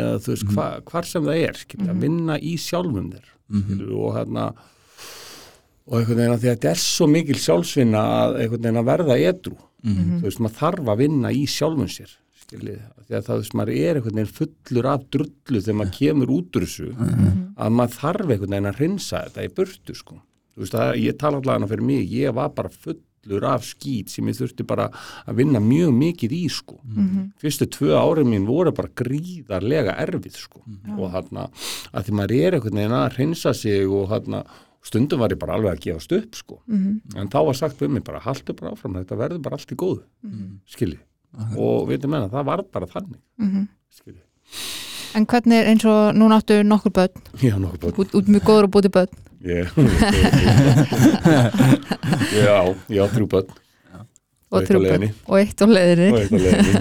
eða 0.00 0.14
þú 0.24 0.30
veist, 0.32 0.46
hva, 0.56 0.66
hvar 0.88 1.04
sem 1.04 1.22
það 1.26 1.42
er 1.48 1.58
skilur, 1.60 1.90
að 1.92 1.98
vinna 2.00 2.38
í 2.40 2.54
sjálfum 2.56 3.10
þér 3.12 3.26
skilur, 3.52 3.90
og 4.00 4.14
hérna 4.16 4.46
og 5.86 5.98
einhvern 5.98 6.16
veginn 6.22 6.32
að 6.38 6.46
þetta 6.46 6.70
er 6.70 6.80
svo 6.80 7.06
mikil 7.10 7.36
sjálfsvinna 7.36 8.00
að 8.00 8.36
einhvern 8.40 8.62
veginn 8.62 8.80
að 8.80 8.88
verða 8.88 9.18
edru 9.28 9.56
þú 9.84 10.22
veist, 10.24 10.40
maður 10.40 10.56
þarf 10.62 10.88
að 10.88 10.96
vinna 11.02 11.28
í 11.36 11.42
sjálfum 11.44 11.88
sér 11.90 12.16
því 13.08 13.16
að 13.16 13.24
það, 13.26 13.38
veist, 13.40 13.54
maður 13.58 13.72
er 13.78 13.98
einhvern 14.00 14.18
veginn 14.20 14.36
fullur 14.36 14.88
af 14.92 15.06
drullu 15.14 15.60
þegar 15.62 15.78
maður 15.80 15.94
kemur 15.98 16.34
út 16.36 16.58
úr 16.58 16.66
þessu 16.66 16.90
að 17.56 17.72
maður 17.78 17.96
þarf 18.00 18.28
einhvern 18.34 18.54
veginn 18.56 18.70
að 18.72 18.76
hreinsa 18.82 19.22
þetta 19.28 19.46
í 19.46 19.54
burtu 19.56 19.94
sko, 19.94 20.18
þú 20.54 20.64
veist, 20.64 20.74
að 20.74 20.92
ég 21.02 21.18
tala 21.18 21.40
allavega 21.40 21.70
fyrir 21.72 21.88
mig, 21.88 22.12
ég 22.12 22.34
var 22.34 22.50
bara 22.56 22.68
fullur 22.72 23.44
af 23.46 23.62
skít 23.62 24.10
sem 24.10 24.26
ég 24.26 24.34
þurfti 24.34 24.64
bara 24.66 24.88
að 25.26 25.36
vinna 25.38 25.60
mjög 25.62 25.92
mikið 25.94 26.32
í 26.34 26.42
sko. 26.50 26.80
Fyrstu 27.38 27.68
tvö 27.70 27.94
árið 27.94 28.26
mín 28.32 28.46
voru 28.48 28.72
bara 28.74 28.90
gríðarlega 28.98 29.94
erfið 30.02 30.36
sko. 30.40 30.64
Og 30.98 31.12
þarna 31.14 31.46
að 31.92 32.04
því 32.08 32.16
maður 32.18 32.36
er 32.40 32.56
einhvern 32.58 32.80
veginn 32.80 32.96
að 32.98 33.14
hreinsa 33.16 33.54
sig 33.54 33.86
og 33.86 34.08
þarna 34.10 34.42
stundum 34.82 35.20
var 35.22 35.30
ég 35.30 35.38
bara 35.38 35.54
alveg 35.54 35.76
að 35.76 35.84
gefast 35.84 36.12
upp 36.18 36.34
sko. 36.34 36.58
En 37.14 37.28
þá 37.30 37.38
var 37.46 37.54
sagt 37.54 37.78
við 37.80 37.94
mig 37.94 38.02
bara 38.02 38.18
haltu 38.18 38.52
bara 38.58 38.72
áfram 38.74 38.98
þetta 38.98 39.16
verður 39.20 39.42
bara 39.46 39.54
allt 39.60 39.70
í 39.70 39.78
góðu. 39.78 40.02
Skilji 40.66 40.98
og 41.56 41.88
veitum 41.88 42.10
menna 42.10 42.28
það 42.28 42.44
var 42.44 42.62
bara 42.72 42.86
þannig. 42.86 43.18
Mhm. 43.38 43.68
skilji. 43.90 44.20
En 45.14 45.26
hvernig 45.26 45.58
er 45.60 45.66
eins 45.68 45.84
og 45.84 46.14
núna 46.16 46.38
áttu 46.40 46.62
nokkur 46.64 46.92
börn? 46.92 47.22
Já 47.42 47.56
nokkuð 47.60 47.80
bara 47.80 47.92
út, 48.00 48.14
út 48.16 48.28
mjög 48.32 48.42
góður 48.48 48.64
og 48.64 48.70
búti 48.72 48.88
börn. 48.92 49.08
Ég, 49.42 49.66
já 52.32 52.56
ég 52.88 53.00
á 53.02 53.06
þrjú 53.12 53.26
börn. 53.32 53.50
Og 54.52 54.60
eitt 54.60 54.68
á 54.68 54.72
þrjú 54.72 54.80
börn. 54.84 55.06
og 55.26 55.38
eitt 55.40 55.62
á 55.62 55.66
leiðinni. 55.66 56.10
Og 56.12 56.18
eitt 56.20 56.32
á 56.32 56.38
leiðinni. 56.38 56.72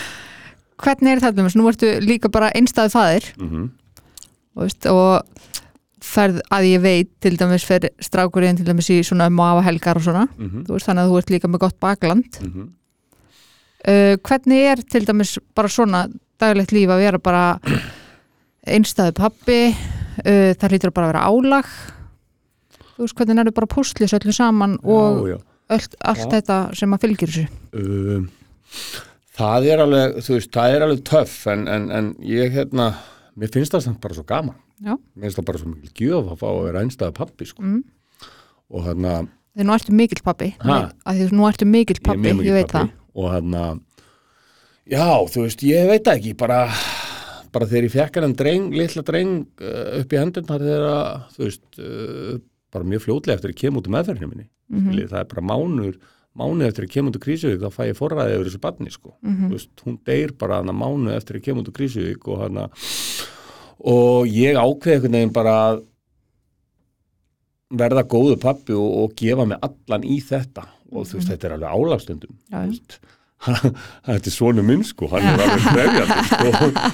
Hvernig 0.80 1.12
er 1.12 1.20
þetta? 1.20 1.46
Nú 1.60 1.68
ertu 1.70 1.90
líka 2.04 2.30
bara 2.32 2.50
einstæðu 2.56 2.92
fæðir 2.94 3.26
Mhm. 3.38 3.70
og, 4.56 4.62
veist, 4.64 4.86
og 4.86 5.22
ferð 6.00 6.40
að 6.50 6.64
ég 6.70 6.80
veit 6.82 7.10
til 7.20 7.36
dæmis 7.36 7.64
fer 7.68 7.90
strákurinn 8.00 8.56
til 8.56 8.64
dæmis 8.66 8.88
í 8.90 9.00
svona 9.04 9.26
um 9.28 9.38
og 9.40 9.60
og 9.64 10.02
svona. 10.02 10.26
Mhm. 10.38 10.64
þú 10.66 10.72
veist 10.76 10.86
þannig 10.88 11.04
að 11.04 11.10
þú 11.10 11.18
ert 11.18 11.30
líka 11.30 11.48
með 11.48 11.58
gott 11.58 11.80
bakland. 11.80 12.40
Mhm. 12.40 12.68
Uh, 13.88 14.16
hvernig 14.26 14.66
er 14.72 14.82
til 14.84 15.06
dæmis 15.08 15.38
bara 15.56 15.70
svona 15.72 16.04
daglegt 16.40 16.74
líf 16.74 16.90
að 16.92 17.04
vera 17.04 17.22
bara 17.22 17.44
einstæðu 18.74 19.16
pappi 19.20 19.60
uh, 19.70 20.52
það 20.56 20.68
hlýtur 20.74 20.94
bara 20.96 21.08
að 21.08 21.14
vera 21.14 21.26
álag 21.30 21.70
þú 23.00 23.06
veist 23.06 23.20
hvernig 23.20 23.38
er 23.40 23.50
það 23.50 23.58
bara 23.60 23.72
púslis 23.74 24.16
öllu 24.16 24.34
saman 24.36 24.76
og 24.82 25.22
já, 25.28 25.36
já. 25.36 25.38
öll, 25.76 25.86
allt 26.12 26.26
Já. 26.26 26.32
þetta 26.36 26.58
sem 26.80 26.96
að 26.96 27.06
fylgir 27.06 27.32
þessu 27.32 27.46
um, 27.80 28.26
það 29.40 29.70
er 29.72 29.84
alveg 29.86 30.18
þú 30.26 30.36
veist, 30.36 30.52
það 30.56 30.76
er 30.76 30.86
alveg 30.86 31.04
töff 31.08 31.38
en, 31.52 31.66
en, 31.70 31.88
en 31.96 32.12
ég 32.26 32.52
hérna 32.56 32.92
mér 33.40 33.52
finnst 33.54 33.76
það 33.76 33.86
samt 33.86 34.02
bara 34.04 34.18
svo 34.18 34.26
gaman 34.28 34.58
Já. 34.80 34.96
mér 35.14 35.28
finnst 35.28 35.40
það 35.40 35.50
bara 35.52 35.62
svo 35.62 35.72
mikil 35.72 36.08
gjöf 36.10 36.32
að 36.34 36.40
fá 36.42 36.48
að 36.52 36.62
vera 36.68 36.84
einstæða 36.84 37.16
pappi 37.16 37.48
sko. 37.48 37.64
Mm. 37.64 37.82
og 38.70 38.88
hérna 38.88 39.18
þegar 39.54 39.66
nú 39.66 39.76
ertu 39.76 39.96
mikill 39.96 40.24
pappi 40.24 40.52
að 40.60 41.20
því 41.20 41.28
nú 41.34 41.46
ertu 41.48 41.68
mikill 41.68 41.98
ég 41.98 42.06
pappi, 42.06 42.28
ég, 42.28 42.36
mikill 42.38 42.56
veit 42.58 42.74
pabbi 42.74 42.99
og 43.14 43.32
hérna 43.32 43.64
já, 44.90 45.08
þú 45.30 45.46
veist, 45.46 45.64
ég 45.66 45.90
veit 45.90 46.12
ekki 46.12 46.36
bara, 46.38 46.62
bara 47.54 47.68
þegar 47.70 47.88
ég 47.88 47.96
fekk 47.96 48.20
hann 48.22 48.38
dreng, 48.38 48.70
litla 48.76 49.04
dreng 49.06 49.34
uh, 49.62 50.00
upp 50.00 50.14
í 50.14 50.20
hendurnar 50.20 50.64
þegar 50.64 50.88
að, 50.92 51.26
þú 51.34 51.44
veist 51.46 51.82
uh, 51.82 52.38
bara 52.70 52.86
mjög 52.86 53.06
fljótlega 53.06 53.38
eftir 53.38 53.54
að 53.54 53.60
kem 53.64 53.78
út 53.80 53.90
um 53.90 53.96
meðferðinu 53.98 54.32
minni. 54.32 54.48
Mm 54.70 54.90
það 55.10 55.18
er 55.18 55.30
bara 55.32 55.42
mánur 55.42 55.96
mánuð 56.38 56.68
eftir 56.68 56.86
að 56.86 56.92
kem 56.94 57.08
út 57.10 57.16
úr 57.18 57.24
Krísuvík 57.24 57.60
þá 57.62 57.74
fæ 57.74 57.82
ég 57.88 57.98
forræði 57.98 58.34
yfir 58.36 58.48
þessu 58.48 58.62
barni 58.62 58.90
sko. 58.94 59.14
Mhm. 59.22 59.48
þú 59.48 59.56
veist, 59.56 59.70
hún 59.84 59.98
deyr 60.06 60.32
bara 60.38 60.60
hana 60.60 60.72
mánuð 60.72 61.16
eftir 61.16 61.36
að 61.36 61.44
kem 61.44 61.58
út 61.58 61.68
úr 61.68 61.76
Krísuvík 61.78 62.28
og 62.28 62.42
hana 62.44 62.68
og 63.80 64.26
ég 64.28 64.54
ákveði 64.54 64.94
einhvern 64.94 65.16
veginn 65.16 65.32
bara 65.32 65.54
að 65.70 65.82
verða 67.70 68.02
góðu 68.02 68.36
pappi 68.40 68.74
og, 68.74 68.90
og 69.02 69.14
gefa 69.16 69.46
mig 69.46 69.58
allan 69.62 70.04
í 70.04 70.20
þetta 70.20 70.66
og 70.92 71.06
þú 71.06 71.18
veist, 71.18 71.28
þetta 71.32 71.48
er 71.50 71.56
alveg 71.56 71.70
álagstundum 71.76 72.36
Mhm. 72.50 72.78
Þetta 74.04 74.28
er 74.28 74.34
svona 74.34 74.60
minn 74.62 74.82
sko 74.84 75.06
hann 75.08 75.24
er 75.24 75.40
alveg 75.40 75.62
krefjandi 75.64 76.24
sko. 76.28 76.50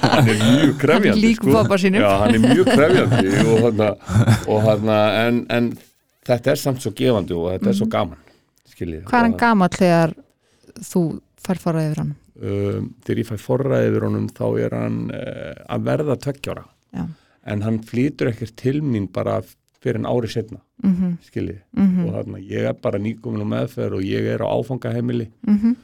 hann 0.07 0.29
er 0.31 0.37
mjög 0.39 0.77
krefjandi 0.79 1.31
sko. 1.35 1.49
Já, 1.51 2.11
hann 2.21 2.35
er 2.37 2.43
mjög 2.45 2.69
krefjandi 2.71 3.33
og 3.43 3.57
hana, 3.65 3.89
og 4.47 4.61
hana, 4.63 4.99
en, 5.25 5.41
en 5.51 5.67
þetta 6.27 6.53
er 6.53 6.61
samt 6.61 6.79
svo 6.85 6.93
gefandi 6.95 7.35
og 7.35 7.49
þetta 7.51 7.71
er 7.73 7.77
svo 7.81 7.89
gaman 7.91 8.21
skiljið 8.71 9.01
Mhm. 9.01 9.09
hvað 9.09 9.19
er 9.19 9.27
hann 9.27 9.37
gamall 9.43 9.75
þegar 9.75 10.15
þú 10.87 11.03
fær 11.47 11.59
fara 11.65 11.83
yfir 11.89 12.01
hann 12.03 12.15
um, 12.41 12.89
þegar 13.03 13.21
ég 13.23 13.29
fæ 13.31 13.37
forræði 13.43 13.91
yfir 13.91 14.07
honum 14.07 14.27
þá 14.29 14.45
er 14.65 14.75
hann 14.79 14.97
uh, 15.11 15.53
að 15.75 15.83
verða 15.91 16.15
tveggjára 16.23 16.63
Já. 16.95 17.05
en 17.51 17.61
hann 17.67 17.79
flýtur 17.83 18.31
ekkert 18.31 18.55
til 18.55 18.79
mín 18.81 19.07
bara 19.11 19.41
fyrir 19.83 19.95
en 20.01 20.05
ári 20.05 20.27
setna 20.27 20.59
mm 20.83 20.95
-hmm. 20.95 21.17
skiljið 21.29 21.59
Mhm. 21.75 22.05
og 22.07 22.13
þarna 22.13 22.39
ég 22.39 22.65
er 22.69 22.73
bara 22.73 22.97
á 23.43 23.45
meðferð 23.47 23.93
og 23.93 24.01
ég 24.03 24.23
er 24.33 24.39
á 24.41 24.47
áfangaheimili 24.47 25.27
Mm 25.47 25.75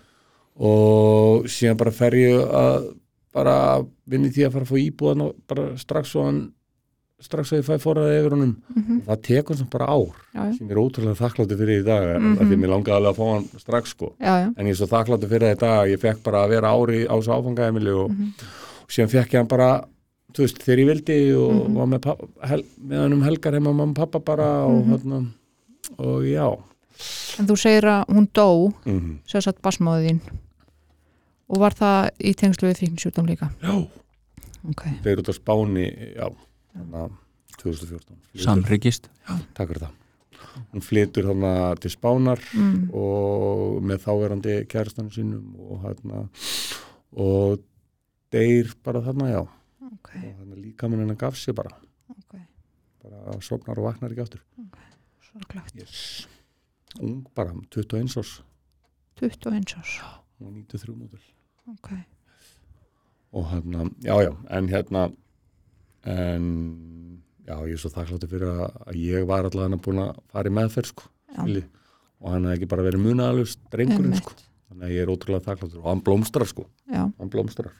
og 0.55 1.45
síðan 1.49 1.77
bara 1.77 1.91
fer 1.91 2.11
ég 2.13 2.35
að 2.53 2.83
bara 3.33 3.55
vinni 4.05 4.29
því 4.29 4.43
að 4.45 4.51
fara 4.51 4.65
að 4.65 4.69
fá 4.69 4.77
íbúðan 4.91 5.21
og 5.25 5.35
bara 5.49 5.77
strax 5.77 6.15
og 6.15 6.25
hann 6.27 6.41
strax 7.23 7.53
að 7.53 7.61
ég 7.61 7.65
fæ 7.65 7.77
forræði 7.81 8.19
yfir 8.19 8.29
honum 8.35 8.55
Mhm. 8.75 8.97
og 8.99 9.03
það 9.07 9.21
tekur 9.23 9.55
sem 9.57 9.67
bara 9.71 9.85
ár 9.87 10.11
já, 10.35 10.57
sem 10.57 10.67
ég 10.67 10.71
er 10.71 10.77
ótrúlega 10.77 11.15
þakkláttur 11.17 11.57
fyrir 11.57 11.81
í 11.81 11.85
dag 11.85 12.03
mm 12.03 12.21
Mhm. 12.21 12.37
-hmm. 12.37 12.47
því 12.51 12.55
mér 12.59 12.69
langaði 12.69 12.95
alveg 12.97 13.13
að 13.13 13.17
fá 13.17 13.33
hann 13.33 13.59
strax 13.59 13.85
sko 13.89 14.13
já, 14.19 14.25
já. 14.43 14.53
en 14.57 14.65
ég 14.67 14.69
er 14.69 14.75
svo 14.75 14.87
þakkláttur 14.87 15.29
fyrir 15.29 15.47
það 15.47 15.55
í 15.55 15.59
dag 15.59 15.89
ég 15.89 15.99
fekk 15.99 16.23
bara 16.23 16.37
að 16.45 16.49
vera 16.49 16.67
ári 16.69 17.07
á 17.07 17.13
þessu 17.17 17.31
áfangaheimili 17.33 17.89
og, 18.03 18.09
Mhm. 18.11 18.27
og 18.83 18.89
síðan 18.89 19.09
fekk 19.09 19.29
ég 19.33 19.37
hann 19.37 19.47
bara 19.47 19.85
þú 20.33 20.43
veist, 20.45 20.61
þegar 20.65 20.79
ég 20.83 20.87
vildi 20.91 21.17
og 21.37 21.53
Mhm. 21.53 21.73
var 21.77 21.87
með, 21.93 22.01
pappa, 22.01 22.27
hel, 22.49 22.63
með 22.81 23.01
hann 23.03 23.13
um 23.13 23.21
helgar 23.23 23.53
heima 23.53 23.73
mamma 23.73 23.91
og 23.91 23.95
pappa 23.95 24.19
bara 24.19 24.65
og, 24.65 24.85
mm 25.05 25.31
og 25.99 26.23
já. 26.23 26.47
En 27.39 27.47
þú 27.47 27.55
segir 27.57 27.83
að 27.89 28.05
hún 28.07 28.27
dó 28.33 28.73
mm 28.85 29.19
sem 29.27 29.41
sagt 29.41 29.61
basmáðið 29.61 30.09
þín. 30.09 30.19
Og 31.49 31.59
var 31.59 31.71
það 31.75 32.09
í 32.23 32.33
tengslu 32.33 32.69
við 32.71 32.79
fíknisjúkdóm 32.81 33.27
líka? 33.27 33.49
Já, 33.61 33.87
ok, 34.69 34.83
þeir 35.03 35.11
eru 35.11 35.21
út 35.21 35.29
á 35.29 35.35
Spáni 35.37 35.87
já, 36.15 36.27
þannig 36.73 36.95
að 37.03 37.11
2014 37.57 38.15
Flytur- 38.33 38.43
Samryggist 38.45 39.09
takk 39.53 39.69
fyrir 39.69 39.83
það. 39.85 39.91
Hún 40.73 40.81
flytur 40.85 41.23
þannig 41.29 41.79
til 41.81 41.91
Spánar 41.91 42.39
mm. 42.53 42.89
og 42.93 43.81
með 43.83 44.01
þáverandi 44.05 44.55
kærastanum 44.69 45.11
sínum 45.11 45.55
og 45.59 45.81
hérna 45.83 46.29
og 47.17 47.59
deyr 48.33 48.73
bara 48.83 49.01
þarna 49.01 49.29
já 49.33 49.47
ok, 49.89 50.09
og 50.17 50.41
þannig 50.41 50.63
líka 50.63 50.89
minn 50.89 51.03
hennar 51.03 51.19
gaf 51.19 51.37
sér 51.39 51.57
bara. 51.57 51.75
Ok. 52.13 52.37
Bara 53.03 53.37
sopnar 53.43 53.79
og 53.81 53.89
vaknar 53.91 54.13
ekki 54.13 54.25
áttur 54.25 54.43
sorglegt, 55.33 55.75
yes. 55.79 56.27
ung 57.01 57.23
bara, 57.33 57.53
21 57.73 58.17
árs. 58.21 58.41
21 59.19 59.77
árs. 59.77 59.93
Og 60.41 60.51
93 60.51 60.95
mótul 60.97 61.21
ok, 61.71 61.93
og 63.31 63.45
hérna, 63.49 63.85
já 64.03 64.15
já, 64.21 64.31
en 64.49 64.67
hérna 64.69 65.03
en 66.03 67.21
já, 67.47 67.55
ég 67.65 67.73
er 67.73 67.79
svo 67.79 67.91
þakkláttur 67.93 68.29
fyrir 68.29 68.49
að, 68.51 68.65
að 68.87 68.97
ég 68.99 69.27
var 69.29 69.47
allavega 69.47 69.79
búin 69.79 70.01
að 70.03 70.17
fara 70.33 70.51
í 70.51 70.55
meðferð 70.57 70.91
sko, 70.91 71.07
skilji, 71.31 71.63
og 72.19 72.33
hann 72.33 72.49
hefði 72.49 72.57
ekki 72.59 72.69
bara 72.73 72.85
verið 72.89 73.05
munaðalust 73.05 73.63
drengurinn 73.71 74.19
sko. 74.19 74.35
Þannig 74.67 74.89
að 74.89 74.93
ég 74.95 75.05
er 75.05 75.13
ótrúlega 75.13 75.45
þakkláttur. 75.45 75.79
Og 75.83 75.89
hann 75.91 76.01
blómstrar 76.01 76.49
sko. 76.49 76.63
Já. 76.89 77.03
Hann 77.05 77.31
blómstrar, 77.31 77.73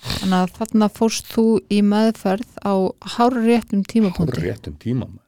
þannig 0.00 0.36
að 0.38 0.52
þarna 0.58 0.88
fórst 0.96 1.26
þú 1.32 1.44
í 1.70 1.80
meðferð 1.84 2.50
á 2.64 2.72
hár 3.16 3.36
réttum 3.36 3.82
hár 3.82 3.90
tímapunkti 3.92 4.40
réttum 4.44 4.76
tíma 4.80 5.06
maður. 5.06 5.26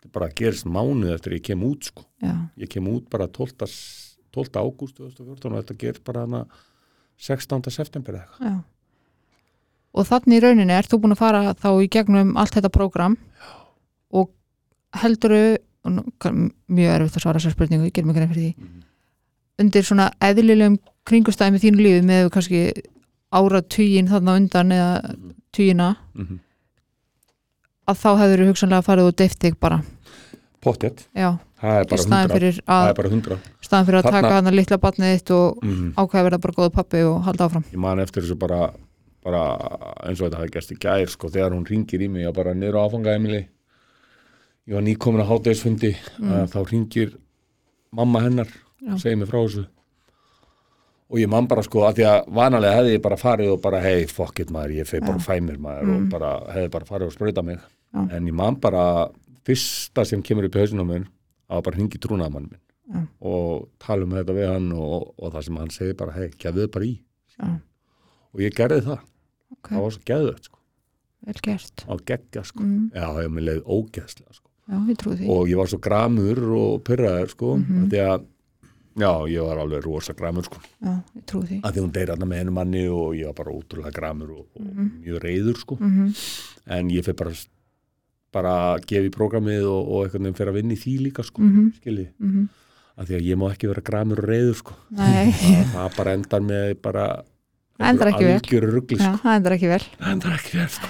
þetta 0.00 0.12
bara 0.18 0.28
gerist 0.40 0.64
mánuð 0.66 1.14
eftir 1.14 1.32
ég 1.38 1.42
kem 1.50 1.62
út 1.66 1.84
sko 1.90 2.04
já, 2.22 2.34
ég 2.56 2.68
kem 2.72 2.88
út 2.88 3.08
bara 3.10 3.26
12. 3.28 3.66
12. 4.34 4.56
ágúst 4.58 4.96
2014 4.98 5.52
og 5.52 5.60
þetta 5.62 5.76
gerist 5.78 6.04
bara 6.04 6.24
hana 6.26 6.44
16. 7.18 7.70
september 7.70 8.14
eða 8.14 8.24
eitthvað 8.24 8.48
já 8.50 8.62
og 9.94 10.08
þannig 10.08 10.40
í 10.40 10.42
rauninni 10.42 10.74
ert 10.74 10.90
þú 10.90 10.98
búin 11.04 11.14
að 11.14 11.20
fara 11.20 11.52
þá 11.54 11.68
í 11.84 11.90
gegnum 11.94 12.32
allt 12.40 12.56
þetta 12.56 12.70
prógram 12.74 13.14
og 14.10 14.32
helduru 15.02 15.56
og 15.84 16.00
kann- 16.18 16.48
mjög 16.66 16.94
erfitt 16.96 17.16
að 17.20 17.22
svara 17.22 17.38
þessar 17.38 17.54
spurningu, 17.54 17.84
ég 17.86 17.92
ger 17.94 18.04
mig 18.08 18.16
grein 18.16 18.28
fyrir 18.32 18.42
því 18.42 18.54
Mhm. 18.58 18.82
undir 19.60 19.82
svona 19.86 20.10
eðlilegum 20.20 20.78
kringustæmi 21.06 21.60
þínu 21.62 21.78
lífi 21.84 22.02
með 22.02 22.30
kannski 22.34 22.72
ára 23.34 23.60
tugin 23.62 24.08
þarna 24.10 24.36
undan 24.40 24.72
eða 24.76 24.92
Mhm. 25.04 25.34
tugina 25.54 25.88
mm 26.14 26.26
-hmm. 26.26 26.38
að 27.88 27.98
þá 28.02 28.10
hefur 28.20 28.40
þú 28.42 28.46
hugsanlega 28.50 28.86
farið 28.86 29.08
og 29.10 29.16
deyft 29.16 29.38
þig 29.44 29.58
bara 29.60 29.82
pottet, 30.64 31.08
það 31.14 31.38
er 31.62 31.84
bara 31.90 32.00
staðan 32.00 32.30
100 32.30 32.34
fyrir 32.34 32.54
það 32.54 32.78
að, 32.78 32.88
er 32.88 32.94
bara 32.94 33.08
100 33.08 33.38
staðan 33.60 33.86
fyrir 33.86 33.98
að 34.00 34.10
taka 34.10 34.32
hana 34.38 34.50
litla 34.50 34.78
batnið 34.78 35.14
þitt 35.18 35.30
og 35.36 35.58
mm 35.62 35.92
ákveða 35.96 36.20
að 36.20 36.26
verða 36.28 36.40
bara 36.46 36.56
góðu 36.58 36.72
pappi 36.72 37.02
og 37.04 37.22
halda 37.24 37.44
áfram 37.48 37.64
ég 37.72 37.78
man 37.78 38.00
eftir 38.00 38.22
þessu 38.22 38.38
bara, 38.38 38.72
bara 39.24 39.42
eins 40.06 40.20
og 40.20 40.30
þetta 40.30 40.38
hafi 40.40 40.54
gæst 40.56 40.72
í 40.72 40.78
gær 40.80 41.06
sko, 41.08 41.28
þegar 41.28 41.52
hún 41.52 41.66
ringir 41.68 42.00
í 42.00 42.08
mig 42.08 42.26
og 42.28 42.34
bara 42.34 42.54
niður 42.54 42.80
á 42.80 42.84
áfangaðemili 42.88 43.46
ég 44.66 44.74
var 44.74 44.82
nýkomin 44.82 45.20
að 45.20 45.28
hátegisfundi 45.28 45.94
mm. 46.18 46.46
þá 46.48 46.58
ringir 46.70 47.16
mamma 47.92 48.20
hennar 48.24 48.48
Já. 48.80 48.96
segir 48.98 49.16
mig 49.16 49.28
frá 49.28 49.38
þessu 49.44 49.66
og 51.14 51.20
ég 51.22 51.28
man 51.30 51.46
bara 51.46 51.62
sko 51.62 51.84
að 51.86 52.00
því 52.00 52.04
að 52.10 52.30
vanalega 52.34 52.78
hefði 52.80 52.94
ég 52.96 53.02
bara 53.04 53.16
farið 53.20 53.52
og 53.54 53.60
bara 53.62 53.80
hei, 53.84 54.06
fuck 54.10 54.40
it 54.42 54.50
maður, 54.50 54.72
ég 54.80 54.88
fei 54.90 54.98
bara 55.04 55.20
fæmir 55.22 55.60
maður 55.62 55.92
og 55.94 56.08
bara 56.10 56.30
hefði 56.50 56.70
bara 56.74 56.88
farið 56.88 57.06
og 57.06 57.14
sprauta 57.14 57.44
mig. 57.46 57.60
Já. 57.94 58.00
en 58.16 58.26
ég 58.26 58.34
man 58.34 58.56
bara 58.58 58.84
fyrsta 59.46 60.02
sem 60.08 60.22
kemur 60.26 60.48
upp 60.48 60.56
í 60.58 60.62
hausinu 60.64 60.82
á 60.82 60.86
mér 60.88 61.04
að 61.54 61.60
bara 61.68 61.78
hingi 61.78 62.00
trúnaðamann 62.02 62.48
minn 62.50 62.60
Já. 62.90 63.02
og 63.22 63.68
tala 63.78 64.02
um 64.08 64.10
þetta 64.16 64.34
við 64.34 64.48
hann 64.50 64.72
og, 64.74 65.12
og 65.14 65.30
það 65.36 65.44
sem 65.46 65.60
hann 65.62 65.70
segir 65.70 65.94
bara 66.00 66.12
hei, 66.16 66.26
gefðu 66.42 66.66
bara 66.74 66.84
í. 66.88 66.96
Já. 67.38 67.52
og 68.34 68.42
ég 68.42 68.56
gerði 68.58 68.80
það, 68.88 69.04
ok, 69.54 69.68
það 69.70 69.84
var 69.86 69.94
svo 69.94 70.02
geðvögt 70.10 70.48
sko, 70.50 70.58
vel 71.28 71.38
gert. 71.46 71.84
Á 71.86 71.94
geggja 72.10 72.42
sko. 72.50 72.62
Mm, 72.66 72.90
já, 72.98 73.06
ég 73.22 73.30
með 73.38 73.46
leið 73.48 73.62
ógeðslega 73.78 74.34
sko. 74.34 74.50
Og 75.30 75.48
ég 75.52 75.56
var 75.60 75.70
svo 75.70 75.78
gramur 75.86 76.40
og 76.58 76.82
pyrraður 76.88 77.30
sko, 77.30 77.54
Mhm. 77.60 77.84
af 77.84 77.90
því 77.94 78.02
að 78.08 78.26
já, 78.96 79.10
ég 79.28 79.42
var 79.46 79.58
alveg 79.58 79.82
rosa 79.84 80.12
gramur 80.14 80.44
sko. 80.46 80.60
Já, 80.82 80.92
ég 81.16 81.24
trúi 81.26 81.46
því. 81.48 81.60
Að 81.62 81.72
því 81.76 81.82
hún 81.84 81.92
deyr 81.92 82.12
hann 82.14 82.28
með 82.28 82.38
hennu 82.42 82.52
manni 82.54 82.84
og 82.88 83.14
ég 83.18 83.26
var 83.26 83.34
bara 83.40 83.54
ótrúlega 83.56 83.92
gramur 83.96 84.30
og, 84.30 84.46
og 84.54 84.62
mjög 85.04 85.22
reyður 85.24 85.58
sko. 85.60 85.78
Mm 85.80 86.12
en 86.66 86.88
ég 86.88 87.04
fyrir 87.04 87.18
bara 87.18 87.32
bara 88.32 88.52
að 88.74 88.86
gefa 88.88 89.04
í 89.06 89.10
prógramið 89.14 89.66
og, 89.68 89.88
og 89.92 90.04
einhvern 90.06 90.24
veginn 90.24 90.36
fyrir 90.38 90.50
að 90.50 90.56
vinna 90.58 90.74
í 90.74 90.78
því 90.80 90.94
líka 91.04 91.22
sko 91.22 91.42
Mhm. 91.42 91.66
skilji, 91.76 92.06
-hmm. 92.20 92.48
að 92.98 93.06
því 93.06 93.14
að 93.18 93.26
ég 93.28 93.36
má 93.38 93.46
ekki 93.52 93.68
vera 93.68 93.82
gramur 93.84 94.18
og 94.18 94.28
reyður 94.30 94.54
sko. 94.56 94.72
Nei, 94.90 95.30
það, 95.32 95.64
það 95.74 95.96
bara 95.96 96.12
endar 96.14 96.40
með 96.40 96.74
bara 96.82 97.04
Það 97.78 97.88
endar 97.90 98.08
ekki 98.08 98.24
vel. 98.24 98.70
rugli 98.70 98.96
já, 98.96 99.04
sko. 99.12 99.20
það 99.28 99.36
endur 99.36 99.52
ekki 99.52 99.68
vel. 99.68 99.82
Það 99.98 100.12
endar 100.12 100.32
ekki 100.38 100.56
vel 100.58 100.68
sko. 100.68 100.86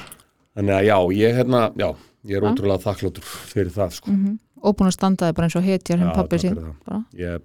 Þannig 0.55 0.75
að 0.79 0.85
já, 0.85 0.97
ég 1.19 1.35
hérna, 1.35 1.61
já 1.77 1.89
ég 2.25 2.37
er 2.37 2.43
Já. 2.43 2.49
ótrúlega 2.55 2.83
þakkláttur 2.87 3.25
fyrir 3.53 3.71
það 3.73 3.91
sko. 3.93 4.11
Mm 4.11 4.39
og 4.65 4.77
búin 4.79 4.89
að 4.89 4.95
standa 4.97 5.27
þig 5.29 5.35
bara 5.37 5.45
eins 5.47 5.57
og 5.57 5.63
hetjar 5.65 5.99
Já, 5.99 6.01
henn 6.01 6.15
pappi 6.17 6.39
takk 6.39 6.57
sín, 6.57 7.11
ég, 7.21 7.41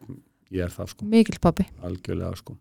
ég 0.51 0.63
er 0.65 0.69
það 0.73 0.88
sko. 0.93 1.05
Mikill 1.05 1.39
pappi 1.43 1.65
algjörlega 1.83 2.35
sko. 2.39 2.55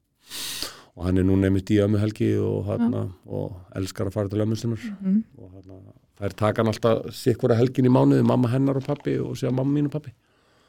Og 0.98 1.04
hann 1.06 1.18
er 1.20 1.24
nú 1.28 1.36
nefnist 1.38 1.70
í 1.70 1.78
ömmu 1.84 1.98
helgi 2.02 2.32
og, 2.42 2.64
hana, 2.66 3.04
og 3.26 3.52
elskar 3.78 4.08
að 4.10 4.16
fara 4.16 4.28
til 4.32 4.40
ömmu 4.42 4.56
sinnar. 4.58 4.80
Mm. 5.00 5.20
og 5.38 5.52
hana, 5.54 5.76
þær 6.18 6.34
taka 6.40 6.62
hann 6.64 6.72
alltaf 6.72 7.12
sikkvara 7.14 7.54
helgin 7.60 7.86
í 7.86 7.92
mánuði, 7.94 8.24
mamma 8.26 8.50
hennar 8.50 8.80
og 8.80 8.84
pappi 8.88 9.14
og 9.22 9.36
sér 9.38 9.54
mamma 9.54 9.70
mín 9.78 9.86
og 9.86 9.94
pappi 9.94 10.10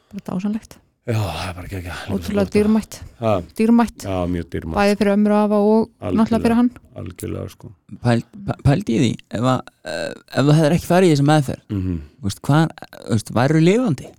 bara 0.09 0.23
dásanlegt, 0.25 0.71
já, 1.05 1.13
það 1.17 1.41
er 1.49 1.53
bara 1.57 1.67
ekki 1.67 1.77
ekki 1.79 2.13
ótrúlega 2.15 2.49
dýrmætt. 2.55 2.95
Ha, 3.19 3.33
dýrmætt, 3.59 4.05
já, 4.09 4.15
mjög 4.33 4.47
dýrmætt, 4.55 4.77
bæði 4.79 4.95
fyrir 4.97 5.11
ömur 5.13 5.33
og 5.35 5.41
afa 5.43 5.59
og 5.59 5.83
Algjörlega. 5.99 6.17
náttúrulega 6.17 6.41
fyrir 6.45 6.57
hann. 6.57 6.69
Algjörlega 7.01 7.49
sko. 7.53 7.69
Pæl, 8.05 8.23
pæ- 8.47 8.61
Pældi 8.65 8.95
í 8.95 9.01
því 9.03 9.11
ef, 9.37 9.45
að, 9.53 9.61
eh, 9.85 10.13
ef 10.33 10.45
þú 10.49 10.55
hefðir 10.57 10.75
ekki 10.79 10.89
farið 10.89 11.09
í 11.09 11.13
þessi 11.13 11.27
meðferð 11.29 11.61
mm 11.69 11.99
þú 12.19 12.29
veist, 12.29 12.41
hvað, 12.49 12.73
þú 13.05 13.13
veist, 13.13 13.29
væru 13.37 13.61
lifandi? 13.65 14.09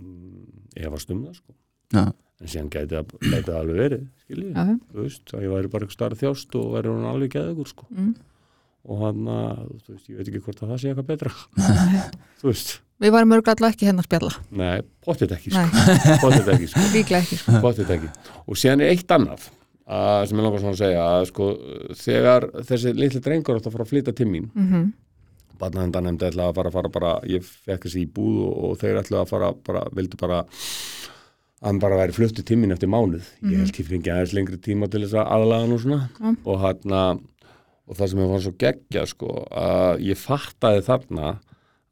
Ég 0.79 0.91
var 0.95 1.03
stumða 1.03 1.35
sko. 1.35 1.55
Já, 1.95 2.05
en 2.41 2.51
síðan 2.51 2.73
gæti 2.73 2.97
það, 2.97 3.55
alveg 3.59 3.81
verið 3.85 4.05
skiljið, 4.25 4.51
já, 4.57 4.75
þú 4.91 5.05
veist, 5.05 5.33
að 5.35 5.45
ég 5.45 5.55
væri 5.55 5.73
bara 5.73 5.87
eitthvað 5.87 5.97
starf 5.99 6.23
þjást 6.23 6.59
og 6.61 6.69
væri 6.75 6.93
hún 6.93 7.09
alveg 7.11 7.35
geðugur 7.35 7.71
sko. 7.71 7.89
Mm. 7.93 8.13
og 8.91 9.03
hann 9.05 9.27
að, 9.29 9.59
þú 9.85 9.95
veist, 9.95 10.07
ég 10.09 10.21
veit 10.21 10.31
ekki 10.31 10.43
hvort 10.47 10.63
að 10.65 10.73
það 10.73 10.81
sé 10.81 10.91
eitthvað 10.91 11.09
betra. 11.11 11.33
Þú 12.41 12.49
veist, 12.49 12.71
við 13.05 13.13
varum 13.13 13.35
örglega 13.37 13.69
ekki 13.69 13.91
að 13.93 14.03
spjalla. 14.07 14.31
Nei, 14.57 14.79
potið 15.05 15.35
ekki 15.37 15.53
sko, 15.53 15.65
potið 16.25 16.53
ekki 16.55 16.71
sko. 16.73 16.85
Ekki 17.21 17.41
sko. 17.43 17.61
Pottet 17.61 17.93
ekki. 17.99 18.09
Og 18.47 18.61
síðan 18.61 18.87
er 18.87 18.95
eitt 18.95 19.13
annað 19.13 19.51
að, 19.85 20.25
sem 20.31 20.41
ég 20.41 20.47
langar 20.47 20.65
svona 20.65 20.73
að 20.79 20.81
segja 20.81 21.05
að 21.11 21.29
sko, 21.29 21.51
þegar 22.01 22.49
þessi 22.71 22.95
litli 22.97 23.23
drengur 23.27 23.61
átt 23.61 23.69
að 23.69 23.77
fara 23.77 23.89
að 23.89 23.93
flytja 23.93 24.17
til 24.17 24.31
mín 24.33 24.49
mm 24.55 24.91
barnaðendan 25.61 26.07
nefndi 26.09 26.29
ætla 26.31 26.49
að 26.49 26.59
fara 26.59 26.71
að 26.71 26.77
fara 26.79 26.93
bara 26.95 27.11
ég 27.29 27.45
fekk 27.45 27.87
þessi 27.87 28.05
í 28.05 28.11
búð 28.17 28.39
og, 28.47 28.55
og 28.65 28.79
þeir 28.81 29.01
ætla 29.03 29.23
að 29.23 29.33
fara 29.33 29.51
bara, 29.67 29.83
vildu 29.97 30.21
bara 30.21 30.39
hann 31.61 31.81
bara 31.83 31.99
væri 32.01 32.17
fluttu 32.17 32.45
til 32.47 32.57
mín 32.57 32.73
eftir 32.73 32.89
mánuð. 32.89 33.27
Ég 33.45 33.61
held 33.61 33.77
ég 33.77 33.89
fengi 33.89 34.13
aðeins 34.13 34.33
lengri 34.37 34.57
tíma 34.61 34.89
til 34.89 35.05
þess 35.05 35.19
að 35.21 35.33
aðlaga 35.37 35.67
hann 35.67 35.77
og 35.77 35.83
svona. 35.85 36.01
Já. 36.21 36.37
og 36.45 36.61
hann 36.65 37.21
og 37.91 37.99
það 37.99 38.11
sem 38.11 38.21
ég 38.23 38.31
var 38.31 38.45
svo 38.45 38.53
geggja 38.61 39.07
sko 39.11 39.33
að 39.51 40.05
ég 40.07 40.21
fattaði 40.21 40.85
þarna 40.87 41.33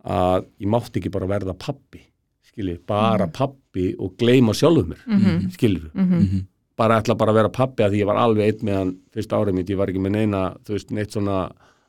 að 0.08 0.46
ég 0.62 0.70
mátti 0.70 1.00
ekki 1.00 1.12
bara 1.14 1.30
verða 1.30 1.56
pappi 1.58 2.04
skilji, 2.46 2.78
bara 2.86 3.26
pappi 3.34 3.90
og 3.98 4.14
gleyma 4.20 4.54
sjálfum 4.54 4.92
mér 4.92 5.02
mm 5.06 5.18
-hmm. 5.18 5.50
skilur 5.56 5.90
Mm 5.94 6.46
bara 6.78 7.00
ætla 7.00 7.16
bara 7.18 7.32
að 7.32 7.34
vera 7.34 7.48
pappi 7.48 7.82
að 7.82 7.90
því 7.90 8.00
ég 8.02 8.06
var 8.06 8.16
alveg 8.16 8.44
einn 8.46 8.66
með 8.66 8.76
hann 8.78 8.92
fyrsta 9.14 9.36
árið 9.36 9.54
mitt, 9.54 9.70
ég 9.70 9.78
var 9.80 9.88
ekki 9.88 9.98
með 9.98 10.14
neina 10.14 10.42
þú 10.64 10.76
veist, 10.76 10.90
neitt 10.90 11.10
svona 11.10 11.38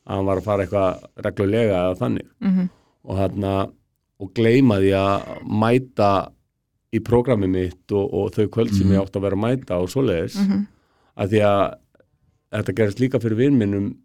að 0.07 0.15
hann 0.15 0.25
var 0.25 0.37
að 0.37 0.47
fara 0.47 0.63
eitthvað 0.63 1.03
reglulega 1.25 1.75
eða 1.83 1.99
þannig. 1.99 2.27
Mhm. 2.41 2.69
og 3.03 3.17
hann 3.17 3.43
og 4.19 4.33
gleyma 4.33 4.79
því 4.81 4.91
að 4.91 5.21
mæta 5.45 6.31
í 6.93 6.99
prógrami 7.06 7.47
mitt 7.47 7.91
og, 7.91 8.13
og 8.13 8.32
þau 8.34 8.47
kvöld 8.49 8.73
sem 8.73 8.88
Mhm. 8.88 8.95
ég 8.95 9.02
átt 9.04 9.15
að 9.15 9.21
vera 9.21 9.36
að 9.36 9.43
mæta 9.45 9.78
og 9.82 9.89
svoleiðis 9.89 10.36
Mhm. 10.39 10.67
að 11.17 11.30
því 11.30 11.41
að 11.45 11.75
þetta 12.52 12.75
gerist 12.75 12.99
líka 12.99 13.19
fyrir 13.21 13.38
vinminnum 13.38 13.95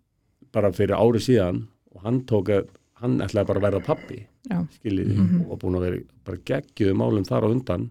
bara 0.53 0.71
fyrir 0.73 0.97
árið 0.97 1.25
síðan 1.29 1.67
og 1.95 2.03
hann 2.03 2.21
tók 2.25 2.49
að 2.49 2.67
hann 3.01 3.19
ætlaði 3.21 3.47
bara 3.47 3.61
að 3.61 3.65
verða 3.73 3.85
pappi 3.87 4.27
Já. 4.51 4.67
skiljiði 4.79 5.17
Mhm. 5.17 5.41
og 5.43 5.49
var 5.49 5.57
búin 5.59 5.77
að 5.77 5.81
vera 5.81 6.03
bara 6.25 6.39
geggjuðu 6.39 6.95
málum 6.95 7.25
þar 7.25 7.43
á 7.45 7.49
undan 7.51 7.91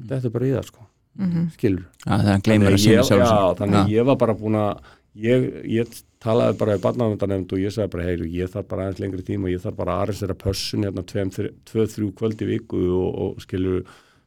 þetta 0.00 0.24
er 0.24 0.30
bara 0.30 0.44
í 0.46 0.52
það 0.54 0.64
sko 0.64 0.86
Mhm. 1.18 1.50
skilur 1.58 1.84
Já, 2.06 2.16
þegar 2.18 2.30
hann 2.30 2.40
gleymir 2.40 2.66
að 2.66 2.78
Þannig 2.78 2.86
ég- 2.86 3.18
Já, 3.18 3.54
þannig 3.58 3.88
ég 3.90 4.04
var 4.06 4.16
bara 4.16 4.34
búin 4.34 4.54
að 4.54 4.78
ég, 5.16 5.46
ég 5.66 5.88
talaði 6.22 6.58
bara 6.60 6.76
í 6.76 6.82
barnavendanemnd 6.84 7.52
og 7.52 7.58
ég 7.62 7.72
sagði 7.74 7.90
bara, 7.94 8.04
heyru, 8.10 8.28
ég 8.28 8.50
þarf 8.52 8.68
bara 8.68 8.86
aðeins 8.86 9.00
lengri 9.00 9.22
tíma 9.26 9.48
og 9.48 9.54
ég 9.54 9.62
þarf 9.64 9.76
bara 9.80 9.96
að 9.96 10.02
aðeins 10.04 10.20
þeirra 10.22 10.38
pössun 10.44 10.84
hérna 10.86 11.02
tveim, 11.08 11.30
þri- 11.34 11.54
tvö, 11.70 11.86
þrjú 11.94 12.10
kvöld 12.20 12.44
í 12.44 12.48
viku 12.52 12.82
og, 13.00 13.10
og 13.24 13.40
skilur 13.42 13.82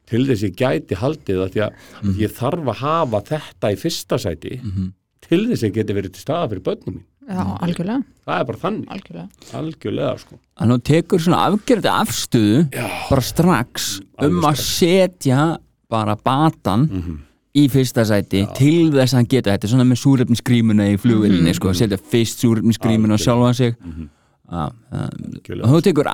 til 0.10 0.26
þess 0.28 0.43
ég 0.43 0.56
gæti 0.60 0.98
haldið 1.00 1.43
því 1.54 1.62
að 1.63 2.19
ég 2.19 2.34
þarf 2.36 2.67
að 2.74 2.82
hafa 2.82 3.22
þetta 3.30 3.72
í 3.72 3.80
fyrsta 3.80 4.17
sæti 4.19 4.58
Mhm. 4.63 4.91
til 5.24 5.46
þess 5.48 5.63
ég 5.63 5.74
geti 5.78 5.93
verið 5.96 6.13
til 6.17 6.22
staða 6.26 6.50
fyrir 6.52 6.63
börnum 6.65 6.96
mín. 6.98 7.04
Já, 7.24 7.39
algjörlega, 7.63 8.04
það 8.28 8.39
er 8.41 8.43
bara 8.50 8.58
þannig, 8.60 8.88
algjörlega. 8.91 9.30
algjörlega 9.56 10.19
sko. 10.19 10.39
Að 10.60 10.67
nú 10.67 10.78
tekur 10.84 11.19
svona 11.24 11.46
afgerði 11.48 11.91
afstöðu 11.93 12.58
Já. 12.74 12.88
bara 13.10 13.22
strax 13.22 14.02
um 14.19 14.41
að 14.43 14.58
setja 14.60 15.58
bara 15.89 16.15
batan 16.19 16.89
mm 16.89 17.19
í 17.55 17.67
fyrsta 17.69 18.03
sæti 18.09 18.43
til 18.57 18.89
þess 18.91 19.13
að 19.13 19.17
hann 19.19 19.27
geta 19.29 19.53
þetta 19.53 19.69
svona 19.69 19.85
með 19.85 19.99
súrefnisgrímuna 20.01 20.87
í 20.93 20.97
flugvillinni 21.01 21.53
sko, 21.53 21.73
setja 21.77 21.97
fyrst 22.01 22.41
súrefnisgrímuna 22.43 23.15
á 23.15 23.19
sjálfa 23.21 23.53
sig 23.55 23.75
Mhm. 23.83 24.09
Já, 24.53 24.69
það- 24.91 25.13
Algjörlega. 25.33 25.63
og 25.63 25.69
þú 25.69 25.81
tekur 25.83 26.07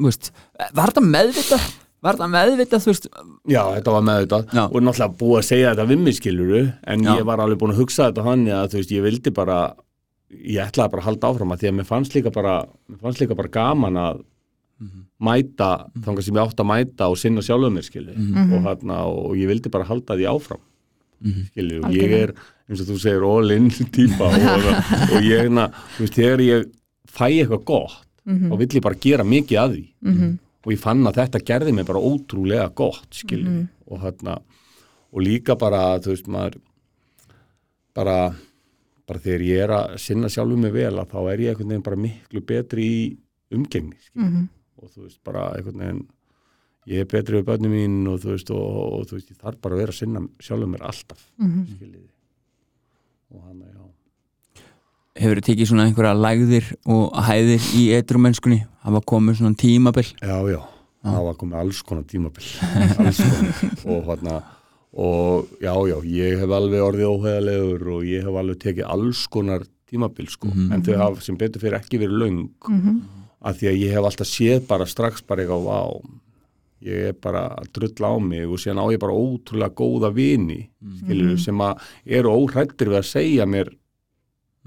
veist, 0.00 0.30
var 0.74 0.88
þetta 0.90 1.02
meðvitað 1.04 1.64
var 2.02 2.16
þetta 2.16 2.28
meðvitað, 2.32 2.80
þú 2.80 2.90
veist 2.90 3.06
Já, 3.46 3.62
þetta 3.76 3.92
var 3.92 4.02
með 4.02 4.20
þetta 4.24 4.38
Já. 4.56 4.62
og 4.64 4.80
náttúrulega 4.82 5.16
búið 5.20 5.38
að 5.38 5.48
segja 5.50 5.74
þetta 5.74 5.88
við 5.90 5.98
mig 6.04 6.14
skiluru 6.16 6.62
en 6.86 7.00
Já. 7.04 7.16
ég 7.18 7.24
var 7.28 7.38
alveg 7.38 7.58
búin 7.60 7.72
að 7.74 7.80
hugsa 7.82 8.08
þetta 8.10 8.24
hann 8.24 8.46
að 8.46 8.68
þú 8.72 8.78
veist, 8.80 8.90
ég 8.96 9.02
vildi 9.02 9.30
bara 9.34 9.74
ég 10.30 10.62
ætlaði 10.64 10.90
bara 10.90 11.02
að 11.02 11.08
halda 11.10 11.28
áfram 11.28 11.52
að 11.52 11.58
því 11.60 11.68
að 11.68 11.74
mér 11.80 11.86
fannst 11.90 12.14
líka 12.14 12.32
bara, 12.32 12.64
fannst 13.02 13.20
líka 13.20 13.34
bara 13.36 13.48
gaman 13.48 13.94
að 13.94 14.22
mæta 15.20 15.90
þangar 16.00 16.22
sem 16.24 16.34
ég 16.34 16.42
átt 16.48 16.60
að 16.62 16.68
mæta 16.70 17.08
og 17.12 17.18
sinna 17.20 17.40
sjálfum 17.44 17.74
mér 17.76 17.84
skilur 17.84 18.16
og, 18.16 18.62
hana, 18.64 19.04
og 19.06 19.34
ég 19.36 19.46
vildi 19.50 19.68
bara 19.70 19.84
halda 19.84 20.16
því 20.16 20.26
áfram 20.30 20.60
skilur, 21.50 21.84
og 21.84 21.92
ég 21.92 22.12
er 22.16 22.32
eins 22.70 22.80
og 22.80 22.86
þú 22.88 22.98
segir 23.02 23.22
all 23.28 23.50
in 23.52 23.68
típa 23.96 24.30
og, 24.30 24.68
og 25.16 25.22
ég, 25.34 25.50
na, 25.52 25.66
þú 25.96 26.06
veist, 26.06 26.14
þegar 26.16 26.40
ég 26.46 26.70
fæ 27.10 27.26
eitthvað 27.28 27.64
gott 27.64 28.06
Mhm. 28.26 28.50
þá 28.52 28.56
vill 28.60 28.68
ég 28.76 28.82
bara 28.84 28.94
gera 29.00 29.24
mikið 29.24 29.58
að 29.58 29.70
því 29.74 29.84
Mhm. 30.04 30.38
og 30.64 30.72
ég 30.72 30.78
fann 30.78 31.06
að 31.08 31.14
þetta 31.16 31.40
gerði 31.48 31.72
mig 31.74 31.86
bara 31.86 31.98
ótrúlega 32.04 32.74
gott 32.74 33.22
Mhm. 33.32 33.68
og 33.88 34.00
hérna 34.00 34.38
og 35.12 35.20
líka 35.24 35.56
bara, 35.58 35.98
þú 35.98 36.12
veist, 36.12 36.28
maður 36.28 36.60
bara 37.94 38.34
bara 39.08 39.18
þegar 39.18 39.42
ég 39.42 39.62
er 39.64 39.68
að 39.74 39.98
sinna 39.98 40.28
sjálfum 40.30 40.60
mig 40.62 40.72
vel 40.72 40.94
að 41.00 41.08
þá 41.10 41.18
er 41.32 41.38
ég 41.42 41.48
einhvern 41.54 41.68
veginn 41.72 41.82
bara 41.88 41.96
miklu 41.96 42.40
betri 42.46 42.84
í 42.86 43.16
umgengni 43.56 43.96
skilur 44.04 44.28
Mhm. 44.30 44.48
Og 44.82 44.90
þú 44.94 45.02
veist, 45.06 45.20
bara 45.24 45.50
einhvern 45.56 45.78
veginn 45.84 46.06
ég 46.88 47.00
er 47.04 47.04
betri 47.10 47.36
við 47.38 47.44
börnum 47.50 47.74
mín 47.76 48.08
og 48.08 48.20
þú 48.22 48.30
veist, 48.34 48.50
og, 48.50 48.78
og 49.00 49.06
þú 49.06 49.18
veist, 49.18 49.30
ég 49.30 49.36
þarf 49.42 49.60
bara 49.60 49.74
að 49.76 49.82
vera 49.84 49.92
að 49.94 49.98
sinna 50.00 50.22
sjálfum 50.40 50.72
mér 50.74 50.82
alltaf, 50.88 51.20
Mhm. 51.38 51.66
skiljiði. 51.76 52.08
Og 53.34 53.42
hann, 53.46 53.60
já. 53.62 53.84
Hefur 55.20 55.36
þið 55.40 55.46
tekið 55.50 55.68
svona 55.68 55.84
einhverja 55.88 56.14
lægðir 56.16 56.68
og 56.86 57.12
hæðir 57.26 57.64
í 57.76 57.82
etrumennskunni 57.98 58.60
hafa 58.86 59.00
komið 59.10 59.36
svona 59.40 59.58
tímabil? 59.58 60.06
Já, 60.22 60.38
já, 60.48 60.60
það 61.04 61.24
var 61.26 61.34
komið 61.42 61.58
alls 61.60 61.82
konar 61.82 62.04
tímabil. 62.04 62.46
Alls 62.98 63.20
konar. 63.20 63.60
Og 63.90 64.04
hérna 64.08 64.36
og 64.92 65.50
já, 65.62 65.74
já, 65.90 65.96
ég 66.02 66.38
hef 66.40 66.50
alveg 66.56 66.82
orðið 66.82 67.10
óheðalegur 67.12 67.84
og 67.98 68.02
ég 68.08 68.24
hef 68.26 68.38
alveg 68.40 68.58
tekið 68.64 68.88
alls 68.90 69.26
konar 69.30 69.66
tímabil 69.90 70.26
sko, 70.30 70.48
en 70.50 70.82
þau 70.86 70.96
hafa 70.96 71.20
sem 71.26 71.36
betur 71.38 71.60
fyrir 71.62 71.78
ekki 71.80 71.98
verið 72.00 72.18
löng. 72.24 72.40
Mhm. 72.68 73.00
Af 73.40 73.56
því 73.60 73.68
að 73.70 73.78
ég 73.80 73.94
hef 73.96 74.04
alltaf 74.10 74.28
séð 74.28 74.66
bara 74.68 74.86
strax 74.86 75.22
bara 75.26 75.42
eitthvað 75.44 75.64
vá 75.64 75.80
ég 76.84 77.10
er 77.10 77.12
bara 77.20 77.42
að 77.60 77.68
drulla 77.76 78.08
á 78.12 78.16
mig 78.24 78.46
og 78.48 78.56
síðan 78.60 78.80
á 78.80 78.86
ég 78.92 79.00
bara 79.02 79.12
ótrúlega 79.16 79.74
góða 79.76 80.10
vini 80.16 80.62
skilur, 81.02 81.36
sem 81.40 81.58
að 81.60 81.80
eru 82.06 82.32
óhrættir 82.32 82.88
við 82.88 82.98
að 83.02 83.08
segja 83.10 83.46
mér 83.46 83.68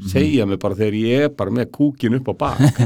segja 0.09 0.45
mér 0.49 0.57
bara 0.61 0.75
þegar 0.77 0.93
ég 0.97 1.25
er 1.27 1.29
bara 1.37 1.51
með 1.53 1.71
kúkin 1.73 2.15
upp 2.17 2.29
á 2.29 2.35
bak 2.45 2.79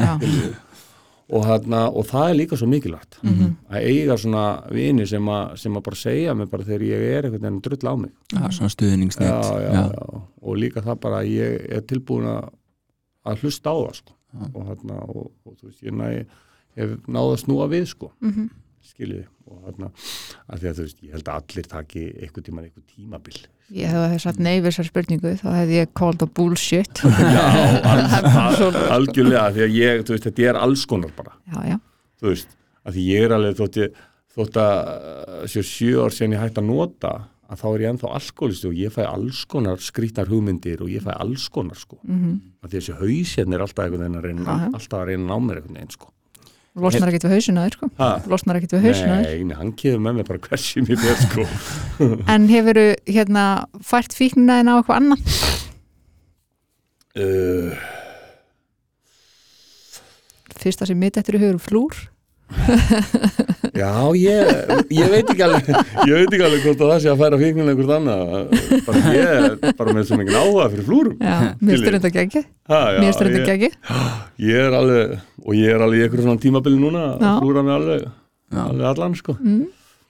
og, 1.28 1.44
hérna, 1.44 1.86
og 1.92 2.06
það 2.08 2.30
er 2.30 2.36
líka 2.40 2.56
svo 2.60 2.68
mikilvægt. 2.72 3.18
Að 3.68 3.84
eiga 3.84 4.16
svona 4.18 4.44
vini 4.72 5.06
sem, 5.08 5.26
að- 5.28 5.58
sem 5.60 5.76
að 5.76 5.84
bara 5.84 5.96
segja 6.00 6.34
mig 6.40 6.48
bara 6.52 6.64
þegar 6.64 6.86
ég 6.88 7.04
er 7.18 7.28
einhvern 7.28 7.42
veginn 7.44 7.62
drull 7.66 7.88
á 7.92 7.94
mig. 8.00 8.12
Já, 8.32 8.48
svona 8.56 8.72
stuðningsnett 8.72 9.28
og 10.42 10.56
líka 10.56 10.84
það 10.86 11.00
bara 11.04 11.20
að 11.24 11.32
ég 11.36 11.68
er 11.76 11.82
tilbúin 11.82 12.30
að, 12.32 12.48
að 13.28 13.44
hlusta 13.44 13.72
á 13.72 13.76
það 13.76 13.96
sko. 14.00 14.14
Og, 14.54 14.62
hérna, 14.70 15.02
og, 15.10 15.32
og 15.46 15.58
þú 15.58 15.70
veist, 15.72 15.84
ég 15.86 15.96
næ, 15.98 16.08
hef 16.78 16.96
náð 17.08 17.34
að 17.34 17.44
snúa 17.44 17.68
við 17.74 17.86
sko. 17.94 18.12
Mhm. 18.22 18.48
skiljið 18.88 19.26
og 19.52 19.64
hérna, 19.68 19.88
að 20.48 20.62
því 20.62 20.68
að 20.70 20.78
þú 20.78 20.84
veist, 20.86 21.00
ég 21.04 21.16
held 21.18 21.28
að 21.28 21.40
allir 21.42 21.66
taki 21.68 22.04
einhvern 22.24 22.46
tíman 22.46 22.68
einhvern 22.68 22.86
tímabil 22.88 23.40
Ég 23.76 23.92
hefði 23.92 24.20
sagt 24.24 24.40
nei 24.40 24.54
við 24.62 24.70
þessar 24.70 24.88
spurningu 24.88 25.34
þá 25.42 25.48
hefði 25.58 25.76
ég 25.76 25.90
called 26.00 26.24
a 26.24 26.28
bullshit 26.40 27.02
já, 27.36 27.42
al, 27.84 28.04
al, 28.64 28.78
algjörlega 28.96 29.50
því 29.58 29.66
að 29.66 29.76
ég, 29.76 30.04
þú 30.08 30.16
veist, 30.16 30.28
þetta 30.30 30.46
er 30.54 30.60
alls 30.62 30.86
konar 30.88 31.12
bara 31.18 31.36
Já, 31.52 31.58
já, 31.74 31.78
þú 32.22 32.32
veist, 32.32 32.56
að 32.88 32.96
því 32.96 33.08
ég 33.10 33.26
er 33.28 33.36
alveg 33.36 33.60
þótt, 33.60 33.82
ég, 33.84 34.00
þótt 34.38 34.62
að 34.64 34.80
uh, 34.94 35.42
sjö 35.52 35.66
sjö 35.74 36.06
ár 36.06 36.16
sen 36.16 36.38
ég 36.38 36.46
hægt 36.46 36.62
að 36.64 36.70
nota 36.72 37.14
að 37.48 37.62
þá 37.62 37.68
er 37.70 37.82
ég 37.84 37.94
ennþá 37.94 38.12
alkoholisti 38.18 38.68
og 38.68 38.76
ég 38.78 38.94
fæ 38.94 39.02
alls 39.08 39.46
konar 39.48 39.82
skrýtnar 39.84 40.28
hugmyndir 40.32 40.84
og 40.84 40.92
ég 40.92 41.04
fæ 41.06 41.14
alls 41.16 41.48
konar 41.50 41.80
sko, 41.80 42.00
mm 42.04 42.20
-hmm. 42.20 42.70
þessi 42.70 42.94
haus 43.00 43.36
hérna 43.38 43.56
er 43.56 43.62
alltaf 43.62 43.86
einhvern 43.86 44.04
veginn 44.04 44.20
að 44.20 44.26
reyna, 44.28 44.44
já. 44.44 44.74
alltaf 44.74 45.00
að 45.00 45.08
reyna 45.08 45.24
að 45.24 45.30
ná 45.30 45.38
mér 45.48 45.56
einhvern 45.56 45.76
veginn 45.76 45.96
sko 45.96 46.12
losnar 46.78 47.10
ekkert 47.10 47.26
við 47.28 47.36
hausina 47.38 47.66
þér 47.66 47.78
sko 47.78 47.90
ha? 47.98 48.10
losnar 48.30 48.60
ekkert 48.60 48.76
við 48.78 48.86
hausina 48.88 49.20
þér 49.22 49.46
Nei, 49.46 49.56
hann 49.60 49.72
kefur 49.74 50.02
með 50.04 50.20
mér 50.20 50.28
bara 50.30 50.40
hversi 50.40 50.84
mér 50.86 51.00
ber 51.02 51.22
sko 51.24 51.46
En 52.34 52.50
hefur 52.52 52.80
hérna 53.08 53.46
fært 53.82 54.14
fíknina 54.18 54.60
þín 54.60 54.70
á 54.70 54.76
eitthvað 54.78 55.00
annað? 55.02 55.20
uh, 57.18 57.72
Fyrsta 60.58 60.86
sem 60.90 61.00
mitt 61.00 61.18
eftir 61.18 61.40
í 61.40 61.42
hugur 61.42 61.62
flúr 61.62 61.98
Já, 63.78 63.92
ég, 64.18 64.52
ég 64.90 65.10
veit 65.12 65.30
ekki 65.30 65.44
alveg 65.46 65.68
ég 65.70 66.14
veit 66.16 66.32
ekki 66.34 66.46
alveg 66.48 66.64
hvort 66.64 66.82
að 66.82 66.92
það 66.94 67.02
sé 67.04 67.10
að 67.12 67.20
færa 67.22 67.40
fíknina 67.42 67.74
einhvert 67.74 67.94
annað. 67.98 68.54
Bara 68.88 69.14
ég 69.14 69.34
er 69.38 69.76
bara 69.78 69.96
með 69.98 70.08
svo 70.10 70.20
mikið 70.22 70.38
áhuga 70.42 70.68
fyrir 70.74 70.88
flúrum 70.88 71.18
Já, 71.22 71.36
mér 71.62 71.82
styrir 71.84 71.98
þetta 72.06 72.24
ekki 72.24 72.44
Mér 73.04 73.18
styrir 73.18 73.36
ég- 73.36 73.42
þetta 73.42 73.56
ekki 73.58 74.48
Ég 74.48 74.62
er 74.68 74.78
alveg, 74.80 75.18
og 75.46 75.58
ég 75.60 75.74
er 75.76 75.86
alveg 75.86 76.00
í 76.00 76.06
einhverjum 76.08 76.30
svona 76.30 76.44
tímabili 76.48 76.80
núna 76.82 77.04
að 77.18 77.28
flúra 77.44 77.66
mig 77.68 77.76
alveg, 77.78 78.08
alveg 78.68 78.90
allan 78.94 79.18
sko. 79.20 79.38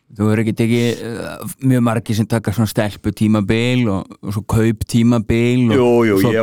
Þú 0.07 0.23
verður 0.29 0.39
ekki 0.45 0.53
tekið 0.55 1.01
uh, 1.03 1.55
mjög 1.67 1.81
margir 1.83 2.15
sem 2.15 2.27
taka 2.31 2.53
svona 2.55 2.69
stelpu 2.71 3.11
tímabil 3.11 3.81
og, 3.91 4.13
og 4.23 4.35
svo 4.37 4.43
kaup 4.47 4.85
tímabil 4.87 5.65
og 5.67 5.75
Jú, 5.75 5.87
jú, 6.07 6.19
svo 6.21 6.31
ég 6.31 6.37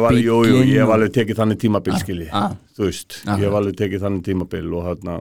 hef 0.82 0.92
alveg, 0.92 1.14
tekið 1.14 1.38
þannig 1.40 1.60
tímabil 1.62 1.96
skilji, 2.02 2.26
ah. 2.36 2.52
þú 2.76 2.84
veist, 2.90 3.16
Ah. 3.24 3.38
ég 3.40 3.46
hef 3.48 3.56
alveg 3.56 3.78
tekið 3.80 4.04
þannig 4.04 4.26
tímabil 4.28 4.68
og 4.76 4.84
hérna, 4.90 5.16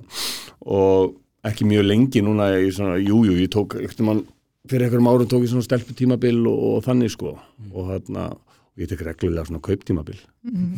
og 0.67 1.15
ekki 1.47 1.69
mjög 1.71 1.87
lengi 1.87 2.23
núna 2.27 2.49
í 2.59 2.67
svona, 2.75 2.97
jú, 2.99 3.21
jú, 3.29 3.37
ég 3.39 3.47
tók, 3.55 3.77
eftir 3.79 4.09
mann, 4.09 4.25
fyrir 4.67 4.89
einhverjum 4.89 5.07
árum 5.13 5.31
tók 5.31 5.47
ég 5.47 5.53
svona 5.55 5.63
stelpu 5.69 5.95
tímabil 5.95 6.43
og, 6.43 6.59
og 6.73 6.83
þannig 6.89 7.15
sko, 7.15 7.37
og 7.71 7.89
hérna, 7.93 8.27
og 8.35 8.83
ég 8.83 8.91
tek 8.91 9.07
reglulega 9.07 9.47
svona 9.47 9.63
kauptímabil, 9.63 10.19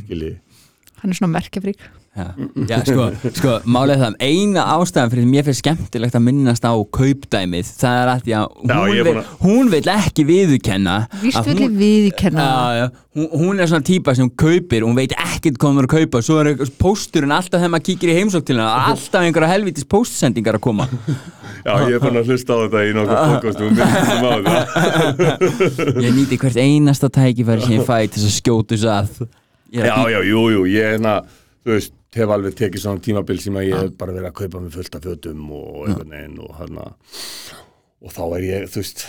skilji, 0.06 0.36
Hann 1.02 1.12
er 1.12 1.18
svona 1.18 1.34
merkjafrík 1.40 1.82
Já, 2.16 2.28
já 2.70 2.78
sko, 2.88 3.06
sko 3.36 3.54
málið 3.68 3.96
er 3.96 4.02
það 4.06 4.14
eina 4.24 4.66
ástæðan 4.78 5.12
fyrir 5.12 5.26
mér 5.28 5.48
finnst 5.48 5.64
skemmtilegt 5.64 6.16
að 6.16 6.24
minnast 6.30 6.64
á 6.64 6.72
kaupdæmið 6.72 7.72
það 7.76 7.98
er 8.02 8.12
að 8.14 8.22
því 8.24 8.36
Já, 8.36 8.42
hún, 8.56 8.94
er 8.96 9.10
vil, 9.10 9.24
hún 9.42 9.72
vil 9.74 9.90
ekki 9.96 10.26
viðurkenna 10.30 10.96
Víst 11.20 11.42
að 11.42 11.50
vil 11.50 11.66
ég 11.66 11.76
viðkenna 11.82 12.46
Já, 12.46 12.80
já, 12.80 12.86
hún, 13.20 13.28
hún 13.34 13.60
er 13.60 13.72
svona 13.72 13.88
típa 13.92 14.16
sem 14.16 14.32
kaupir 14.32 14.88
hún 14.88 14.96
veit 14.96 15.12
ekkert 15.12 15.60
hvað 15.60 15.74
hún 15.74 15.84
er 15.84 15.90
að 15.90 15.96
kaupa 15.98 16.24
svo 16.24 16.40
er 16.40 16.54
pósturinn 16.80 17.36
alltaf 17.36 17.60
þegar 17.60 17.74
maður 17.76 17.88
kíkir 17.90 18.14
í 18.14 18.18
heimsók 18.22 18.48
til 18.48 18.56
hennar 18.56 18.94
alltaf 18.94 19.20
einhverja 19.26 19.52
helvitis 19.52 19.88
póstsendingar 19.92 20.60
að 20.60 20.64
koma. 20.66 20.88
Já, 21.66 21.74
ég 21.90 21.96
er 21.98 22.04
fann 22.04 22.20
að 22.20 22.30
hlusta 22.30 22.56
á 22.56 22.58
þetta 22.64 22.84
í 22.86 22.92
nokkuð 22.96 23.60
þetta. 23.60 24.56
ég 26.06 26.12
nýti 26.14 26.40
hvert 26.42 26.60
einasta 26.62 27.10
tækifæri 27.10 27.66
sem 27.66 27.76
ég 27.80 27.88
fæ 27.88 27.98
til 28.06 28.22
þess 28.22 28.30
að 28.30 28.36
skjótu 28.40 28.78
þess 28.78 28.92
að. 28.94 29.30
Er 29.74 29.90
Já, 29.90 29.96
já, 30.14 30.20
jú, 30.30 30.44
jú, 30.54 30.66
ég 30.70 30.94
hérna, 30.94 31.16
þú 31.66 31.74
veist, 31.74 31.96
hef 32.16 32.34
alveg 32.36 32.58
tekið 32.58 32.84
svona 32.86 33.04
tímabil 33.04 33.40
sem 33.44 33.60
að 33.60 33.68
ég 33.70 33.84
hef 33.84 33.96
bara 34.00 34.16
verið 34.16 34.30
að 34.32 34.38
kaupa 34.42 34.64
með 34.64 34.76
fullt 34.80 34.98
af 35.00 35.08
fötum 35.10 35.48
og 35.56 35.80
einhvern 35.86 36.14
veginn 36.16 36.38
og 36.46 36.52
hérna 36.60 36.84
og 38.06 38.14
þá 38.16 38.22
er 38.38 38.46
ég, 38.50 38.68
þú 38.72 38.84
veist 38.84 39.08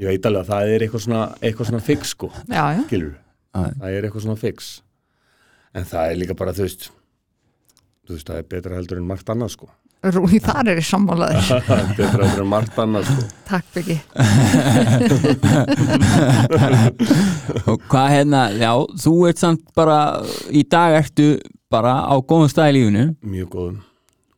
ég 0.00 0.08
veit 0.08 0.26
alveg 0.30 0.42
að 0.42 0.50
það 0.52 0.72
er 0.72 0.86
eitthvað 0.86 1.04
svona 1.06 1.22
eitthvað 1.42 1.70
svona 1.70 1.84
fix, 1.90 2.14
sko, 2.16 2.32
Já, 2.48 2.64
já, 2.76 2.82
skilur 2.88 3.14
það 3.52 3.86
er 3.92 4.06
eitthvað 4.06 4.24
svona 4.26 4.40
fix. 4.40 4.72
En 5.76 5.86
það 5.88 6.10
er 6.10 6.18
líka 6.20 6.36
bara, 6.36 6.52
þú 6.56 6.66
veist 6.66 6.88
þú 8.02 8.16
veist, 8.16 8.26
það 8.28 8.40
er 8.40 8.50
betra 8.50 8.76
heldur 8.76 9.00
en 9.00 9.08
margt 9.08 9.30
annað, 9.32 9.54
sko. 9.56 9.68
Rúi, 10.02 10.40
þar 10.42 10.66
er 10.72 10.80
ég 10.80 10.86
sammálaður 10.88 11.50
betra 12.00 12.26
heldur 12.26 12.42
en 12.42 12.50
margt 12.50 12.78
annað, 12.82 13.06
sko. 13.06 13.22
Takk 13.52 13.66
Byggi 13.76 13.98
og 17.70 17.84
hvað 17.92 18.08
hérna, 18.16 18.42
já, 18.58 18.72
þú 19.04 19.14
ert 19.30 19.42
samt 19.44 19.64
bara 19.78 19.98
í 20.50 20.64
dag 20.66 20.98
ertu 21.02 21.28
bara 21.72 21.94
á 22.06 22.14
góðum 22.20 22.50
stað 22.52 22.72
í 22.72 22.76
lífinu. 22.78 23.06
Mjög 23.36 23.48
góðum. 23.56 23.78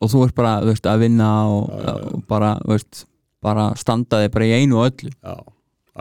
Og 0.03 0.11
þú 0.11 0.23
ert 0.27 0.35
bara, 0.37 0.53
veist, 0.67 0.87
að 0.91 1.03
vinna 1.05 1.31
og, 1.49 1.67
Já, 1.71 1.81
já, 1.81 1.91
já. 1.95 2.13
og 2.15 2.23
bara, 2.29 2.53
veist 2.67 3.05
bara 3.45 3.67
standa 3.79 4.23
þig 4.23 4.31
bara 4.35 4.47
í 4.49 4.55
einu 4.61 4.79
og 4.81 4.87
öllu. 4.89 5.11
Já, 5.15 5.35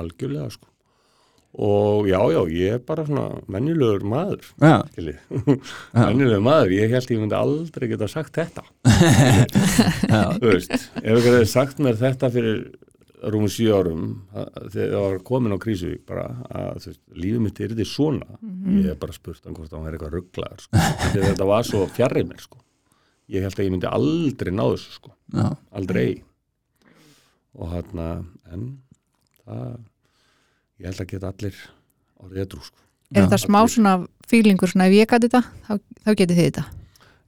algjörlega, 0.00 0.48
sko. 0.54 0.68
Og 1.54 2.08
já, 2.10 2.18
já, 2.34 2.40
ég 2.50 2.72
er 2.74 2.80
bara 2.82 3.04
svona 3.06 3.28
menjulegur 3.54 4.02
maður 4.10 4.48
venjuleg 5.94 6.40
maður 6.42 6.72
ég 6.74 6.90
held 6.90 7.12
ég 7.14 7.20
myndi 7.22 7.36
aldrei 7.38 7.86
geta 7.92 8.08
sagt 8.10 8.34
þetta. 8.40 8.64
Þú 10.40 10.48
veist, 10.48 10.74
ef 10.74 11.12
ykkur 11.12 11.36
hefði 11.36 11.50
sagt 11.52 11.78
mér 11.84 12.00
þetta 12.00 12.30
fyrir 12.34 12.64
rúmum 13.32 13.48
sjö 13.52 13.72
árum 13.78 14.02
að- 14.34 14.70
þegar 14.74 14.90
það 14.94 15.04
var 15.06 15.18
komin 15.30 15.54
á 15.54 15.58
Krísuvík 15.64 16.02
bara 16.06 16.24
að 16.50 16.88
lífið 17.14 17.40
mitt 17.40 17.60
er 17.60 17.68
þetta 17.74 17.86
svona 17.88 18.38
ég 18.74 18.90
hef 18.90 18.98
bara 19.00 19.12
spurt 19.16 19.44
hann 19.44 19.54
hvort 19.56 19.70
hann 19.72 19.86
er 19.88 19.96
eitthvað 19.96 20.14
rugglaður 20.18 20.60
sko. 20.66 20.84
þetta 21.14 21.46
var 21.48 21.62
svo 21.64 21.86
fjarrið 21.96 22.28
mér 22.28 22.40
sko. 22.44 22.58
ég 23.30 23.42
held 23.46 23.54
að 23.56 23.64
ég 23.64 23.70
myndi 23.72 23.88
aldrei 23.90 24.52
ná 24.52 24.64
þessu 24.74 24.92
sko. 24.98 25.10
já, 25.32 25.56
aldrei 25.72 26.22
og 27.54 27.68
hann 27.70 28.26
en 28.52 28.64
það 29.46 29.78
ég 30.80 30.86
held 30.90 31.00
að 31.04 31.10
geta 31.14 31.30
allir 31.30 31.58
orðið 32.24 32.42
edrú 32.46 32.62
sko. 32.64 32.80
Er 33.14 33.20
Já. 33.22 33.26
þetta 33.28 33.38
smá 33.44 33.60
svona 33.70 33.92
fílingur 34.26 34.66
svona 34.72 34.86
ef 34.88 34.94
ég 34.96 35.06
gæti 35.06 35.28
þetta, 35.28 35.42
þá, 35.68 35.72
þá 36.04 36.10
getið 36.18 36.36
þið 36.38 36.46
þetta 36.48 36.64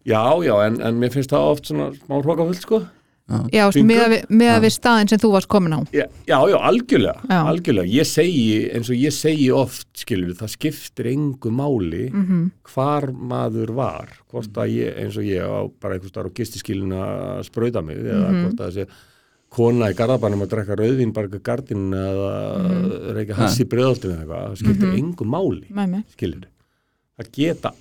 já, 0.06 0.22
já, 0.46 0.54
en, 0.66 0.80
en 0.82 0.98
mér 0.98 1.12
finnst 1.14 1.30
það 1.30 1.50
oft 1.52 1.68
svona 1.70 1.90
smá 1.94 2.16
hrókafullt 2.24 2.62
sko 2.64 2.80
Já, 3.26 3.64
með, 3.82 4.02
við, 4.12 4.20
með 4.38 4.60
við 4.62 4.70
staðin 4.76 5.08
sem 5.10 5.18
þú 5.18 5.30
varst 5.32 5.48
komin 5.50 5.72
á 5.74 5.80
Já, 5.90 6.04
já, 6.30 6.36
já, 6.46 6.56
algjörlega, 6.68 7.24
Já. 7.26 7.38
algjörlega. 7.50 7.90
Ég 7.90 8.06
segi, 8.06 8.44
eins 8.70 8.90
og 8.92 9.00
ég 9.02 9.10
segi 9.16 9.48
oft, 9.50 9.88
skilur, 9.98 10.36
það 10.38 10.52
skiptir 10.54 11.08
engu 11.10 11.50
máli 11.50 12.04
Mhm. 12.12 12.44
hvar 12.70 13.08
maður 13.10 13.74
var, 13.74 14.08
hvort 14.30 14.52
að 14.62 14.70
ég, 14.78 14.94
eins 15.02 15.16
og 15.18 15.24
ég 15.26 15.42
á 15.42 15.66
bara 15.80 15.94
einhvers 15.98 16.12
staðar 16.14 16.30
á 16.30 16.36
gistiskilin 16.38 16.92
að 16.94 17.42
sprauta 17.50 17.82
mig, 17.84 17.96
eða 17.98 18.30
Mhm. 18.30 18.42
hvort 18.44 18.60
að 18.62 18.70
þessi 18.70 18.86
kona 19.50 19.90
í 19.90 19.94
garðabænum 19.94 20.42
að 20.46 20.50
drekka 20.54 20.76
rauðvín 20.78 21.12
bara 21.12 21.26
ekki 21.26 21.42
gardin 21.42 21.90
eða 21.90 22.32
Mhm. 22.62 23.14
reykja 23.16 23.34
hass 23.34 23.58
í 23.58 23.64
bröðoltinu 23.64 24.14
eða 24.14 24.22
eitthvað, 24.22 24.46
það 24.46 24.56
skiptir 24.62 24.98
engu 24.98 25.24
máli, 25.26 26.04
skilur. 26.14 26.44
Það 27.18 27.32
geta 27.32 27.72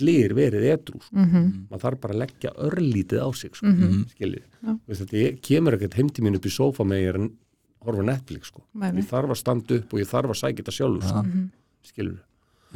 allir 0.00 0.34
verið 0.36 0.66
edrú, 0.76 1.00
sko. 1.00 1.16
mm 1.16 1.66
maður 1.70 1.82
þarf 1.84 2.00
bara 2.00 2.14
að 2.14 2.20
leggja 2.24 2.50
örlítið 2.68 3.20
á 3.22 3.28
sig, 3.34 3.50
sko, 3.56 3.66
Mhm. 3.66 4.04
skiljið. 4.12 4.44
Já. 4.64 4.78
Þetta 4.90 5.16
ég, 5.16 5.40
kemur 5.40 5.72
ekkert 5.76 5.94
heimti 5.94 6.22
mín 6.22 6.34
upp 6.36 6.44
í 6.44 6.50
sófa 6.52 6.84
með 6.84 7.00
ég 7.02 7.08
er 7.08 7.18
að 7.18 7.30
horfa 7.86 8.04
Netflix, 8.04 8.46
sko. 8.52 8.62
Ég 8.76 9.04
þarf 9.08 9.30
að 9.30 9.36
standa 9.36 9.74
upp 9.76 9.92
og 9.94 10.00
ég 10.00 10.06
þarf 10.08 10.30
að 10.30 10.40
sækja 10.42 10.62
þetta 10.62 10.76
sjálfur, 10.76 11.02
sko, 11.08 11.22
Mhm. 11.24 11.50
skilur. 11.84 12.18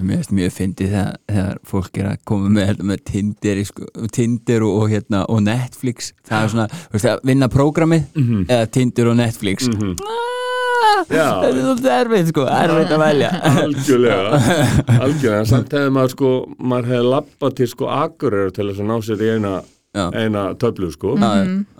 mér 0.01 0.17
finnst 0.17 0.33
mjög 0.33 0.53
fyndið 0.57 0.89
þegar, 0.89 1.17
þegar 1.29 1.59
fólk 1.67 1.99
er 1.99 2.07
að 2.17 2.25
koma 2.25 2.49
með, 2.49 2.67
hérna, 2.69 2.85
með 2.89 3.05
Tinder, 3.05 3.65
sko, 3.65 3.85
Tinder 4.13 4.63
og, 4.63 4.83
og, 4.83 4.89
hérna, 4.91 5.27
og 5.29 5.43
Netflix 5.43 6.13
það 6.25 6.45
er 6.45 6.49
svona, 6.49 6.69
þú 6.71 6.93
veist, 6.93 7.05
að 7.05 7.21
vinna 7.25 7.49
prógramið 7.49 8.05
Mhm. 8.15 8.47
eða 8.47 8.71
Tinder 8.71 9.09
og 9.09 9.17
Netflix 9.17 9.69
Mhm. 9.69 9.97
ah, 10.01 10.07
Já. 10.07 10.40
það 11.11 11.45
er 11.49 11.59
svolítið 11.59 11.91
erfið, 11.97 12.31
sko, 12.33 12.47
erfið 12.61 12.95
að 12.97 13.03
velja. 13.05 13.31
Algjörlega, 13.65 14.41
algjörlega, 15.05 15.43
samt 15.51 15.77
hefði 15.77 15.93
maður 15.97 16.15
sko, 16.17 16.31
maður 16.73 16.91
hefði 16.95 17.11
lappað 17.15 17.59
til 17.61 17.69
sko 17.75 17.91
agurir 17.97 18.55
til 18.57 18.69
þess 18.71 18.83
að 18.85 18.91
ná 18.93 18.97
sér 19.09 19.25
í 19.27 19.33
eina, 19.35 19.53
Já. 19.97 20.05
eina 20.15 20.47
töflu 20.63 20.89
sko, 20.95 21.17
Já, 21.19 21.31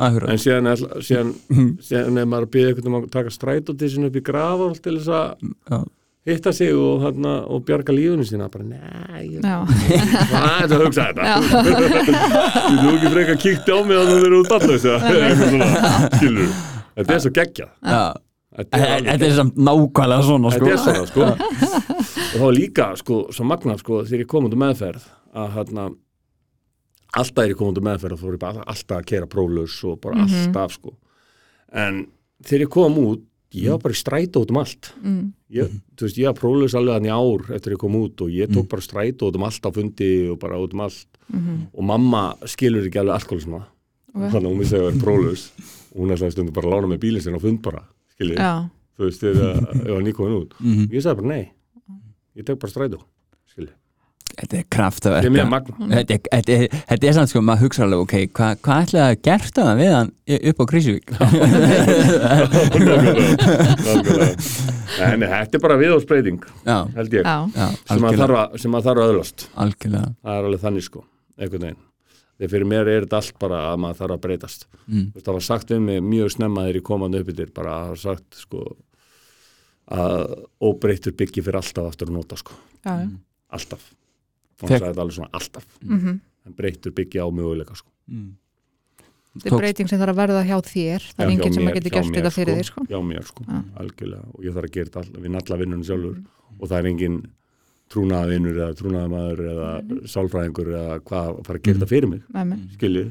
akkurat. 0.09 0.33
en 0.35 0.43
síðan 0.43 0.73
er, 0.73 0.85
síðan, 1.07 1.33
síðan 1.87 2.21
er 2.25 2.29
maður 2.33 2.49
að 2.49 2.53
byggja 2.57 2.73
einhvern 2.75 2.91
veginn 2.91 3.07
að 3.07 3.15
taka 3.17 3.35
strætóttísin 3.37 4.09
upp 4.11 4.17
í 4.19 4.25
grafál 4.27 4.75
til 4.83 4.97
þess 4.99 5.11
að 5.15 5.89
hitta 6.31 6.53
sig 6.53 6.75
og, 6.77 7.01
hana, 7.01 7.35
og 7.49 7.63
bjarga 7.65 7.95
lífunni 7.97 8.27
sína, 8.29 8.49
bara 8.53 8.67
nei, 8.67 9.23
ég 9.25 9.41
Já, 9.41 9.63
hvað 10.31 10.45
er 10.45 10.67
þetta 10.67 10.77
að 10.77 10.83
hugsa 10.85 11.07
þetta? 11.09 11.23
Þú 12.67 12.75
þú 12.81 12.91
ekki 12.97 13.13
frekar 13.15 13.39
kíkt 13.47 13.71
á 13.73 13.77
mig 13.89 13.97
að 13.97 14.11
þú 14.11 14.17
verður 14.25 14.37
út 14.41 14.53
alltaf 14.59 14.71
þetta 16.99 17.15
er 17.15 17.23
svo 17.25 17.33
geggjað. 17.41 17.71
Þetta 18.57 19.27
er 19.29 19.35
samt 19.37 19.59
nákvæmlega 19.61 20.27
svona, 20.27 20.51
sko. 20.55 20.67
Þetta 20.67 20.75
er 20.75 20.85
svona 20.85 21.07
sko. 21.11 21.27
Og 22.21 22.37
þá 22.37 22.45
var 22.45 22.55
líka 22.57 22.89
sko, 22.99 23.19
svo 23.35 23.47
magnað 23.49 23.83
sko 23.85 24.03
þegar 24.07 24.25
ég 24.25 24.31
kom 24.31 24.49
um 24.49 24.57
meðferð 24.59 25.07
að 25.41 25.53
hérna 25.57 25.89
alltaf 27.21 27.45
er 27.45 27.53
ég 27.53 27.59
komið 27.59 27.79
út 27.81 27.87
meðferð 27.89 28.17
og 28.17 28.23
fór 28.23 28.37
ég 28.37 28.43
bara 28.43 28.65
alltaf 28.67 28.97
að 29.01 29.09
kera 29.11 29.31
próflaus 29.31 29.77
og 29.87 30.01
bara 30.03 30.25
alltaf 30.27 30.77
sko. 30.79 30.95
En 31.71 32.05
þegar 32.47 32.67
ég 32.67 32.73
kom 32.75 32.99
út 33.03 33.27
ég 33.55 33.73
var 33.75 33.81
bara 33.83 33.97
í 33.97 33.99
strætó 33.99 34.45
út 34.45 34.51
um 34.55 34.61
allt. 34.61 34.93
Mm. 35.03 35.23
ég, 35.51 35.71
þú 35.99 36.07
veist, 36.07 36.19
ég 36.21 36.29
var 36.31 36.39
próflaus 36.39 36.75
alveg 36.79 37.01
þannig 37.01 37.15
ár 37.17 37.55
eftir 37.57 37.75
ég 37.75 37.81
kom 37.83 37.97
út 37.99 38.23
og 38.23 38.31
ég 38.31 38.51
tók 38.55 38.69
bara 38.71 38.85
strætó 38.85 39.31
út 39.31 39.39
um 39.39 39.47
allt 39.49 39.67
á 39.67 39.71
fundi 39.75 40.11
og 40.31 40.39
bara 40.43 40.59
út 40.63 40.75
um 40.75 40.85
allt. 40.87 41.09
Og 41.75 41.83
mamma 41.87 42.25
skilur 42.47 42.87
ekki 42.87 43.03
alveg 43.03 43.19
alkoholisma 43.19 43.65
Ok. 44.11 44.25
þannig 44.33 44.47
að 44.47 44.51
hún 44.51 44.59
vissi 44.59 44.75
að 44.75 44.81
ég 44.81 44.87
var 44.91 45.03
próflaus. 45.05 45.43
Og 45.95 45.99
hún 46.03 46.11
ætlaði 46.15 46.33
stundum 46.35 46.55
bara 46.55 46.67
að 46.67 46.73
lána 46.75 46.89
með 46.91 47.03
bílinn 47.05 47.23
sinna 47.23 47.39
á 47.39 47.43
fund 47.43 47.61
bara 47.63 47.83
skilur, 48.21 48.37
já, 48.37 48.53
þú 49.01 49.07
veist, 49.09 49.25
þegar 49.25 49.61
ég 49.81 49.93
var 49.97 50.03
nýkomin 50.05 50.39
út. 50.43 50.57
Mhm. 50.61 50.89
ég 50.93 51.05
sagði 51.05 51.23
bara 51.23 51.35
nei, 51.35 51.45
ég 52.37 52.45
tek 52.47 52.61
bara 52.61 52.73
strætó 52.75 53.01
skilur, 53.49 53.77
Þetta 54.41 54.57
er 54.57 54.65
kraft 54.73 55.05
að 55.05 55.11
þetta 55.11 55.19
er 55.19 55.25
verka 55.27 55.35
mjög 55.35 55.49
magna 55.51 55.89
Þetta 55.91 56.15
er, 56.15 56.21
þetta 56.31 56.53
þetta 56.89 57.13
samt 57.17 57.31
sko, 57.33 57.41
maður 57.45 57.65
hugsa 57.67 57.83
alveg, 57.85 58.03
ok, 58.05 58.15
hvað 58.39 58.53
hva 58.65 58.77
ætlaði 58.85 59.03
að 59.11 59.23
gert 59.27 59.59
það 59.59 59.73
við 59.81 59.91
hann 59.97 60.13
upp 60.51 60.61
á? 60.61 60.65
Nákvæmlega. 63.91 64.31
Nei, 65.19 65.27
þetta 65.27 65.59
er 65.59 65.65
bara 65.67 65.77
viðhóðsbreyting 65.83 66.41
já, 66.65 66.79
held 66.97 67.19
ég, 67.19 67.27
já, 67.27 67.39
sem 67.51 68.07
að 68.07 68.07
algjörlega, 68.07 68.23
þarf 68.23 68.41
að, 68.41 68.59
sem 68.63 68.79
að 68.79 68.89
þarf 68.89 69.03
að 69.03 69.13
öðlast. 69.13 69.47
Algjörlega. 69.67 70.09
það 70.23 70.39
er 70.39 70.49
alveg 70.51 70.65
þannig 70.65 70.87
sko, 70.87 71.05
einhvern 71.37 71.67
veginn 71.67 71.81
þegar 72.41 72.53
fyrir 72.55 72.71
mér 72.73 72.89
er 72.91 73.05
þetta 73.07 73.21
allt 73.21 73.37
bara 73.45 73.61
að 73.69 73.83
maður 73.85 74.01
þarf 74.01 74.17
að 74.17 74.23
breytast. 74.25 74.67
Mm. 74.87 75.05
Það 75.21 75.33
var 75.37 75.47
sagt 75.47 75.75
um 75.77 75.87
mig 75.91 76.01
mjög 76.09 76.33
snemma 76.37 76.65
þegar 76.67 76.81
ég 76.81 76.89
komandi 76.89 77.21
upp 77.21 77.35
yfir 77.35 77.53
bara 77.61 77.77
að 77.77 77.85
það 77.85 77.93
var 77.93 78.03
sagt 78.07 78.41
sko 78.41 78.65
að 79.91 80.35
óbreyttur 80.63 81.17
byggi 81.19 81.45
fyrir 81.45 81.61
alltaf 81.61 81.91
aftur 81.91 82.11
að 82.11 82.17
nota 82.17 82.39
sko, 82.39 82.57
já, 82.85 82.93
já. 83.03 83.09
alltaf. 83.59 83.87
Og 84.61 84.69
hann 84.69 84.77
sagði 84.77 84.91
þetta 84.93 85.05
alveg 85.05 85.17
svona 85.19 85.33
alltaf. 85.41 85.71
Mm 85.83 86.19
en 86.47 86.57
breyttur 86.57 86.95
byggi 86.97 87.21
á 87.21 87.27
möguleika 87.31 87.77
sko. 87.79 87.91
Mm. 88.11 88.31
þetta 89.37 89.51
er 89.53 89.63
breyting 89.63 89.91
sem 89.91 90.01
þarf 90.01 90.15
að 90.15 90.21
verða 90.21 90.45
hjá 90.49 90.57
þér. 90.67 91.09
Það 91.15 91.25
er 91.25 91.35
enginn 91.35 91.57
sem 91.57 91.69
að 91.69 91.77
geti 91.79 91.93
gert 91.95 92.15
þetta 92.17 92.33
fyrir 92.35 92.61
þig 92.61 92.71
sko. 92.71 92.87
hjá 92.91 92.99
mér 93.07 93.29
sko, 93.29 93.47
algjörlega. 93.83 94.31
Og 94.35 94.47
ég 94.47 94.57
þarf 94.57 94.71
að 94.71 94.77
gera 94.77 94.91
þetta 94.91 95.03
all, 95.03 95.21
við 95.25 95.35
nalla 95.37 95.61
vinnunum 95.61 95.87
sjálfur. 95.87 96.17
Og 96.59 96.65
það 96.65 96.79
er 96.79 96.91
engin 96.91 97.21
trúnaðavinnur 97.91 98.59
eða 98.61 98.77
trúnaðamaður 98.81 99.41
eða 99.55 99.71
sálfræðingur 100.13 100.71
eða 100.79 100.99
hvað 101.07 101.31
að 101.33 101.41
fara 101.49 101.59
að 101.59 101.65
gera 101.67 101.79
þetta 101.81 101.91
fyrir 101.91 102.09
mig 102.13 102.23
mig 102.51 102.63
skiljið 102.77 103.09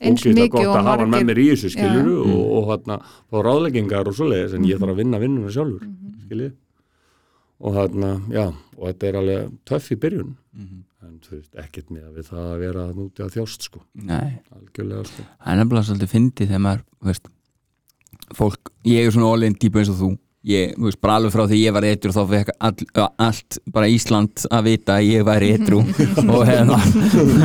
eins 0.00 0.22
ógeðslega 0.22 0.40
mikið 0.40 0.54
gott 0.56 0.66
og 0.70 0.76
að 0.80 0.86
hafa 0.90 1.02
hann 1.04 1.10
með 1.14 1.24
mér 1.28 1.40
í 1.42 1.46
þessu 1.50 1.70
skiljur 1.74 2.06
Já. 2.08 2.20
og, 2.24 2.44
og 2.56 2.68
hérna 2.70 2.98
fá 3.04 3.36
ráðleggingar 3.44 4.08
og 4.10 4.16
svoleiðis 4.16 4.54
en 4.56 4.68
ég 4.70 4.80
þarf 4.80 4.94
að 4.94 5.00
vinna 5.02 5.20
vinnuna 5.24 5.54
sjálfur 5.56 5.86
mm 5.86 5.96
Mhm. 6.30 6.52
og 7.60 7.74
hérna, 7.74 8.10
já 8.30 8.44
og 8.78 8.84
þetta 8.88 9.06
er 9.08 9.16
alveg 9.18 9.48
töff 9.68 9.90
í 9.92 9.96
byrjun. 10.00 10.36
Mhm. 10.54 10.78
en 11.02 11.18
þú 11.24 11.30
veist, 11.36 11.54
ekkert 11.56 11.90
með 11.90 12.06
við 12.16 12.26
það 12.30 12.46
að 12.54 12.58
vera 12.60 12.80
að 12.86 12.94
núti 12.96 13.22
að 13.24 13.30
þjást 13.34 13.62
sko, 13.66 13.80
Nei, 13.94 14.38
algjörlega 14.54 15.04
sko. 15.08 15.22
Það 15.40 15.52
er 15.52 15.58
nefnilega 15.60 15.86
svolítið 15.88 16.10
fyndið 16.14 16.46
þegar 16.50 16.62
maður, 16.66 16.82
veist, 17.08 17.28
fólk, 18.36 18.70
ég 18.84 19.06
er 19.06 19.10
svona 19.14 19.30
all-in 19.32 19.54
típu 19.56 19.80
eins 19.80 19.90
og 19.90 19.96
þú, 20.00 20.10
ég, 20.48 20.72
þú 20.76 20.86
veist, 20.86 20.98
bara 21.02 21.16
alveg 21.18 21.32
frá 21.34 21.42
því 21.48 21.58
ég 21.60 21.74
var 21.76 21.84
eitru 21.84 22.12
þá 22.14 22.20
fekk 22.30 22.50
all, 22.64 22.84
allt, 23.26 23.58
bara 23.74 23.88
Ísland 23.92 24.44
að 24.48 24.68
vita 24.70 24.96
að 24.96 25.08
ég 25.10 25.24
væri 25.28 25.50
eitru 25.54 25.80
og 26.34 26.44
hérna, 26.48 26.78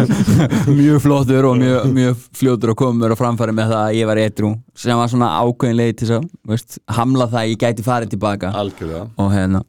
mjög 0.79 1.01
flottur 1.03 1.49
og 1.49 1.57
mjög, 1.59 1.89
mjög 1.95 2.21
fljótur 2.39 2.71
að 2.71 2.79
koma 2.79 3.01
mér 3.01 3.15
á 3.15 3.17
framfæri 3.19 3.55
með 3.57 3.73
það 3.73 3.81
að 3.81 3.97
ég 3.99 4.09
var 4.11 4.21
eitru, 4.23 4.51
sem 4.85 5.01
var 5.01 5.11
svona 5.11 5.31
ákveðin 5.41 5.79
leið 5.81 5.91
til 5.99 6.09
þess 6.11 6.77
að, 6.77 6.77
hamla 6.99 7.27
það 7.33 7.41
að 7.41 7.51
ég 7.51 7.61
gæti 7.65 7.85
farið 7.85 8.13
tilbaka. 8.15 8.53
Algjörlega, 8.61 9.03
og 9.19 9.33
hérna, 9.33 9.63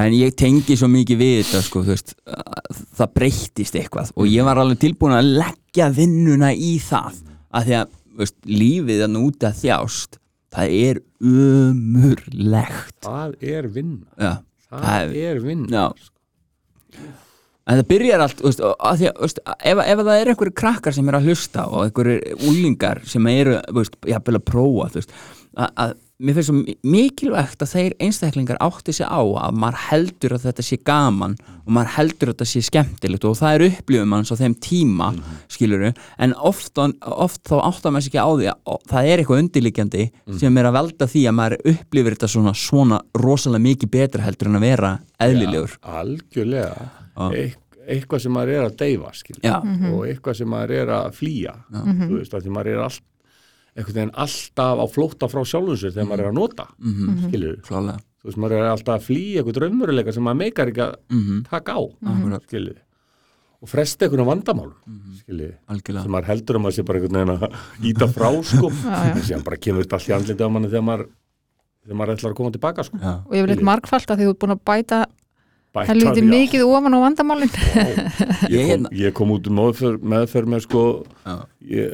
en 0.00 0.16
ég 0.16 0.36
tengi 0.40 0.78
svo 0.80 0.88
mikið 0.92 1.20
við 1.20 1.36
þetta 1.42 1.62
sko, 1.66 1.84
þú 1.84 1.94
veist 1.94 2.14
að 2.30 2.80
það 2.96 3.14
breyttist 3.18 3.76
eitthvað. 3.76 4.14
Og 4.16 4.30
ég 4.30 4.46
var 4.46 4.60
alveg 4.62 4.80
tilbúin 4.86 5.18
að 5.18 5.34
leggja 5.42 5.90
vinnuna 5.92 6.54
í 6.56 6.78
það. 6.84 7.20
Að 7.50 7.66
því 7.66 7.76
að 7.80 7.92
þú 7.92 8.22
veist, 8.22 8.36
lífið 8.46 9.04
að 9.04 9.14
núta 9.18 9.52
þjást 9.56 10.19
það 10.50 10.76
er 10.80 11.00
umurlegt 11.20 13.00
það 13.06 13.34
er 13.54 13.68
vinna. 13.74 14.06
Já, 14.18 14.32
það 14.70 14.86
Það 14.86 15.16
er 15.24 15.40
vinna 15.44 15.80
já. 15.80 15.86
en 17.70 17.78
það 17.80 17.86
byrjar 17.92 18.24
allt, 18.24 18.40
veist, 18.44 18.60
að 18.66 19.00
því 19.00 19.08
að 19.10 19.20
veist, 19.24 19.40
ef, 19.46 19.82
ef 19.86 20.02
það 20.04 20.12
er 20.20 20.30
einhverju 20.32 20.54
krakkar 20.62 20.96
sem 20.96 21.10
er 21.10 21.18
að 21.20 21.28
hlusta 21.30 21.66
og 21.70 21.84
einhverju 21.86 22.38
úlingar 22.50 23.02
sem 23.10 23.26
eru 23.30 23.58
veist, 23.78 23.98
jafnvel 24.10 24.40
að 24.40 24.46
prófa 24.50 24.90
að 25.60 25.98
mér 26.20 26.36
finnst 26.36 26.50
svo 26.50 26.58
mikilvægt 26.84 27.62
að 27.64 27.70
þeir 27.72 27.94
einstaklingar 28.04 28.58
átti 28.60 28.92
sig 28.92 29.08
á 29.08 29.20
að 29.20 29.56
maður 29.56 29.78
heldur 29.86 30.34
að 30.36 30.44
þetta 30.48 30.64
sé 30.66 30.78
gaman 30.84 31.36
og 31.64 31.70
maður 31.76 31.92
heldur 31.96 32.30
að 32.30 32.34
þetta 32.34 32.48
sé 32.50 32.62
skemmtilegt 32.66 33.24
og 33.28 33.38
það 33.38 33.56
er 33.56 33.64
upplifum 33.70 34.16
hans 34.16 34.32
á 34.32 34.36
þeim 34.40 34.56
tíma 34.60 35.10
skiluru, 35.52 35.92
en 36.20 36.34
oft, 36.36 36.76
oft 37.00 37.42
þá 37.48 37.56
áttar 37.64 37.94
maður 37.94 38.06
sig 38.06 38.12
ekki 38.12 38.20
á 38.20 38.30
því 38.30 38.50
að 38.52 38.84
það 38.92 39.08
er 39.08 39.22
eitthvað 39.22 39.42
undirliggjandi 39.44 40.06
sem 40.42 40.60
er 40.60 40.68
að 40.68 40.76
velda 40.76 41.10
því 41.14 41.24
að 41.30 41.38
maður 41.40 41.64
upplifir 41.72 42.16
þetta 42.18 42.32
svona, 42.34 42.54
svona 42.66 43.00
rosalega 43.16 43.66
mikið 43.70 43.92
betra 43.96 44.26
heldur 44.26 44.52
en 44.52 44.60
að 44.60 44.66
vera 44.68 44.92
eðlilegur. 45.20 45.76
Já, 45.80 45.96
algjörlega. 46.02 46.88
Eik, 47.30 47.56
eitthvað 47.90 48.24
sem 48.24 48.34
maður 48.36 48.54
er 48.54 48.66
að 48.68 48.76
deyfa 48.80 49.12
skilur. 49.16 49.44
Já. 49.44 49.56
og 49.90 50.02
eitthvað 50.06 50.36
sem 50.40 50.50
maður 50.52 50.76
er 50.76 50.92
að 51.00 51.14
flýja 51.16 51.54
þú 51.72 52.10
veist, 52.18 52.34
að 52.36 52.44
því 52.44 52.52
maður 52.54 52.72
er 52.74 52.82
all, 52.84 52.98
einhvern 53.76 53.94
veginn 53.94 54.14
alltaf 54.14 54.78
á 54.82 54.86
flótta 54.90 55.28
frá 55.30 55.40
sjálfum 55.46 55.76
sér 55.80 55.92
þegar 55.94 56.08
maður 56.10 56.24
er 56.26 56.30
að 56.32 56.38
nota 56.40 56.66
mm 56.78 56.92
Mhm. 57.08 57.28
skilur, 57.28 57.56
klálega. 57.62 57.98
Þú 58.20 58.24
veist, 58.28 58.36
maður 58.38 58.52
er 58.60 58.70
alltaf 58.74 58.94
að 59.00 59.06
flýja 59.08 59.40
eitthvað 59.40 59.56
draumuruleika 59.58 60.12
sem 60.12 60.22
maður 60.22 60.40
meikar 60.42 60.68
ekki 60.72 60.82
að 60.84 60.94
Mhm. 61.10 61.44
taka 61.48 61.72
á 61.72 61.80
Akkurat. 62.04 62.42
skilur 62.46 62.76
og 63.62 63.68
fresta 63.68 64.06
einhvern 64.08 64.26
vandamálum 64.26 64.74
skilur, 65.20 65.54
algjörlega. 65.68 66.02
Sem 66.02 66.12
maður 66.12 66.28
heldur 66.32 66.56
að 66.56 66.62
maður 66.64 66.76
sé 66.76 66.84
bara 66.84 66.98
einhvern 66.98 67.16
veginn 67.16 67.38
að 67.38 67.52
íta 67.84 68.06
frá 68.08 68.28
sko, 68.42 68.70
síðan 69.28 69.44
bara 69.44 69.56
kemur 69.56 69.84
allt 69.92 70.08
í 70.08 70.14
andliti 70.16 70.40
á 70.44 70.48
manni 70.50 70.68
þegar 70.68 70.84
maður 70.84 71.06
þegar 71.84 71.96
maður 71.96 72.14
ætlar 72.16 72.30
að 72.32 72.36
koma 72.36 72.50
tilbaka 72.50 72.84
sko. 72.84 72.96
Og 73.00 73.32
ég 73.32 73.46
vil 73.46 73.56
eitthvað 73.56 73.70
margfalt 73.70 74.06
að 74.10 74.16
því 74.20 74.24
þú 74.26 74.30
ert 74.34 74.38
búin 74.40 74.54
að 74.56 74.64
bæta 74.68 75.06
Því, 75.70 76.02
já. 76.02 76.24
mikið 76.26 76.62
ofan 76.66 76.96
á 76.96 76.98
vandamálin 76.98 77.50
ég, 77.50 77.98
Ég 78.50 78.58
kom, 78.58 78.70
hérna- 78.70 78.90
ég 78.98 79.12
kom 79.14 79.30
út 79.36 79.46
um 79.46 79.54
meðferð, 79.60 80.00
meðferð 80.02 80.50
með 80.50 80.64
sko 80.64 80.82
Já. 81.22 81.34
ég, 81.70 81.92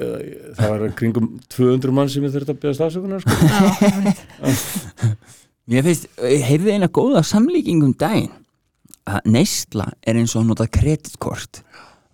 það 0.57 0.71
var 0.73 0.95
kringum 0.97 1.27
200 1.53 1.93
mann 1.99 2.09
sem 2.09 2.25
ég 2.25 2.33
þurfti 2.33 2.55
að 2.55 2.63
beða 2.63 2.79
stafsökunar 2.79 3.21
sko. 3.21 3.35
Mér 5.71 5.85
finnst, 5.85 6.09
ég 6.25 6.47
heyrði 6.47 6.77
eina 6.79 6.89
góða 6.89 7.21
samlíkingum 7.27 7.93
daginn 8.01 8.33
að 9.07 9.29
neysla 9.37 9.91
er 10.07 10.19
eins 10.23 10.33
og 10.35 10.45
að 10.45 10.49
nota 10.55 10.67
kreditkort 10.73 11.61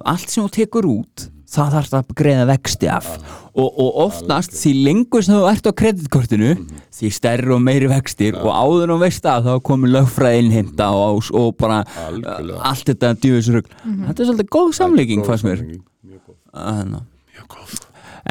allt 0.02 0.32
sem 0.32 0.42
þú 0.42 0.50
tekur 0.56 0.88
út 0.90 1.28
það 1.52 1.76
þarf 1.76 1.92
það 1.92 2.00
að 2.02 2.16
greiða 2.20 2.46
vexti 2.48 2.90
af. 2.92 3.08
Og, 3.52 3.68
og 3.68 3.98
oftast 4.06 4.54
því 4.56 4.72
lengur 4.86 5.24
sem 5.26 5.36
þú 5.36 5.44
ert 5.50 5.68
á 5.68 5.72
kreditkortinu 5.82 6.52
því 6.96 7.12
stærri 7.12 7.52
og 7.52 7.62
meiri 7.64 7.90
vextir. 7.92 8.38
Og 8.40 8.48
áður 8.48 8.94
og 8.96 9.02
veist 9.04 9.28
að 9.28 9.50
þá 9.50 9.54
komið 9.68 9.94
lögfræðin 9.98 10.52
heimta 10.56 10.88
og, 10.96 11.28
og 11.36 11.54
bara 11.60 11.82
Algjörlega. 12.06 12.58
uh, 12.58 12.66
allt 12.70 12.92
þetta 12.92 13.14
djúðisrugl 13.20 13.68
þetta 13.68 14.16
er 14.16 14.30
svolítið 14.30 14.52
góð 14.56 14.74
samlíking 14.80 15.24
fannst 15.28 15.48
mér. 15.48 15.64
mjög 15.68 16.20
góð. 16.24 16.36
Þannig. 16.56 17.08
mjög 17.36 17.48
góð. 17.56 17.80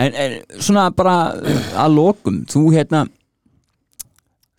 En, 0.01 0.13
en 0.15 0.37
svona 0.63 0.87
bara 0.95 1.15
að 1.83 1.97
lokum, 1.97 2.41
þú 2.49 2.69
hérna 2.73 3.05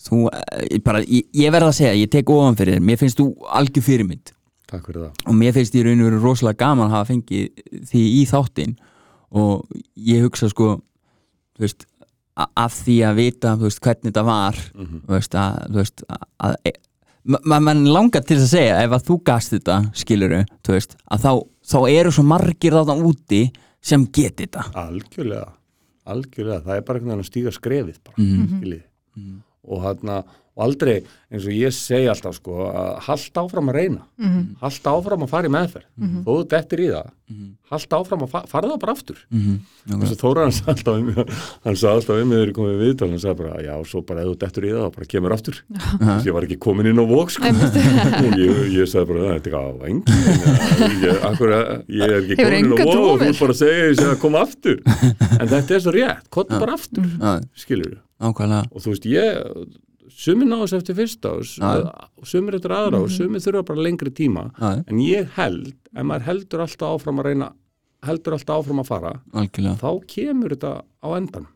þú, 0.03 0.29
eh, 0.31 0.79
bara, 0.85 1.03
ég, 1.07 1.27
ég 1.35 1.53
verð 1.55 1.71
að 1.71 1.79
segja 1.79 1.99
ég 1.99 2.11
tek 2.13 2.31
ofan 2.33 2.59
fyrir 2.59 2.79
þér, 2.79 2.87
mér 2.91 3.01
finnst 3.01 3.21
þú 3.21 3.29
algjör 3.59 3.87
fyrirmynd 3.87 4.35
takk 4.73 4.87
fyrir 4.89 5.05
það. 5.07 5.23
Og 5.29 5.35
mér 5.39 5.53
finnst 5.57 5.75
í 5.79 5.83
raun 5.85 6.01
og 6.03 6.09
veru 6.11 6.21
rosalega 6.25 6.61
gaman 6.65 6.89
að 6.89 6.95
hafa 6.97 7.11
fengið 7.13 7.65
því 7.91 8.03
í 8.19 8.23
þáttinn. 8.31 8.75
Og 9.33 9.67
ég 9.97 10.25
hugsa 10.27 10.49
sko 10.53 10.75
þú 11.57 11.65
veist, 11.67 11.87
af 12.37 12.73
því 12.83 12.97
að 13.07 13.19
vita 13.21 13.55
þú 13.61 13.69
veist, 13.69 13.81
hvernig 13.85 14.09
þetta 14.11 14.25
var 14.25 14.57
Mhm. 14.75 15.01
þú 15.07 15.13
veist, 15.17 15.35
að, 15.37 15.59
þú 15.69 15.75
veist, 15.83 16.03
að, 16.09 16.23
að 16.49 16.55
e, 16.65 16.73
ma- 17.25 17.43
ma- 17.45 17.61
mann 17.61 17.85
langar 17.87 18.25
til 18.25 18.37
að 18.41 18.49
segja 18.49 18.79
ef 18.83 18.91
að 18.91 19.05
þú 19.09 19.17
gast 19.25 19.53
þetta, 19.53 19.77
skiluru 19.95 20.45
þú 20.65 20.73
veist, 20.77 20.97
að 21.13 21.21
þá, 21.27 21.33
þá 21.73 21.79
eru 21.93 22.11
svo 22.11 22.25
margir 22.25 22.73
þarna 22.73 22.97
úti 23.05 23.43
sem 23.83 24.07
geti 24.07 24.47
þetta. 24.47 24.65
Algjörlega, 24.75 25.53
algjörlega. 26.07 26.63
Það 26.65 26.77
er 26.77 26.81
bara 26.83 26.99
einhvern 26.99 27.13
veginn 27.13 27.25
að 27.25 27.31
stíga 27.31 27.53
skrefið 27.53 27.99
bara, 28.05 28.17
Mhm. 28.17 28.61
skiljið 28.61 28.83
og 29.69 29.83
hérna, 29.85 30.25
og 30.53 30.65
aldrei 30.67 30.99
eins 31.33 31.47
og 31.49 31.55
ég 31.57 31.73
segi 31.73 32.09
alltaf 32.13 32.37
sko 32.37 32.67
að 32.69 32.91
halda 33.07 33.45
áfram 33.47 33.71
að 33.73 33.77
reyna. 33.79 34.03
Mhm. 34.21 34.43
halda 34.61 34.93
áfram 34.93 35.25
að 35.25 35.33
fara 35.33 35.49
í 35.49 35.53
meðferð. 35.53 35.87
Þó 36.27 36.31
þú 36.33 36.49
dettir 36.53 36.83
í 36.85 36.89
það. 36.93 37.11
Halda 37.73 37.97
áfram 38.03 38.25
að 38.27 38.29
fa 38.29 38.41
fara 38.47 38.69
það 38.69 38.81
bara 38.83 38.93
aftur. 38.93 39.19
Mm 39.33 39.61
þess 39.83 40.13
að 40.13 40.21
Þóra 40.23 40.43
sagði 40.53 40.73
alltaf 40.73 40.95
um 40.99 41.09
hann 41.65 41.77
sagði 41.77 41.95
alltaf 41.97 42.21
um 42.21 42.29
mig 42.29 42.37
þegar 42.39 42.51
ég 42.51 42.57
komið 42.59 42.75
við 42.77 42.83
viðtal 42.85 43.09
hann 43.09 43.23
sagði 43.23 43.39
bara, 43.41 43.63
já, 43.65 43.75
svo 43.89 44.03
bara 44.07 44.21
ef 44.21 44.29
þú 44.29 44.37
dettur 44.43 44.67
í 44.67 44.73
það 44.73 44.83
þá 44.83 44.95
bara 44.97 45.09
kemur 45.13 45.33
aftur. 45.33 45.57
Þess 45.73 46.27
ég 46.29 46.37
var 46.37 46.47
ekki 46.47 46.59
komin 46.63 46.87
inn 46.93 47.01
á 47.01 47.07
vók 47.09 47.33
sko. 47.33 47.49
og 47.49 48.37
ég, 48.37 48.61
ég 48.77 48.87
sagði 48.93 49.07
bara, 49.09 49.21
þetta 49.33 49.49
er 49.49 49.53
ekki 49.53 49.57
á 49.57 49.65
vengin 49.83 50.05
ég, 51.89 52.07
er 52.07 52.19
ekki 52.21 52.37
komin 52.37 52.59
inn 52.61 52.73
á 52.73 52.85
á 52.85 53.01
og 53.01 53.25
þú 53.25 53.33
bara 53.41 53.53
að 53.53 53.63
sé 53.63 54.07
að 54.13 54.19
koma 54.21 54.45
aftur. 54.45 54.83
En 55.41 55.49
þetta 55.49 55.75
er 55.79 55.81
svo 55.87 55.95
rétt, 55.97 56.29
kottu 56.37 56.61
bara 56.61 56.77
aftur 56.77 57.09
skilur 57.57 57.97
og 58.71 58.85
þú 58.85 58.93
veist, 58.93 59.09
ég 59.11 59.25
sumir 60.17 60.49
ná 60.49 60.59
þess 60.63 60.77
eftir 60.79 60.99
fyrsta 60.99 61.33
ás 61.39 61.55
sumir 62.29 62.59
eftir 62.59 62.75
aðra 62.77 63.03
og 63.03 63.11
sumir 63.13 63.43
þurfa 63.45 63.65
bara 63.73 63.85
lengri 63.89 64.13
tíma. 64.15 64.51
Já. 64.59 64.85
en 64.87 65.03
ég 65.03 65.29
held, 65.39 65.75
ef 65.95 66.05
maður 66.09 66.29
heldur 66.29 66.65
alltaf 66.67 66.97
áfram 66.97 67.23
að 67.23 67.29
reyna 67.31 67.53
heldur 68.07 68.37
alltaf 68.37 68.63
áfram 68.63 68.83
að 68.83 68.91
fara 68.91 69.13
algjörlega, 69.33 69.77
þá 69.79 69.91
kemur 70.15 70.57
þetta 70.57 70.73
á 70.83 71.09
endan 71.17 71.47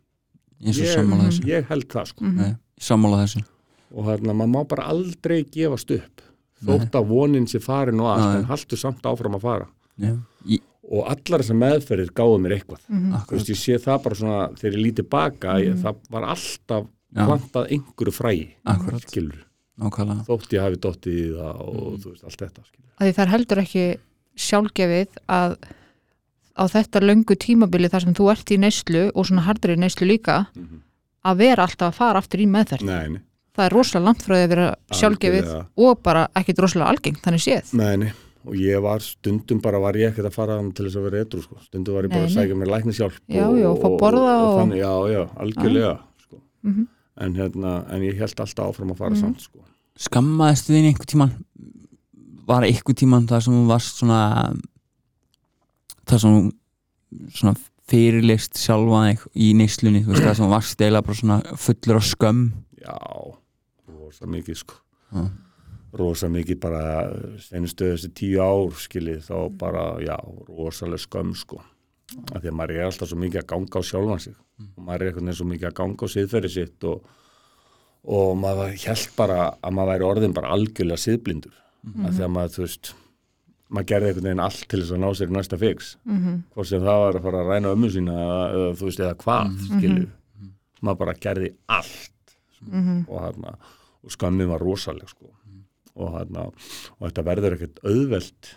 ég, 0.61 1.43
ég 1.47 1.69
held 1.69 1.89
það 1.93 2.13
sko. 2.13 2.31
Nei, 2.33 2.55
sammála 2.81 3.25
þessu. 3.25 3.43
Og 3.97 4.09
hérna, 4.09 4.35
maður 4.35 4.53
má 4.55 4.63
bara 4.69 4.87
aldrei 4.93 5.43
gefast 5.45 5.91
upp 5.95 6.25
þótt 6.67 6.97
að 6.97 7.11
vonin 7.11 7.47
sé 7.51 7.61
farin 7.63 8.01
og 8.01 8.09
allt 8.15 8.25
Nei. 8.25 8.39
en 8.41 8.49
haldur 8.51 8.81
samt 8.81 9.05
áfram 9.07 9.37
að 9.37 9.45
fara. 9.45 9.69
Já, 10.01 10.15
í, 10.49 10.59
og 10.87 11.09
allar 11.11 11.43
þessar 11.43 11.59
meðferðir 11.61 12.13
gáðu 12.17 12.41
mér 12.43 12.57
eitthvað. 12.57 12.83
Mhm. 12.89 13.15
Þú 13.29 13.37
veist, 13.37 13.53
ég 13.53 13.61
sé 13.61 13.79
það 13.83 14.03
bara 14.07 14.19
svona 14.21 14.41
þegar 14.57 14.77
ég 14.77 14.85
líti 14.87 15.07
baka, 15.17 15.57
ég, 15.63 15.79
það 15.83 15.97
var 16.11 16.29
alltaf. 16.35 16.87
Plantað 17.15 17.71
einhverju 17.71 18.13
fræi 18.13 18.41
Akkúrat. 18.67 19.07
skilur, 19.09 19.45
nákvæmlega 19.81 20.27
þótt 20.27 20.53
ég 20.57 20.61
hafi 20.65 20.77
dottið 20.83 21.17
í 21.21 21.27
það 21.37 21.61
og 21.61 21.99
þú 22.03 22.11
veist, 22.13 22.25
allt 22.25 22.41
þetta 22.41 22.63
það 23.01 23.19
er 23.27 23.33
heldur 23.35 23.59
ekki 23.63 23.85
sjálfgefið 24.37 25.21
að 25.29 25.57
á 26.57 26.65
þetta 26.73 27.01
löngu 27.05 27.37
tímabili 27.37 27.89
þar 27.93 28.01
sem 28.07 28.15
þú 28.17 28.31
ert 28.33 28.51
í 28.53 28.59
neyslu 28.61 29.07
og 29.15 29.27
svona 29.29 29.45
hardri 29.47 29.77
neyslu 29.77 30.07
líka 30.09 30.47
Mhm. 30.57 30.83
að 31.25 31.37
vera 31.39 31.63
alltaf 31.67 31.93
að 31.93 31.95
fara 31.99 32.19
aftur 32.21 32.41
í 32.41 32.47
meðferð 32.47 32.83
Nei, 32.87 33.09
nei, 33.09 33.21
það 33.57 33.65
er 33.67 33.73
rosalega 33.77 34.05
langt 34.05 34.23
frá 34.23 34.35
því 34.37 34.45
að 34.45 34.49
vera 34.49 34.75
sjálfgefið 34.93 35.43
Algjörlega. 35.45 35.67
og 35.77 36.03
bara 36.03 36.29
ekkit 36.37 36.59
rosalega 36.59 36.89
algengt 36.91 37.23
þannig 37.23 37.45
séð 37.45 37.75
nei, 37.75 37.97
nei 37.97 38.13
og 38.47 38.55
ég 38.55 38.81
var 38.81 39.01
stundum 39.01 39.61
bara 39.61 39.79
var 39.81 39.95
ég 39.95 40.13
ekkert 40.13 40.27
að 40.31 40.33
fara 40.33 40.57
til 40.73 40.87
þess 40.87 40.97
að 40.97 41.03
vera 41.11 41.25
etru 41.25 41.43
sko. 41.43 41.57
stundum 41.67 41.95
var 41.95 42.03
ég 42.05 42.11
bara 42.11 42.21
Nei, 42.21 42.29
að 42.29 42.37
sækja 42.37 42.55
mér 42.57 42.71
læknishjálp 42.71 43.19
Já, 43.29 43.45
og, 43.49 43.57
já, 43.59 43.67
og 43.67 43.81
fá 43.83 43.89
borða 43.99 44.35
og- 44.43 44.61
þannig, 44.61 44.79
já, 44.79 44.93
já, 45.13 45.23
algjörlega 45.37 45.99
sko. 46.23 46.37
Mhm. 46.65 46.89
En 47.17 47.37
hérna, 47.39 47.79
en 47.93 48.05
ég 48.05 48.19
held 48.21 48.41
alltaf 48.43 48.73
áfram 48.73 48.93
að 48.93 49.01
fara 49.01 49.19
samt 49.19 49.45
sko. 49.47 49.63
skammaðist 49.97 50.69
þín 50.69 50.91
einhver 50.91 51.09
tíman 51.09 51.33
var 52.47 52.67
einhver 52.67 52.97
tíman 52.97 53.29
þar 53.31 53.47
sem 53.47 53.57
þú 53.57 53.63
varst 53.71 54.03
svona 54.03 54.21
þar 56.07 56.23
sem 56.23 56.37
þú 56.37 57.31
svona 57.39 57.57
fyrirlist 57.87 58.59
sjálfa 58.59 59.03
þig 59.07 59.25
í 59.47 59.49
neyslunni 59.59 60.05
þú 60.05 60.13
veist 60.13 60.27
það 60.27 60.39
sem 60.39 60.47
þú 60.47 60.53
varst 60.53 60.85
eila 60.87 61.03
bara 61.07 61.21
svona 61.21 61.41
fullur 61.65 62.01
á 62.01 62.03
skömm? 62.05 62.47
Já, 62.83 62.97
rosa 63.91 64.31
mikið 64.31 64.63
sko. 64.63 64.81
Já. 65.15 65.27
rosa 65.97 66.29
mikið 66.29 66.59
bara 66.61 66.83
senustu 67.41 67.93
þessi 67.93 68.11
tíu 68.13 68.43
ár 68.43 68.75
skilið 68.77 69.23
þá 69.31 69.37
bara, 69.59 69.85
já, 70.05 70.17
rosalega 70.51 71.01
skömm 71.01 71.33
sko. 71.39 71.63
Af 72.35 72.43
því 72.43 72.51
að 72.51 72.59
maður 72.59 72.77
er 72.77 72.89
alltaf 72.91 73.11
svo 73.11 73.19
mikið 73.19 73.41
að 73.43 73.49
ganga 73.55 73.81
á 73.81 73.83
sjálfan 73.87 74.23
sig 74.23 74.37
og 74.57 74.83
maður 74.83 75.03
er 75.03 75.11
einhvern 75.11 75.29
veginn 75.29 75.39
svo 75.41 75.49
mikið 75.51 75.69
að 75.71 75.79
ganga 75.81 76.09
á 76.09 76.15
siðferði 76.15 76.51
sitt 76.53 76.87
og, 76.89 77.09
og 78.17 78.31
maður 78.41 78.77
held 78.87 79.09
bara 79.19 79.41
að 79.61 79.77
maður 79.77 79.93
væri 79.93 80.07
orðin 80.11 80.37
bara 80.37 80.53
algjörlega 80.57 81.03
siðblindur. 81.03 81.59
Af 81.87 82.17
því 82.17 82.25
að 82.27 82.33
maður, 82.35 82.55
þú 82.57 82.63
veist 82.65 82.93
maður 83.67 83.89
gerði 83.93 84.11
einhvern 84.11 84.29
veginn 84.29 84.45
allt 84.47 84.67
til 84.71 84.81
þess 84.83 84.95
að 84.97 85.03
ná 85.03 85.09
sér 85.19 85.33
næsta 85.35 85.59
fix. 85.61 85.97
Mhm. 86.05 86.37
hvort 86.55 86.71
sem 86.71 86.83
það 86.83 87.01
var 87.05 87.19
að 87.19 87.27
fara 87.27 87.41
að 87.43 87.51
ræna 87.53 87.73
ömmu 87.77 87.91
sína 87.93 88.19
eða, 88.25 88.69
þú 88.79 88.89
veist, 88.89 89.01
eða 89.01 89.17
hvað 89.23 89.57
skilur 89.67 90.11
maður 90.83 91.01
bara 91.05 91.15
gerði 91.15 91.51
allt. 91.69 92.13
Mhm. 92.67 93.05
og, 93.09 93.19
hana, 93.21 93.57
og 94.03 94.11
skammið 94.11 94.49
var 94.49 94.61
rosaleg 94.65 95.09
sko. 95.09 95.33
og, 95.97 96.13
hana, 96.13 96.51
og 96.99 97.03
þetta 97.09 97.23
verður 97.25 97.55
ekkert 97.57 97.79
auðvelt 97.85 98.49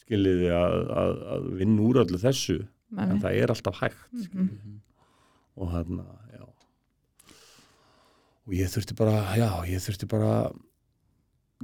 skiljiði 0.00 0.48
að, 0.50 0.74
að, 0.90 1.12
að 1.34 1.48
vinna 1.60 1.82
úr 1.82 2.00
öllu 2.02 2.18
þessu. 2.18 2.66
En 2.96 3.08
Nei. 3.12 3.20
það 3.20 3.36
er 3.42 3.52
alltaf 3.52 3.80
hægt 3.82 4.32
mm 4.32 4.78
og 5.58 5.72
hann 5.74 6.00
já. 6.32 6.44
Og 8.48 8.54
ég 8.56 8.70
þurfti 8.72 8.96
bara 8.96 9.20
já, 9.36 9.48
ég 9.68 9.82
þurfti 9.84 10.08
bara 10.08 10.32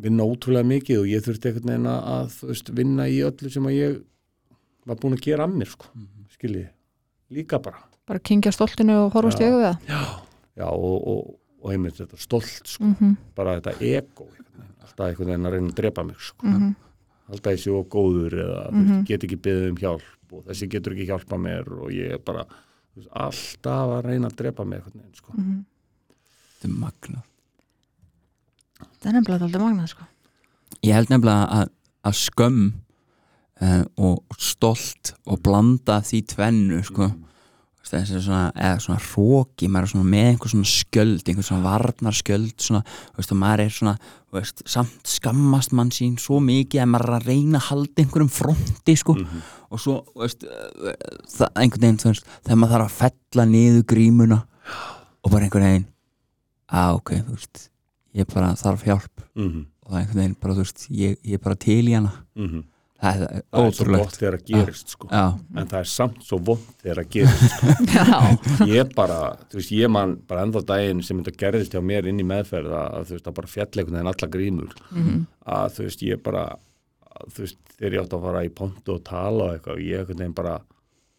vinna 0.03 0.27
ótrúlega 0.27 0.67
mikið 0.67 1.01
og 1.01 1.09
ég 1.09 1.23
þurfti 1.25 1.51
einhvern 1.51 1.71
veginn 1.71 1.91
að, 1.93 2.39
veist, 2.51 2.71
vinna 2.75 3.07
í 3.09 3.21
öllu 3.25 3.51
sem 3.55 3.69
að 3.71 3.77
ég 3.79 4.01
var 4.85 4.99
búin 5.01 5.17
að 5.17 5.25
gera 5.25 5.47
að 5.47 5.55
mér 5.61 5.71
sko, 5.71 5.89
skiljiði 6.35 6.71
líka 7.35 7.61
bara. 7.63 7.81
Bara 8.05 8.21
kingja 8.21 8.53
stoltinu 8.53 8.99
og 9.07 9.15
horfast 9.15 9.41
í 9.41 9.47
Já. 9.47 9.53
við 9.55 9.63
það. 9.65 9.79
Já, 10.59 10.67
og, 10.69 10.97
og, 11.09 11.31
og 11.63 11.71
einmitt 11.73 11.97
þetta 11.99 12.21
stolt 12.21 12.69
sko, 12.69 12.91
Mhm, 12.91 13.15
bara 13.39 13.57
þetta 13.61 13.79
ego 13.81 14.29
alltaf 14.85 15.09
einhvern 15.09 15.31
veginn 15.33 15.47
að 15.49 15.55
reyna 15.57 15.71
að 15.71 15.79
drepa 15.81 16.05
mig 16.05 16.21
sko. 16.21 16.47
mhm, 16.47 16.75
alltaf 17.31 17.55
þessi 17.55 17.73
og 17.73 17.89
góður 17.89 18.37
eða 18.45 18.71
mm 18.71 18.85
-hmm. 18.85 19.05
get 19.07 19.25
ekki 19.25 19.41
beðið 19.41 19.71
um 19.71 19.77
hjálp 19.77 20.33
og 20.33 20.45
þessi 20.45 20.69
getur 20.69 20.93
ekki 20.93 21.07
hjálpa 21.09 21.37
mér 21.39 21.73
og 21.73 21.91
ég 21.91 22.13
er 22.13 22.19
bara 22.19 22.45
veist, 22.45 22.74
alltaf 23.11 23.95
að 23.99 24.05
reyna 24.09 24.31
að 24.31 24.37
drepa 24.41 24.67
mig 24.69 24.83
sko. 25.15 25.33
mhm. 25.35 25.63
þetta 26.55 26.69
er 26.69 26.77
magna 26.79 27.23
það 28.99 29.11
er 29.11 29.17
nefnilega 29.19 29.49
alltaf 29.49 29.67
magnað 29.67 29.93
sko. 29.95 30.09
ég 30.83 30.99
held 30.99 31.13
nefnilega 31.13 31.61
að, 31.61 31.75
að 32.05 32.19
skömm 32.21 32.65
uh, 33.61 33.85
og 33.97 34.39
stolt 34.39 35.15
og 35.25 35.43
blanda 35.45 36.01
því 36.05 36.25
tvennu 36.35 36.83
sko 36.87 37.11
þessi 38.01 38.21
svona, 38.25 38.51
eða 38.55 38.81
svona 38.83 39.03
hróki 39.05 39.69
maður 39.71 39.87
er 39.87 39.91
svona 39.93 40.11
með 40.13 40.29
einhver 40.31 40.53
svona 40.53 40.71
skjöld 40.71 41.31
einhver 41.31 41.47
svona 41.47 41.65
varnar 41.65 42.17
skjöld 42.19 42.65
svona, 42.65 42.83
veist, 43.17 43.35
og 43.35 43.41
maður 43.41 43.63
er 43.65 43.75
svona, 43.75 43.95
veist, 44.35 44.63
samt 44.71 45.11
skammast 45.11 45.75
mann 45.77 45.93
sín 45.95 46.17
svo 46.21 46.41
mikið 46.45 46.83
að 46.85 46.91
maður 46.93 47.13
er 47.13 47.17
að 47.19 47.29
reyna 47.31 47.61
að 47.61 47.69
halda 47.69 48.05
einhverjum 48.05 48.33
fronti 48.35 48.97
sko. 49.01 49.17
Og 49.71 49.83
svo, 49.83 49.97
veist, 50.19 50.45
það, 51.37 51.49
einhvern 51.63 51.87
veginn, 51.87 52.03
veist, 52.11 52.29
þegar 52.43 52.61
maður 52.63 52.77
þarf 52.77 52.91
að 52.91 52.99
fella 53.01 53.49
niður 53.55 53.87
grímuna 53.95 54.43
og 55.25 55.33
bara 55.33 55.49
einhvern 55.49 55.69
veginn 55.71 55.89
að 56.75 57.01
ok, 57.01 57.17
þú 57.23 57.39
veist, 57.39 57.65
ég 58.15 58.31
bara 58.35 58.55
þarf 58.59 58.87
hjálp. 58.89 59.27
Mm 59.35 59.49
-hmm. 59.49 59.67
og 59.85 59.91
það 59.91 59.99
er 59.99 60.05
einhvern 60.05 60.23
veginn 60.23 60.39
bara, 60.41 60.55
þú 60.55 60.65
veist, 60.67 60.87
ég, 60.91 61.19
ég 61.23 61.35
er 61.35 61.45
bara 61.45 61.55
til 61.55 61.83
í 61.89 61.95
hana 61.95 62.13
það 63.03 63.23
er 63.25 63.43
það 63.51 63.67
er 63.67 63.75
svo 63.79 63.87
gott 63.91 64.19
þegar 64.19 64.37
að 64.39 64.45
gerist 64.51 64.93
sko. 64.95 65.09
en 65.11 65.71
það 65.71 65.79
er 65.81 65.89
samt 65.93 66.21
svo 66.25 66.39
vond 66.51 66.69
þegar 66.83 67.01
að 67.03 67.09
gerist 67.17 67.55
sko. 67.55 68.69
ég 68.77 68.93
bara, 68.97 69.19
veist, 69.55 69.73
ég 69.75 69.91
man 69.93 70.15
bara 70.29 70.45
ennþá 70.47 70.65
daginn 70.71 71.03
sem 71.07 71.23
þetta 71.23 71.41
gerðist 71.45 71.75
hjá 71.75 71.83
mér 71.85 72.09
inn 72.11 72.23
í 72.23 72.29
meðferð 72.29 72.77
að 72.81 73.09
þú 73.11 73.17
veist, 73.19 73.31
að 73.33 73.39
bara 73.41 73.53
fjall 73.55 73.71
einhvern 73.73 73.99
veginn 73.99 74.13
alla 74.13 74.31
grímur. 74.37 74.77
Mhm. 74.93 75.25
að 75.59 75.75
þú 75.79 75.89
veist, 75.89 76.07
ég 76.07 76.23
bara 76.25 76.45
að, 76.55 77.27
þú 77.35 77.45
veist, 77.47 77.59
þegar 77.75 77.99
ég 77.99 78.05
átti 78.05 78.17
að 78.19 78.29
fara 78.29 78.45
í 78.47 78.55
pontu 78.63 78.95
og 78.95 79.05
tala 79.09 79.51
og 79.51 79.59
eitthvað, 79.59 79.83
ég 79.85 80.05
einhvern 80.05 80.23
veginn 80.25 80.39
bara 80.39 80.55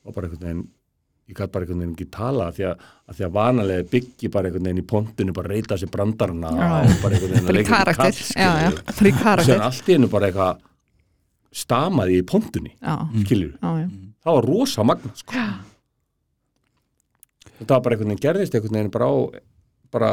og 0.06 0.14
bara 0.16 0.30
einhvern 0.30 0.48
veginn 0.48 0.66
ég 1.26 1.34
gæti 1.40 1.52
bara 1.54 1.66
einhvern 1.66 1.82
veginn 1.82 1.96
ekki 1.96 2.06
tala 2.14 2.52
því 2.54 2.66
að, 2.70 2.84
að 3.10 3.18
því 3.18 3.24
að 3.26 3.34
vanalega 3.40 3.86
byggi 3.96 4.30
bara 4.34 4.50
einhvern 4.50 4.68
veginn 4.70 4.82
í 4.84 4.86
pontinu 4.92 5.34
bara 5.34 5.52
reyta 5.52 5.78
sér 5.82 5.90
brandarna 5.94 6.52
Já. 6.54 6.68
og 6.86 7.00
bara 7.02 7.18
einhvern 7.18 7.34
veginn 7.34 7.50
að 7.50 7.50
í 7.50 7.58
leika 7.58 7.80
karakter. 7.80 7.96
kall, 7.98 9.10
í 9.10 9.14
og 9.34 9.48
sér 9.48 9.64
allt 9.66 9.90
í 9.90 9.96
hennu 9.98 10.10
bara 10.14 10.30
eitthvað 10.30 10.62
stamaði 11.56 12.20
í 12.20 12.26
pontunni, 12.28 12.74
já, 12.76 12.96
skilur 13.24 13.54
já, 13.56 13.70
já, 13.86 13.88
það 14.26 14.38
var 14.38 14.48
rosa 14.50 14.86
magna 14.88 15.14
sko. 15.16 15.44
þetta 17.60 17.70
var 17.78 17.86
bara 17.86 17.96
einhvern 17.96 18.12
veginn 18.12 18.26
gerðist 18.26 18.58
einhvern 18.58 18.80
veginn 18.80 18.96
bara 18.96 19.08
á 19.08 19.16
bara, 19.96 20.10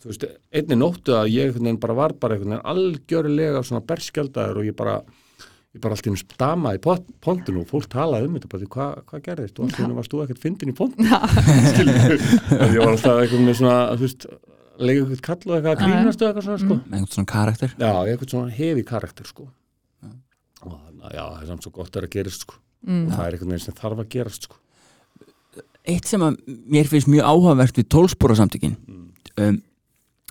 þú 0.00 0.12
veist, 0.12 0.28
einni 0.54 0.78
nóttu 0.78 1.16
að 1.16 1.32
ég 1.34 1.48
einhvern 1.50 1.66
veginn 1.70 1.82
bara 1.82 1.98
var 1.98 2.14
bara 2.20 2.36
einhvern 2.36 2.54
veginn 2.54 2.70
algjörlega 2.74 3.64
svona 3.66 3.82
berskjaldaður 3.88 4.62
og 4.62 4.70
ég 4.70 4.78
bara 4.78 5.00
ég 5.70 5.82
bara 5.82 5.94
alltaf 5.94 6.22
stamaði 6.22 6.80
í 6.80 6.96
pontinu 7.22 7.64
og 7.64 7.70
fólk 7.70 7.90
talaði 7.90 8.26
um 8.26 8.38
þetta 8.38 8.50
bara, 8.50 8.62
því, 8.62 8.70
hvað 8.74 9.02
hva 9.10 9.22
gerðist? 9.26 9.58
Og 9.58 9.68
alltaf 9.68 9.98
varst 9.98 10.14
þú 10.14 10.22
ekkert 10.24 10.42
fyndin 10.42 10.72
í 10.72 10.78
pontinu 10.78 11.20
skilur 11.70 12.16
ég 12.16 12.80
var 12.80 12.94
alltaf 12.94 13.22
einhvern 13.24 13.46
veginn 13.46 13.60
svona 13.62 13.78
þú 13.94 14.06
veist, 14.06 14.26
lega 14.80 15.04
eitthvað 15.04 15.24
kall 15.28 15.50
og 15.50 15.56
eitthvað 15.58 15.72
að 15.74 15.80
grínast 15.84 16.22
og 16.22 16.30
eitthvað 16.30 16.46
svona 16.48 16.62
sko. 16.64 16.76
Með 16.80 16.98
einhvern 16.98 17.14
svona 17.14 17.30
karakter. 17.34 17.74
Já, 17.76 17.90
eitthvað 18.00 18.34
svona 18.34 18.58
hefi 18.58 18.84
karakter 18.88 19.28
sko 19.30 19.50
og 20.66 21.12
já, 21.14 21.22
það 21.24 21.42
er 21.42 21.46
samt 21.50 21.62
svo 21.66 21.72
gott 21.72 21.96
að 21.96 22.02
það 22.06 22.10
gerist 22.16 22.44
sko. 22.46 22.54
Mm. 22.86 23.06
og 23.06 23.12
það 23.16 23.26
er 23.26 23.38
veginn 23.40 23.58
sem 23.60 23.74
þarf 23.76 23.98
að 24.04 24.08
gerast 24.14 24.46
sko. 24.48 24.56
Eitt 25.90 26.06
sem 26.08 26.22
að 26.24 26.36
mér 26.70 26.88
finnst 26.88 27.08
mjög 27.10 27.24
áhugavert 27.28 27.78
við 27.80 27.88
tólspóra 27.92 28.36
samtökin 28.38 28.76
um, 29.40 29.56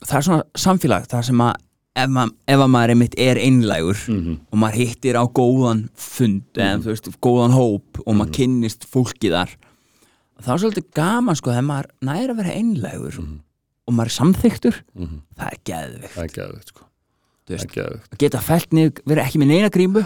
það 0.06 0.18
er 0.20 0.26
svona 0.28 0.44
samfélag 0.58 1.08
þar 1.12 1.26
sem 1.28 1.42
að 1.44 1.56
ef, 2.00 2.10
mað, 2.16 2.34
ef 2.48 2.62
að 2.64 2.70
maður 2.76 2.94
einmitt 2.94 3.18
er 3.20 3.40
einlægur 3.42 4.00
Mhm. 4.08 4.36
og 4.54 4.58
maður 4.62 4.78
hittir 4.84 5.18
á 5.20 5.24
góðan 5.26 5.82
fund 6.00 6.44
eða 6.56 6.78
þú 6.86 6.92
veist, 6.94 7.10
góðan 7.22 7.56
hóp 7.58 8.02
og 8.06 8.16
maður 8.16 8.34
kynnist 8.38 8.86
fólki 8.90 9.30
þar 9.34 9.56
þá 10.40 10.50
er 10.54 10.62
svolítið 10.64 10.90
gaman 10.96 11.36
sko 11.36 11.52
þegar 11.52 11.68
maður 11.68 11.90
næri 12.08 12.30
að 12.34 12.38
vera 12.40 12.56
einlægur 12.56 13.20
og 13.20 13.94
maður 13.94 14.14
er 14.14 14.18
samþyktur 14.20 14.82
Mhm. 14.96 15.22
það 15.36 15.52
er 15.52 15.60
geðvikt 15.66 16.14
það 16.16 16.24
er 16.24 16.36
geðvegt 16.38 16.68
sko 16.74 16.89
geta 18.22 18.42
fælt 18.44 18.74
niður, 18.76 19.04
vera 19.10 19.26
ekki 19.26 19.42
með 19.42 19.52
neina 19.54 19.70
grímu 19.74 20.04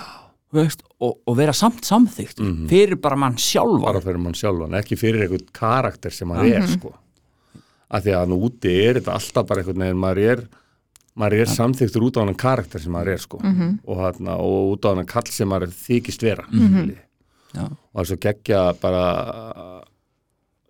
veist, 0.53 0.83
og, 1.01 1.17
og 1.27 1.37
vera 1.37 1.53
samt 1.57 1.85
samþyktur 1.87 2.49
fyrir 2.69 2.99
bara 3.01 3.17
mann 3.19 3.37
sjálfa 3.41 3.87
bara 3.87 4.01
fyrir 4.03 4.21
mann 4.21 4.37
sjálfan, 4.37 4.75
ekki 4.79 4.97
fyrir 4.99 5.25
einhvern 5.25 5.47
karakter 5.55 6.13
sem 6.13 6.29
maður 6.29 6.59
er 6.59 6.67
sko. 6.69 6.93
Af 7.93 8.03
því 8.05 8.13
að 8.13 8.21
hann 8.23 8.35
úti 8.37 8.75
er 8.83 8.99
þetta 8.99 9.15
alltaf 9.17 9.47
bara 9.49 9.63
einhvern 9.63 9.83
veginn 9.85 10.01
maður 10.01 10.21
er, 10.33 10.43
maður 11.19 11.43
er 11.43 11.51
samþyktur 11.53 12.05
út 12.07 12.17
á 12.17 12.21
hann 12.23 12.37
karakter 12.43 12.81
sem 12.81 12.93
maður 12.93 13.15
er 13.15 13.23
sko. 13.25 13.41
Og, 13.41 13.97
hana, 14.01 14.37
og 14.41 14.75
út 14.75 14.85
á 14.85 14.93
hann 14.93 15.09
kall 15.09 15.29
sem 15.33 15.49
maður 15.49 15.73
þykist 15.83 16.23
vera. 16.25 16.45
Mm 16.51 16.93
Já. 17.53 17.67
og 17.69 17.93
það 17.93 18.01
er 18.01 18.07
svo 18.09 18.15
geggja 18.17 18.59
bara 18.81 19.01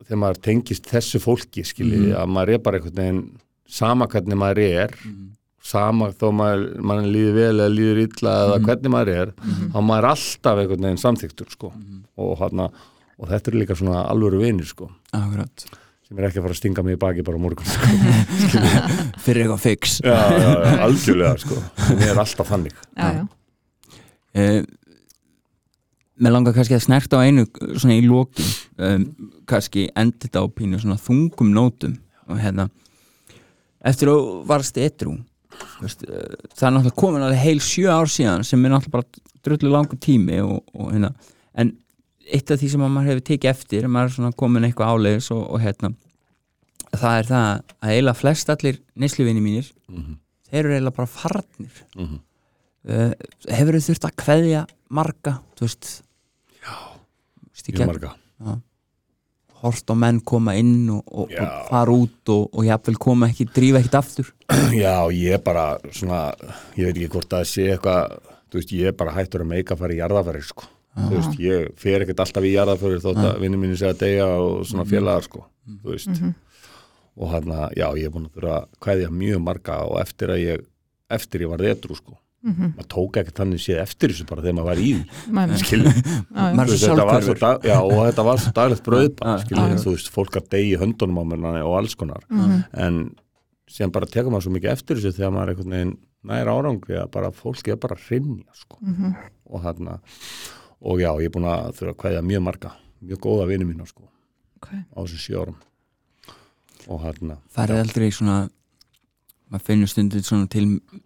þegar 0.03 0.19
maður 0.19 0.39
tengist 0.43 0.89
þessu 0.91 1.21
fólki 1.23 1.63
skilji, 1.63 2.11
að 2.11 2.27
maður 2.27 2.57
er 2.57 2.63
bara 2.65 2.79
einhvern 2.79 2.97
veginn 2.99 3.21
sama 3.71 4.07
hvernig 4.11 4.35
maður 4.35 4.59
er 4.65 4.97
sama 5.63 6.09
þó 6.11 6.27
maður, 6.35 6.65
mann 6.83 7.05
líður 7.11 7.37
vel 7.37 7.53
eða 7.53 7.69
líður 7.71 8.01
illa 8.03 8.33
eða 8.47 8.57
hvernig 8.65 8.91
maður 8.91 9.13
er 9.13 9.31
þá 9.37 9.77
maður 9.79 10.01
er 10.01 10.09
alltaf 10.09 10.59
einhvern 10.59 10.89
veginn 10.89 10.99
samþyktur 11.03 11.53
sko. 11.53 11.71
og, 12.19 12.33
hana, 12.41 12.67
og 13.17 13.31
þetta 13.31 13.51
er 13.51 13.57
líka 13.61 13.77
svona 13.79 14.03
alvöru 14.11 14.41
vinir 14.43 14.67
sko, 14.67 14.89
akkurat. 15.15 15.65
Sem 16.03 16.19
er 16.19 16.27
ekki 16.27 16.41
að 16.41 16.47
fara 16.49 16.57
að 16.57 16.59
stinga 16.59 16.83
mig 16.83 16.97
í 16.97 16.99
baki 16.99 17.23
bara 17.25 17.39
morgun 17.39 17.69
sko. 17.71 17.93
fyrir 19.23 19.45
eitthvað 19.45 19.63
fix. 19.63 19.97
Já, 20.03 20.19
já, 20.35 20.51
já, 20.51 20.77
algjörlega 20.83 21.33
sko. 21.45 21.59
ég 21.95 22.07
er 22.11 22.23
alltaf 22.27 22.51
þannig. 22.51 22.79
Uh, 24.33 24.63
Mér 26.23 26.35
langar 26.35 26.53
kannski 26.53 26.75
að 26.77 26.83
snerta 26.85 27.17
á 27.17 27.25
einu 27.25 27.47
svona 27.73 27.95
í 27.97 28.03
lokin. 28.05 28.51
Um, 28.77 29.05
kannski 29.49 29.87
endi 29.97 30.27
þetta 30.27 30.43
á 30.43 30.47
pínu 30.51 30.77
svona 30.83 30.99
þungum 31.01 31.49
nótum. 31.55 31.95
Og 32.29 32.37
hérna 32.39 32.67
eftir 33.83 34.11
að 34.11 34.27
varst 34.47 34.77
etru 34.79 35.17
veist, 35.81 36.03
uh, 36.07 36.35
það 36.55 36.67
er 36.67 36.73
náttúrulega 36.77 36.99
komin 37.03 37.25
alveg 37.27 37.41
heil 37.43 37.59
sjö 37.63 37.89
ár 37.93 38.09
síðan 38.11 38.43
sem 38.47 38.65
er 38.65 38.73
náttúrulega 38.75 38.95
bara 38.97 39.23
drullu 39.43 39.71
langur 39.73 39.99
tími 39.99 40.39
og, 40.43 40.61
og 40.73 40.91
hérna 40.93 41.13
en 41.59 41.73
eitt 42.33 42.51
af 42.55 42.59
því 42.61 42.69
sem 42.71 42.83
að 42.85 42.93
maður 42.95 43.09
hefur 43.11 43.25
tekið 43.29 43.49
eftir 43.51 43.87
maður 43.91 44.09
er 44.11 44.15
svona 44.17 44.31
komin 44.39 44.63
eitthvað 44.69 44.93
áleiðis 44.95 45.31
og, 45.35 45.43
og 45.53 45.59
hérna 45.63 45.93
það 46.93 47.17
er 47.19 47.27
það 47.31 47.47
að 47.83 47.89
eiginlega 47.95 48.19
flest 48.21 48.53
allir 48.53 48.79
neysluvinni 48.95 49.41
mínir 49.43 49.71
Mhm. 49.89 50.15
þeir 50.49 50.59
eru 50.65 50.73
eiginlega 50.75 50.95
bara 50.95 51.09
farnir. 51.09 51.79
Mhm. 51.97 52.19
uh, 52.89 53.13
hefur 53.49 53.77
þau 53.79 53.85
þurft 53.89 54.05
að 54.09 54.15
kveðja 54.23 54.61
marga, 54.93 55.33
þú 55.57 55.65
veist? 55.67 55.89
Já. 56.63 56.75
Mjög 57.73 57.87
marga 57.89 58.13
hort 59.63 59.89
á 59.89 59.95
menn 59.95 60.19
koma 60.27 60.53
inn 60.59 60.89
og, 60.91 61.01
og, 61.07 61.31
og 61.31 61.51
fara 61.69 61.95
út 61.95 62.31
og, 62.33 62.45
og 62.51 62.67
jafnvel 62.67 62.99
koma 63.01 63.29
ekki, 63.31 63.47
drífa 63.55 63.79
ekkit 63.81 63.97
aftur 63.99 64.29
Já, 64.83 64.95
ég 65.15 65.43
bara 65.45 65.65
svona, 65.91 66.21
ég 66.77 66.89
veit 66.89 66.97
ekki 66.97 67.11
hvort 67.15 67.31
það 67.31 67.49
sé 67.49 67.67
eitthvað, 67.73 68.17
þú 68.51 68.59
veist, 68.59 68.73
ég 68.77 68.91
er 68.91 68.97
bara 68.99 69.15
hættur 69.15 69.45
að 69.45 69.51
meika 69.53 69.75
að 69.75 69.83
fara 69.83 69.95
í 69.95 69.99
jarðafæri, 70.01 70.43
sko. 70.45 70.69
Þú 70.93 71.11
veist, 71.15 71.37
ég 71.41 71.69
fer 71.81 72.03
ekkert 72.05 72.21
alltaf 72.21 72.45
í 72.45 72.51
jarðafæri 72.53 72.99
þótt 73.01 73.21
að 73.23 73.39
vinni 73.41 73.57
minni 73.61 73.77
segja 73.79 73.95
að 73.95 74.01
deyja 74.03 74.27
og 74.43 74.59
svona 74.69 74.85
félagar, 74.89 75.25
sko, 75.25 75.45
þú 75.81 75.95
veist. 75.95 76.25
Og 77.13 77.29
hann 77.33 77.55
já, 77.77 77.87
ég 77.97 78.05
er 78.09 78.13
búin 78.13 78.27
að 78.27 78.37
þurfa 78.37 78.59
að 78.59 78.67
kveðja 78.85 79.09
mjög 79.13 79.41
marga 79.47 79.79
og 79.87 79.97
eftir 80.01 80.33
að 80.33 80.43
ég, 80.43 80.67
eftir 81.17 81.45
ég 81.45 81.53
var 81.53 81.63
retru, 81.65 81.97
sko. 81.97 82.19
Maður 82.43 82.87
tók 82.91 83.17
ekkert 83.21 83.39
þannig 83.39 83.61
séð 83.63 83.81
eftir 83.83 84.11
þessu 84.11 84.25
bara 84.27 84.43
þegar 84.43 84.55
maður 84.57 84.69
var 84.69 84.81
í 84.83 84.87
því, 84.93 85.03
er 85.53 85.63
og 87.79 88.01
þetta 88.03 88.25
var 88.27 88.41
svo 88.43 88.51
daglegt 88.57 88.87
já. 89.53 89.83
þú 89.83 89.93
veist, 89.95 90.09
fólk 90.11 90.39
að 90.41 90.49
deyja 90.51 90.77
í 90.77 90.81
höndunum 90.81 91.21
á 91.21 91.23
mér 91.31 91.61
og 91.63 91.77
alls 91.79 91.95
konar. 91.95 92.25
En 92.73 92.99
síðan 93.71 93.93
bara 93.95 94.09
tekur 94.11 94.33
maður 94.33 94.47
svo 94.47 94.55
mikið 94.57 94.73
eftir 94.75 94.99
þessu 94.99 95.15
þegar 95.17 95.31
maður 95.37 95.43
er 95.43 95.53
einhvern 95.55 95.75
veginn 95.77 95.95
nær 96.23 96.51
árangri 96.51 96.97
að 96.99 97.11
bara 97.15 97.31
fólki 97.35 97.73
er 97.73 97.79
bara 97.83 97.95
að 97.95 98.05
hrynja 98.07 98.53
sko. 98.55 98.77
og 99.49 99.63
þarna 99.63 99.99
og 100.83 100.99
já, 100.99 101.11
ég 101.19 101.29
er 101.29 101.33
búin 101.33 101.47
að 101.47 101.71
þurfa 101.77 101.93
að 101.93 102.01
kveðja 102.03 102.23
mjög 102.27 102.43
marga 102.43 102.71
mjög 103.03 103.19
góða 103.23 103.47
vini 103.47 103.67
mína 103.67 103.87
sko, 103.87 104.03
Ok. 104.59 104.67
á 104.71 104.99
þessum 105.03 105.19
sjö 105.23 105.39
árum. 105.41 105.55
Og 106.87 106.99
þarna. 106.99 107.37
Farið 107.55 107.79
aldrei 107.79 108.07
í 108.07 108.11
svona 108.15 108.37
maður 109.53 109.67
finnur 109.69 109.91
stundum 109.91 110.23
svona 110.25 110.49
til 110.49 110.63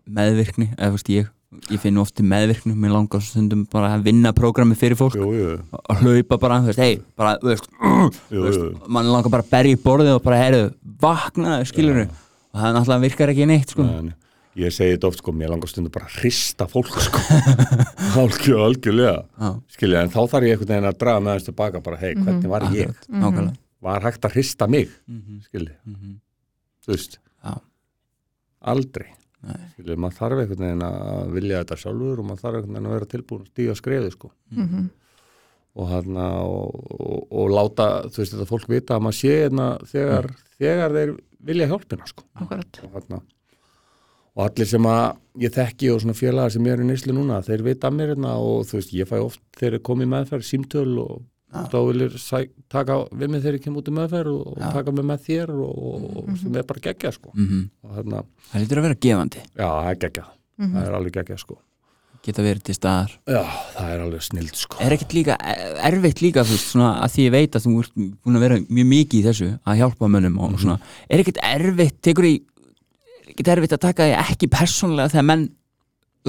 meðvirkni 0.07 0.69
eða 0.77 0.93
veist 0.93 1.09
ég, 1.11 1.27
ég 1.71 1.81
finn 1.83 1.99
oft 1.99 2.15
til 2.15 2.27
meðvirkni 2.27 2.75
mér 2.79 2.93
langar 2.95 3.23
stundum 3.23 3.65
bara 3.71 3.93
að 3.97 4.05
vinna 4.07 4.31
prógrami 4.35 4.77
fyrir 4.79 4.99
fólk 4.99 5.17
jú, 5.19 5.31
jú, 5.35 5.55
að 5.83 6.05
hlaupa 6.05 6.39
bara, 6.39 6.61
þú 6.63 6.71
veist, 6.71 6.83
hei, 6.83 7.01
bara, 7.19 7.33
þú 7.41 7.51
veist, 7.51 7.67
jú, 8.33 8.45
veist 8.45 8.87
mann 8.87 9.11
langar 9.11 9.33
bara 9.33 9.43
að 9.43 9.51
berja 9.51 9.75
í 9.75 9.81
borðið 9.83 10.13
og 10.15 10.23
bara, 10.23 10.39
heyrðu, 10.45 10.71
vakna 11.03 11.59
skilur 11.67 12.05
og 12.07 12.15
það 12.61 12.79
náttúrulega 12.79 13.03
virkar 13.03 13.33
ekki 13.33 13.49
neitt 13.51 13.75
sko. 13.75 13.85
En 13.85 14.09
ég 14.57 14.73
segi 14.73 14.95
þetta 14.95 15.11
oft 15.11 15.21
sko, 15.21 15.35
mér 15.35 15.51
langar 15.53 15.69
stundum 15.69 15.93
bara 15.93 16.07
að 16.07 16.17
hrista 16.23 16.69
fólk 16.71 16.95
sko. 17.03 17.21
Algjör, 18.23 18.63
algjörlega. 18.69 19.19
Já. 19.37 19.49
skilja, 19.75 20.01
en 20.01 20.13
þá 20.13 20.19
þarf 20.23 20.47
ég 20.47 20.55
einhvern 20.55 20.73
veginn 20.73 20.89
að 20.89 20.99
draga 21.03 21.23
með 21.25 21.37
þess 21.37 21.49
tilbaka 21.51 21.83
bara, 21.85 21.99
hei, 22.01 22.15
hvernig 22.15 22.51
var 22.53 22.65
ég? 22.71 22.95
Akkurat, 22.95 23.11
nákvæmlega. 23.13 23.63
Var 23.87 24.07
hægt 24.07 24.25
að 24.25 24.33
hrista 24.39 24.67
mig? 24.71 24.89
Mhm, 25.05 25.41
skilja, 25.45 25.75
mhm. 25.85 26.17
þú 26.87 26.95
veist. 26.95 27.19
Aldrei. 28.61 29.11
Skilja, 29.75 29.95
maður 30.01 30.17
þarf 30.17 30.39
einhvern 30.41 30.63
veginn 30.65 30.85
að 30.87 31.33
vilja 31.35 31.59
þetta 31.61 31.77
sjálfur 31.83 32.21
og 32.21 32.25
maður 32.27 32.43
þarf 32.43 32.57
einhvern 32.57 32.73
veginn 32.73 32.89
að 32.89 32.95
vera 32.95 33.09
tilbúin 33.11 33.43
að 33.43 33.51
stíga 33.51 33.75
skrefi 33.77 34.13
sko. 34.15 34.31
Mhm. 34.55 34.87
og, 35.77 35.89
hana, 35.91 36.27
og, 36.41 36.77
og, 36.97 37.17
og 37.37 37.51
láta 37.53 37.87
þú 38.09 38.23
veist 38.23 38.33
þetta 38.33 38.49
fólk 38.49 38.69
vita 38.71 38.95
að 38.95 39.03
maður 39.05 39.17
sé 39.19 39.33
hérna 39.43 39.67
þegar, 39.85 40.31
þegar 40.57 40.95
þeir 40.95 41.11
vilja 41.51 41.67
hjálpina 41.69 42.07
sko. 42.09 42.25
Akkurat. 42.33 42.79
og, 42.81 42.95
hana, 42.95 43.19
og 44.33 44.43
allir 44.47 44.69
sem 44.71 44.89
að 44.89 45.05
ég 45.45 45.53
þekki 45.53 45.91
og 45.93 46.01
svona 46.01 46.17
félagar 46.17 46.55
sem 46.55 46.71
eru 46.73 46.81
í 46.81 46.89
nýslu 46.89 47.13
núna 47.13 47.43
þeir 47.45 47.65
vita 47.69 47.91
að 47.91 47.99
mér 47.99 48.15
hérna 48.15 48.33
og 48.41 48.65
þú 48.65 48.79
veist 48.79 48.95
ég 48.97 49.09
fæ 49.09 49.19
oft 49.19 49.43
þegar 49.59 49.77
ég 49.77 49.85
kom 49.85 50.01
í 50.01 50.09
meðferð 50.09 50.49
símtöl 50.49 50.97
og 51.05 51.21
þá 51.47 51.77
viljur 51.87 52.15
taka 52.71 52.97
við 53.11 53.29
mig 53.31 53.43
þegar 53.43 53.57
ég 53.57 53.63
kem 53.63 53.77
út 53.79 53.87
í 53.87 53.93
meðferð 53.95 54.33
og, 54.33 54.49
og 54.55 54.73
taka 54.75 54.93
mig 54.95 55.05
með 55.07 55.21
þér 55.27 55.53
og, 55.55 55.77
og, 55.91 56.17
og 56.23 56.41
sem 56.41 56.57
er 56.59 56.65
bara 56.67 56.83
geggja 56.89 57.13
sko. 57.15 57.31
Mhm. 57.35 57.61
og 57.83 57.93
þarna, 57.99 58.25
það 58.49 58.65
lítur 58.65 58.81
að 58.81 58.87
vera 58.87 58.99
gefandi. 59.07 59.45
Já 59.53 59.67
það 59.69 59.93
er 59.93 60.01
geggja 60.03 60.27
það 60.57 60.83
er 60.83 60.97
alveg 60.99 61.17
geggja 61.19 61.39
sko. 61.39 61.59
Geta 62.27 62.43
verið 62.43 62.63
til 62.67 62.75
staðar. 62.75 63.11
Já 63.29 63.39
það 63.77 63.91
er 63.93 64.01
alveg 64.03 64.23
snild 64.25 64.57
sko. 64.59 64.79
Er 64.83 64.95
ekkert 64.97 65.13
líka, 65.15 65.37
erfitt 65.87 66.23
líka 66.25 66.43
þú 66.43 66.57
veist, 66.57 66.71
svona, 66.73 66.89
að 67.05 67.13
því 67.13 67.27
ég 67.27 67.35
veit 67.37 67.55
að 67.55 67.67
þú 67.67 67.75
ert 67.83 67.93
búin 67.95 68.39
að 68.39 68.43
vera 68.43 68.57
mjög 68.67 68.89
mikið 68.91 69.19
í 69.19 69.25
þessu 69.29 69.49
að 69.63 69.79
hjálpa 69.83 70.09
mönnum 70.11 70.39
og 70.43 70.57
svona, 70.59 70.79
er 71.07 71.23
ekkert 71.23 71.39
erfitt 71.47 72.01
tekur 72.03 72.27
í, 72.27 72.33
er 73.23 73.31
ekkert 73.31 73.53
erfitt 73.55 73.77
að 73.77 73.85
taka 73.85 74.09
því 74.09 74.17
ekki 74.25 74.51
persónlega 74.51 75.13
þegar 75.13 75.27
menn 75.29 75.47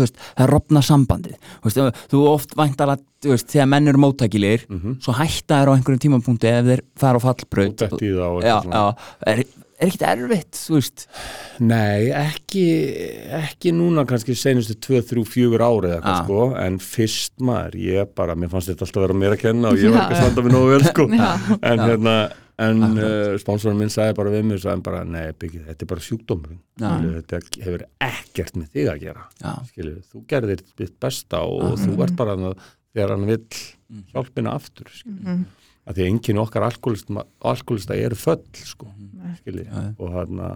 veist, 0.05 0.16
það 0.38 0.51
rofna 0.55 0.82
sambandið. 0.82 1.36
Veist, 1.64 1.78
þú 2.12 2.24
oft 2.32 2.55
væntar 2.59 2.94
að 2.96 3.05
veist, 3.28 3.49
þegar 3.53 3.68
menn 3.74 3.88
eru 3.88 3.99
móttækilegir 3.99 4.66
Mhm. 4.68 4.99
svo 5.03 5.12
hætta 5.18 5.62
þær 5.62 5.70
á 5.70 5.74
einhverjum 5.76 6.03
tímapunkti 6.07 6.51
ef 6.53 6.64
þeir 6.72 6.82
fara 6.96 7.18
á 7.18 7.22
já, 8.42 8.84
er, 9.26 9.38
er 9.78 9.88
ekkert 9.88 10.03
erfitt 10.11 10.55
Nei, 11.61 12.09
ekki, 12.11 12.64
ekki 13.30 13.70
núna 13.74 14.05
kannski 14.09 14.34
senustu 14.34 14.74
2, 14.74 15.03
3, 15.07 15.24
4 15.24 15.59
ári 15.62 15.90
eða 15.92 16.01
eitthvað 16.01 16.16
Ah. 16.18 16.24
sko, 16.24 16.40
en 16.59 16.78
fyrst 16.78 17.32
maður, 17.40 17.74
ég 17.78 18.09
bara, 18.14 18.34
mér 18.34 18.51
fannst 18.51 18.68
þetta 18.72 18.86
alltaf 18.86 19.03
vera 19.07 19.14
mér 19.14 19.36
að 19.36 19.40
kenna 19.44 19.68
og 19.68 19.78
ég 19.78 19.92
var 19.94 20.03
ekki 20.03 20.16
að 20.16 20.22
standa 20.24 20.42
mig 20.42 20.53
nógu 20.53 20.70
vel 20.74 20.84
sko, 20.88 21.07
en 21.70 21.78
hérna, 21.78 22.16
en 22.59 22.83
uh, 22.99 23.37
sponsorinn 23.39 23.79
minn 23.79 23.91
sagði 23.93 24.17
bara 24.19 24.31
við 24.35 24.45
mig, 24.49 24.59
sagði 24.63 24.83
bara, 24.89 25.05
nei, 25.07 25.29
byggið, 25.39 25.67
þetta 25.69 25.85
er 25.85 25.91
bara. 25.93 26.01
Skilur, 26.09 27.21
þetta 27.23 27.63
hefur 27.65 27.85
ekkert 28.09 28.57
með 28.59 28.73
þig 28.75 28.89
að 28.93 29.01
gera, 29.05 29.27
já, 29.43 29.53
skilur, 29.71 30.01
þú 30.13 30.23
gerðir 30.33 30.65
þitt 30.79 30.97
besta 31.01 31.43
og 31.47 31.77
þú 31.79 31.95
ert 32.03 32.17
bara 32.19 32.35
að, 32.39 32.59
þegar 32.95 33.15
hann 33.15 33.27
vill 33.31 33.45
hjálpina 34.15 34.55
aftur, 34.59 34.91
skilur, 34.91 35.23
Mhm. 35.23 35.45
að 35.89 35.95
því 35.97 36.03
að 36.05 36.11
enginn 36.13 36.43
okkar 36.43 36.67
alkoholista, 36.69 37.95
eru 37.97 38.15
föll, 38.19 38.43
sko, 38.55 38.91
skilur, 39.41 39.65
Já. 39.65 39.95
og 39.99 40.11
hérna, 40.13 40.51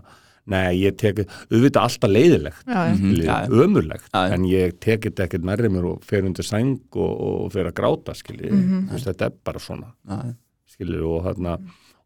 nei, 0.47 0.75
ég 0.83 0.97
tek, 0.99 1.23
auðvitað 1.51 1.83
alltaf 1.87 2.11
leiðilegt, 2.11 2.65
Já. 2.67 2.83
Mhm. 2.93 2.97
skilji, 2.99 3.27
Já, 3.27 3.49
ömurlegt 3.49 4.09
Já, 4.13 4.33
en 4.35 4.43
ég 4.45 4.79
tek 4.81 5.01
þetta 5.07 5.27
ekkert 5.29 5.45
nærri 5.45 5.69
mér 5.71 5.85
og 5.93 6.03
fer 6.05 6.23
undir 6.27 6.43
sæng 6.45 6.81
og, 6.97 7.21
og 7.47 7.53
fer 7.53 7.65
að 7.71 7.75
gráta 7.79 8.15
skilji, 8.15 8.51
Mhm. 8.51 8.89
þú 8.89 8.93
veist, 8.93 9.07
þetta 9.07 9.27
er 9.27 9.33
bara 9.45 9.59
svona 9.59 9.93
já, 10.09 10.35
skilji, 10.69 11.01
og 11.01 11.25
þarna 11.25 11.59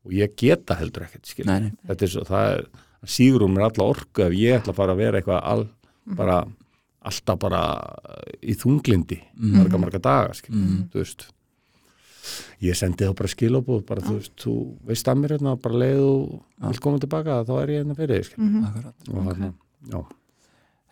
og 0.06 0.14
ég 0.14 0.34
geta 0.38 0.76
heldur 0.78 1.06
ekkert 1.06 1.30
skilji 1.30 1.48
nei, 1.50 1.68
nei. 1.68 1.72
þetta 1.90 2.06
er 2.06 2.12
svo, 2.12 2.26
það 2.28 2.50
er, 2.54 2.66
sígur 3.16 3.46
um 3.46 3.54
mér 3.54 3.68
alla 3.68 3.88
orku 3.92 4.26
ef 4.26 4.36
ég 4.36 4.60
ætla 4.60 4.74
að 4.74 4.80
fara 4.80 4.96
að 4.96 5.02
vera 5.02 5.20
eitthvað 5.20 5.40
all, 5.52 5.64
bara, 6.18 6.40
alltaf 7.06 7.40
bara 7.42 7.62
í 8.42 8.56
þunglindi 8.58 9.20
marga 9.56 9.80
marga 9.82 10.02
daga 10.02 10.36
skilji, 10.38 10.84
þú 10.92 11.02
veist 11.02 11.26
ég 12.64 12.78
sendi 12.78 13.06
þá 13.06 13.14
bara 13.18 13.30
skilabúð 13.30 13.82
bara 13.86 14.02
þú 14.04 14.18
veist, 14.18 14.34
þú 14.42 14.54
veist 14.88 15.10
að 15.10 15.22
mér 15.22 15.36
hérna 15.36 15.54
bara 15.62 15.82
leið 15.84 16.02
og 16.06 16.70
vil 16.70 16.82
koma 16.82 17.02
tilbaka 17.02 17.42
þá 17.46 17.54
er 17.60 17.74
ég 17.74 17.82
hérna 17.82 17.98
fyrir 17.98 18.22
þig, 18.22 18.30
skilji, 18.30 18.62
akkurat. 18.70 19.10
Og 19.12 19.28
þarna, 19.28 19.52
já. 19.92 20.00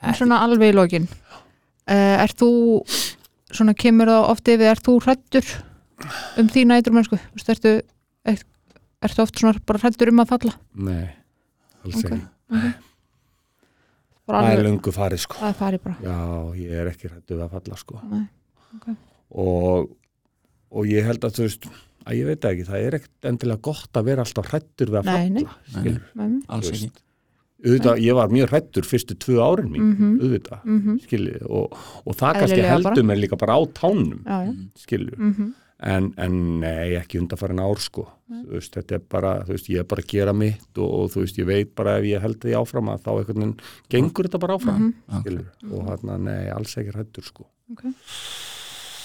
En 0.04 0.18
svona 0.18 0.40
alveg 0.44 0.74
í 0.74 0.76
lokin 0.76 1.06
uh, 1.08 2.16
Er 2.20 2.34
þú 2.36 2.50
svona 3.54 3.74
kemur 3.78 4.10
það 4.10 4.30
oft 4.32 4.50
yfir, 4.50 4.70
er 4.72 4.82
þú 4.84 4.96
hrættur 5.04 5.52
um 6.40 6.50
þína 6.50 6.78
eitthvað 6.78 6.96
mennsku 6.98 7.18
ertu, 7.54 7.76
er, 7.78 7.84
ertu 8.34 8.53
oft 9.24 9.38
svona 9.38 9.60
bara 9.66 9.78
hrættur 9.78 10.08
um 10.08 10.18
að 10.24 10.28
falla 10.28 10.52
Nei, 10.74 11.10
alls 11.84 12.04
Ok. 12.04 12.10
ekki. 12.10 12.74
bara 14.26 14.42
Það 14.44 14.58
er 14.58 14.64
löngu 14.64 14.92
farið 14.94 15.18
sko. 15.24 15.36
það 15.40 15.48
er 15.52 15.58
farið 15.60 15.82
bara 15.84 15.96
Já, 16.04 16.18
ég 16.56 16.70
er 16.80 16.90
ekki 16.92 17.10
hrættu 17.12 17.36
við 17.36 17.44
að 17.44 17.50
falla 17.58 17.76
sko. 17.76 18.00
Nei, 18.10 18.24
ok. 18.78 18.86
og, 19.44 19.90
og 20.72 20.86
ég 20.86 21.04
held 21.04 21.20
að 21.28 21.36
þú 21.38 21.46
veist, 21.48 21.68
að 22.04 22.18
ég 22.20 22.26
veit 22.26 22.44
ekki, 22.50 22.64
það 22.68 22.84
er 22.88 22.98
ekkert 22.98 23.28
endilega 23.30 23.60
gott 23.68 23.92
að 24.00 24.04
vera 24.10 24.24
alltaf 24.24 24.48
hrættur 24.52 24.92
við 24.92 25.00
að 25.02 25.04
Nei, 25.04 25.28
nei. 25.28 25.42
falla. 25.44 25.56
skilur. 25.80 26.04
Nei, 26.14 26.30
alls 26.48 26.68
Þú 26.70 26.74
ekki 26.74 26.86
veist. 26.88 27.00
Auðvitað, 27.64 28.00
ég 28.04 28.12
var 28.18 28.28
mjög 28.28 28.48
hrættur 28.50 28.84
fyrstu 28.84 29.14
tvö 29.16 29.36
árin 29.40 29.70
mín, 29.72 29.84
Mhm. 29.94 30.08
auðvitað, 30.20 30.64
Mhm. 30.64 30.96
skilji, 31.00 31.36
og, 31.48 31.72
og 32.04 32.12
það 32.16 32.34
kannski 32.40 32.60
heldur 32.62 32.82
bara. 32.94 33.02
mér 33.08 33.20
líka 33.22 33.38
bara 33.40 33.54
á 33.56 33.60
tánum, 33.72 34.20
já, 34.20 34.36
já. 34.44 34.52
skilju, 34.76 35.16
Mhm. 35.16 35.54
En, 35.84 36.06
en 36.16 36.36
nei, 36.62 36.94
ekki 36.96 37.18
undanfærin 37.20 37.60
ár 37.60 37.80
sko. 37.82 38.06
Þú 38.30 38.54
veist, 38.56 38.72
þetta 38.78 38.96
er 38.96 39.02
bara, 39.12 39.32
þú 39.44 39.52
veist, 39.52 39.66
ég 39.68 39.82
er 39.82 39.88
bara 39.90 40.00
að 40.04 40.08
gera 40.14 40.32
mitt 40.36 40.78
og, 40.80 40.88
og 41.02 41.10
þú 41.12 41.24
veist, 41.24 41.38
ég 41.42 41.48
veit 41.50 41.74
bara 41.76 41.98
ef 42.00 42.06
ég 42.08 42.22
held 42.24 42.38
því 42.40 42.54
áfram 42.56 42.88
að 42.94 43.02
þá 43.04 43.10
einhvern 43.18 43.42
veginn 43.42 43.56
gengur 43.92 44.28
þetta 44.28 44.40
bara 44.46 44.56
áfram 44.58 44.86
skilur, 45.20 45.50
og 45.70 45.90
hann 45.92 46.24
nei, 46.24 46.48
alls 46.54 46.72
ekki 46.80 46.94
hættur 46.96 47.28
sko. 47.28 47.44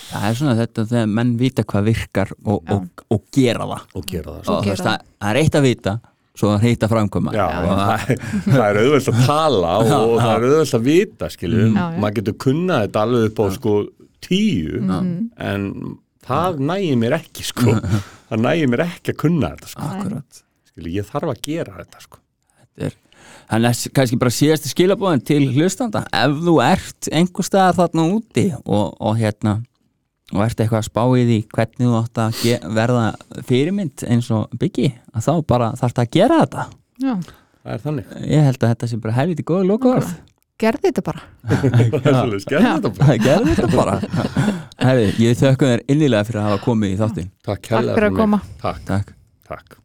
Það 0.10 0.24
er 0.30 0.38
svona 0.40 0.56
þetta 0.58 0.86
þegar 0.90 1.12
menn 1.20 1.34
vita 1.38 1.66
hvað 1.70 1.90
virkar 1.92 2.32
og, 2.42 2.64
Já. 2.66 2.78
og, 2.80 3.04
og 3.14 3.26
gera 3.36 3.68
það. 3.70 3.84
Og 4.00 4.08
gera 4.10 4.32
það 4.32 4.40
og 4.40 4.48
sko. 4.48 4.56
gera 4.64 4.72
veist, 4.74 4.88
það, 4.88 5.04
það 5.20 5.30
er 5.36 5.42
eitt 5.44 5.60
að 5.60 5.68
vita 5.68 5.94
svo 6.40 6.50
að 6.56 6.64
framkoma. 6.90 7.34
Já, 7.36 7.46
og 7.60 7.72
það, 7.78 8.26
það, 8.48 8.66
er- 8.70 8.80
auðvelt 8.86 9.10
að 9.12 9.24
tala 9.28 9.72
og, 9.84 9.90
það 10.24 10.34
er 10.34 10.46
auðvelt 10.50 10.78
að 10.80 10.86
vita, 10.88 11.30
Já, 11.76 11.84
já. 11.84 12.00
maður 12.00 12.18
getur 12.22 12.38
kunnað 12.48 12.86
þetta 12.88 13.04
alveg 13.06 13.28
upp 13.30 13.42
á 13.44 13.46
sko 13.60 13.74
tíu 14.24 14.80
Mhm. 14.80 15.18
en 15.38 15.68
það 16.30 16.60
nægir 16.70 16.98
mér 17.04 17.16
ekki 17.20 17.46
sko. 17.50 17.76
Það 18.30 18.42
nægir 18.46 18.70
mér 18.70 18.84
ekki 18.86 19.14
að 19.16 19.20
kunna 19.24 19.48
þetta 19.56 19.70
sko. 19.72 19.86
Akkurat. 19.90 20.42
Skilur, 20.70 20.90
ég 20.94 21.08
þarf 21.10 21.32
að 21.34 21.40
gera 21.50 21.78
þetta 21.80 22.04
sko. 22.06 22.20
Þetta 22.54 22.90
er- 22.92 22.98
Þannig 23.50 23.72
að 23.74 23.94
kannski 23.98 24.18
bara 24.22 24.34
síðasti 24.34 24.70
skilabóðin 24.70 25.24
til 25.26 25.40
hlustanda. 25.56 26.04
Ef 26.14 26.36
þú 26.46 26.54
ert 26.62 27.10
einhver 27.18 27.46
staðar 27.48 27.78
þarna 27.80 28.06
úti 28.14 28.44
og, 28.62 28.94
og 29.02 29.18
hérna 29.18 29.56
og 30.30 30.44
ert 30.46 30.62
eitthvað 30.62 30.84
að 30.84 30.86
spá 30.86 31.02
í 31.18 31.24
því 31.26 31.38
hvernig 31.56 31.88
þú 31.90 31.96
átt 31.98 32.22
að 32.22 32.42
verða 32.78 33.06
fyrirmynd 33.50 34.04
eins 34.14 34.30
og 34.38 34.54
byggi 34.62 34.92
að 35.18 35.26
þá 35.26 35.32
bara 35.50 35.72
þarf 35.82 35.96
það 35.98 36.04
að 36.06 36.14
gera 36.20 36.38
þetta. 36.44 36.66
Já, 37.02 37.14
það 37.64 37.74
er 37.74 37.84
þannig. 37.88 38.12
Ég 38.30 38.46
held 38.52 38.60
að 38.62 38.74
þetta 38.76 38.90
sé 38.94 39.00
bara 39.08 39.18
helviti 39.18 39.48
góða 39.50 39.66
lokaorð 39.72 40.14
gerði 40.60 40.90
þetta 40.90 41.04
bara. 41.10 41.26
Gerðu 42.04 42.40
þetta 42.44 42.94
bara. 42.94 43.10
það 43.10 43.22
gerði 43.28 43.58
þetta 43.60 43.70
bara. 43.76 44.00
Herri, 44.80 45.12
ég 45.24 45.38
þökkum 45.40 45.74
þér 45.74 45.86
innilega 45.96 46.28
fyrir 46.30 46.42
að 46.44 46.50
hafa 46.50 46.64
komið 46.66 46.96
í 46.96 46.98
þáttin 47.04 47.30
Takk, 47.44 47.70
Takk 47.70 47.94
fyrir 47.94 48.10
að 48.12 48.18
koma. 48.24 48.42
Takk, 48.64 48.82
Takk. 48.90 49.14
Takk 49.50 49.80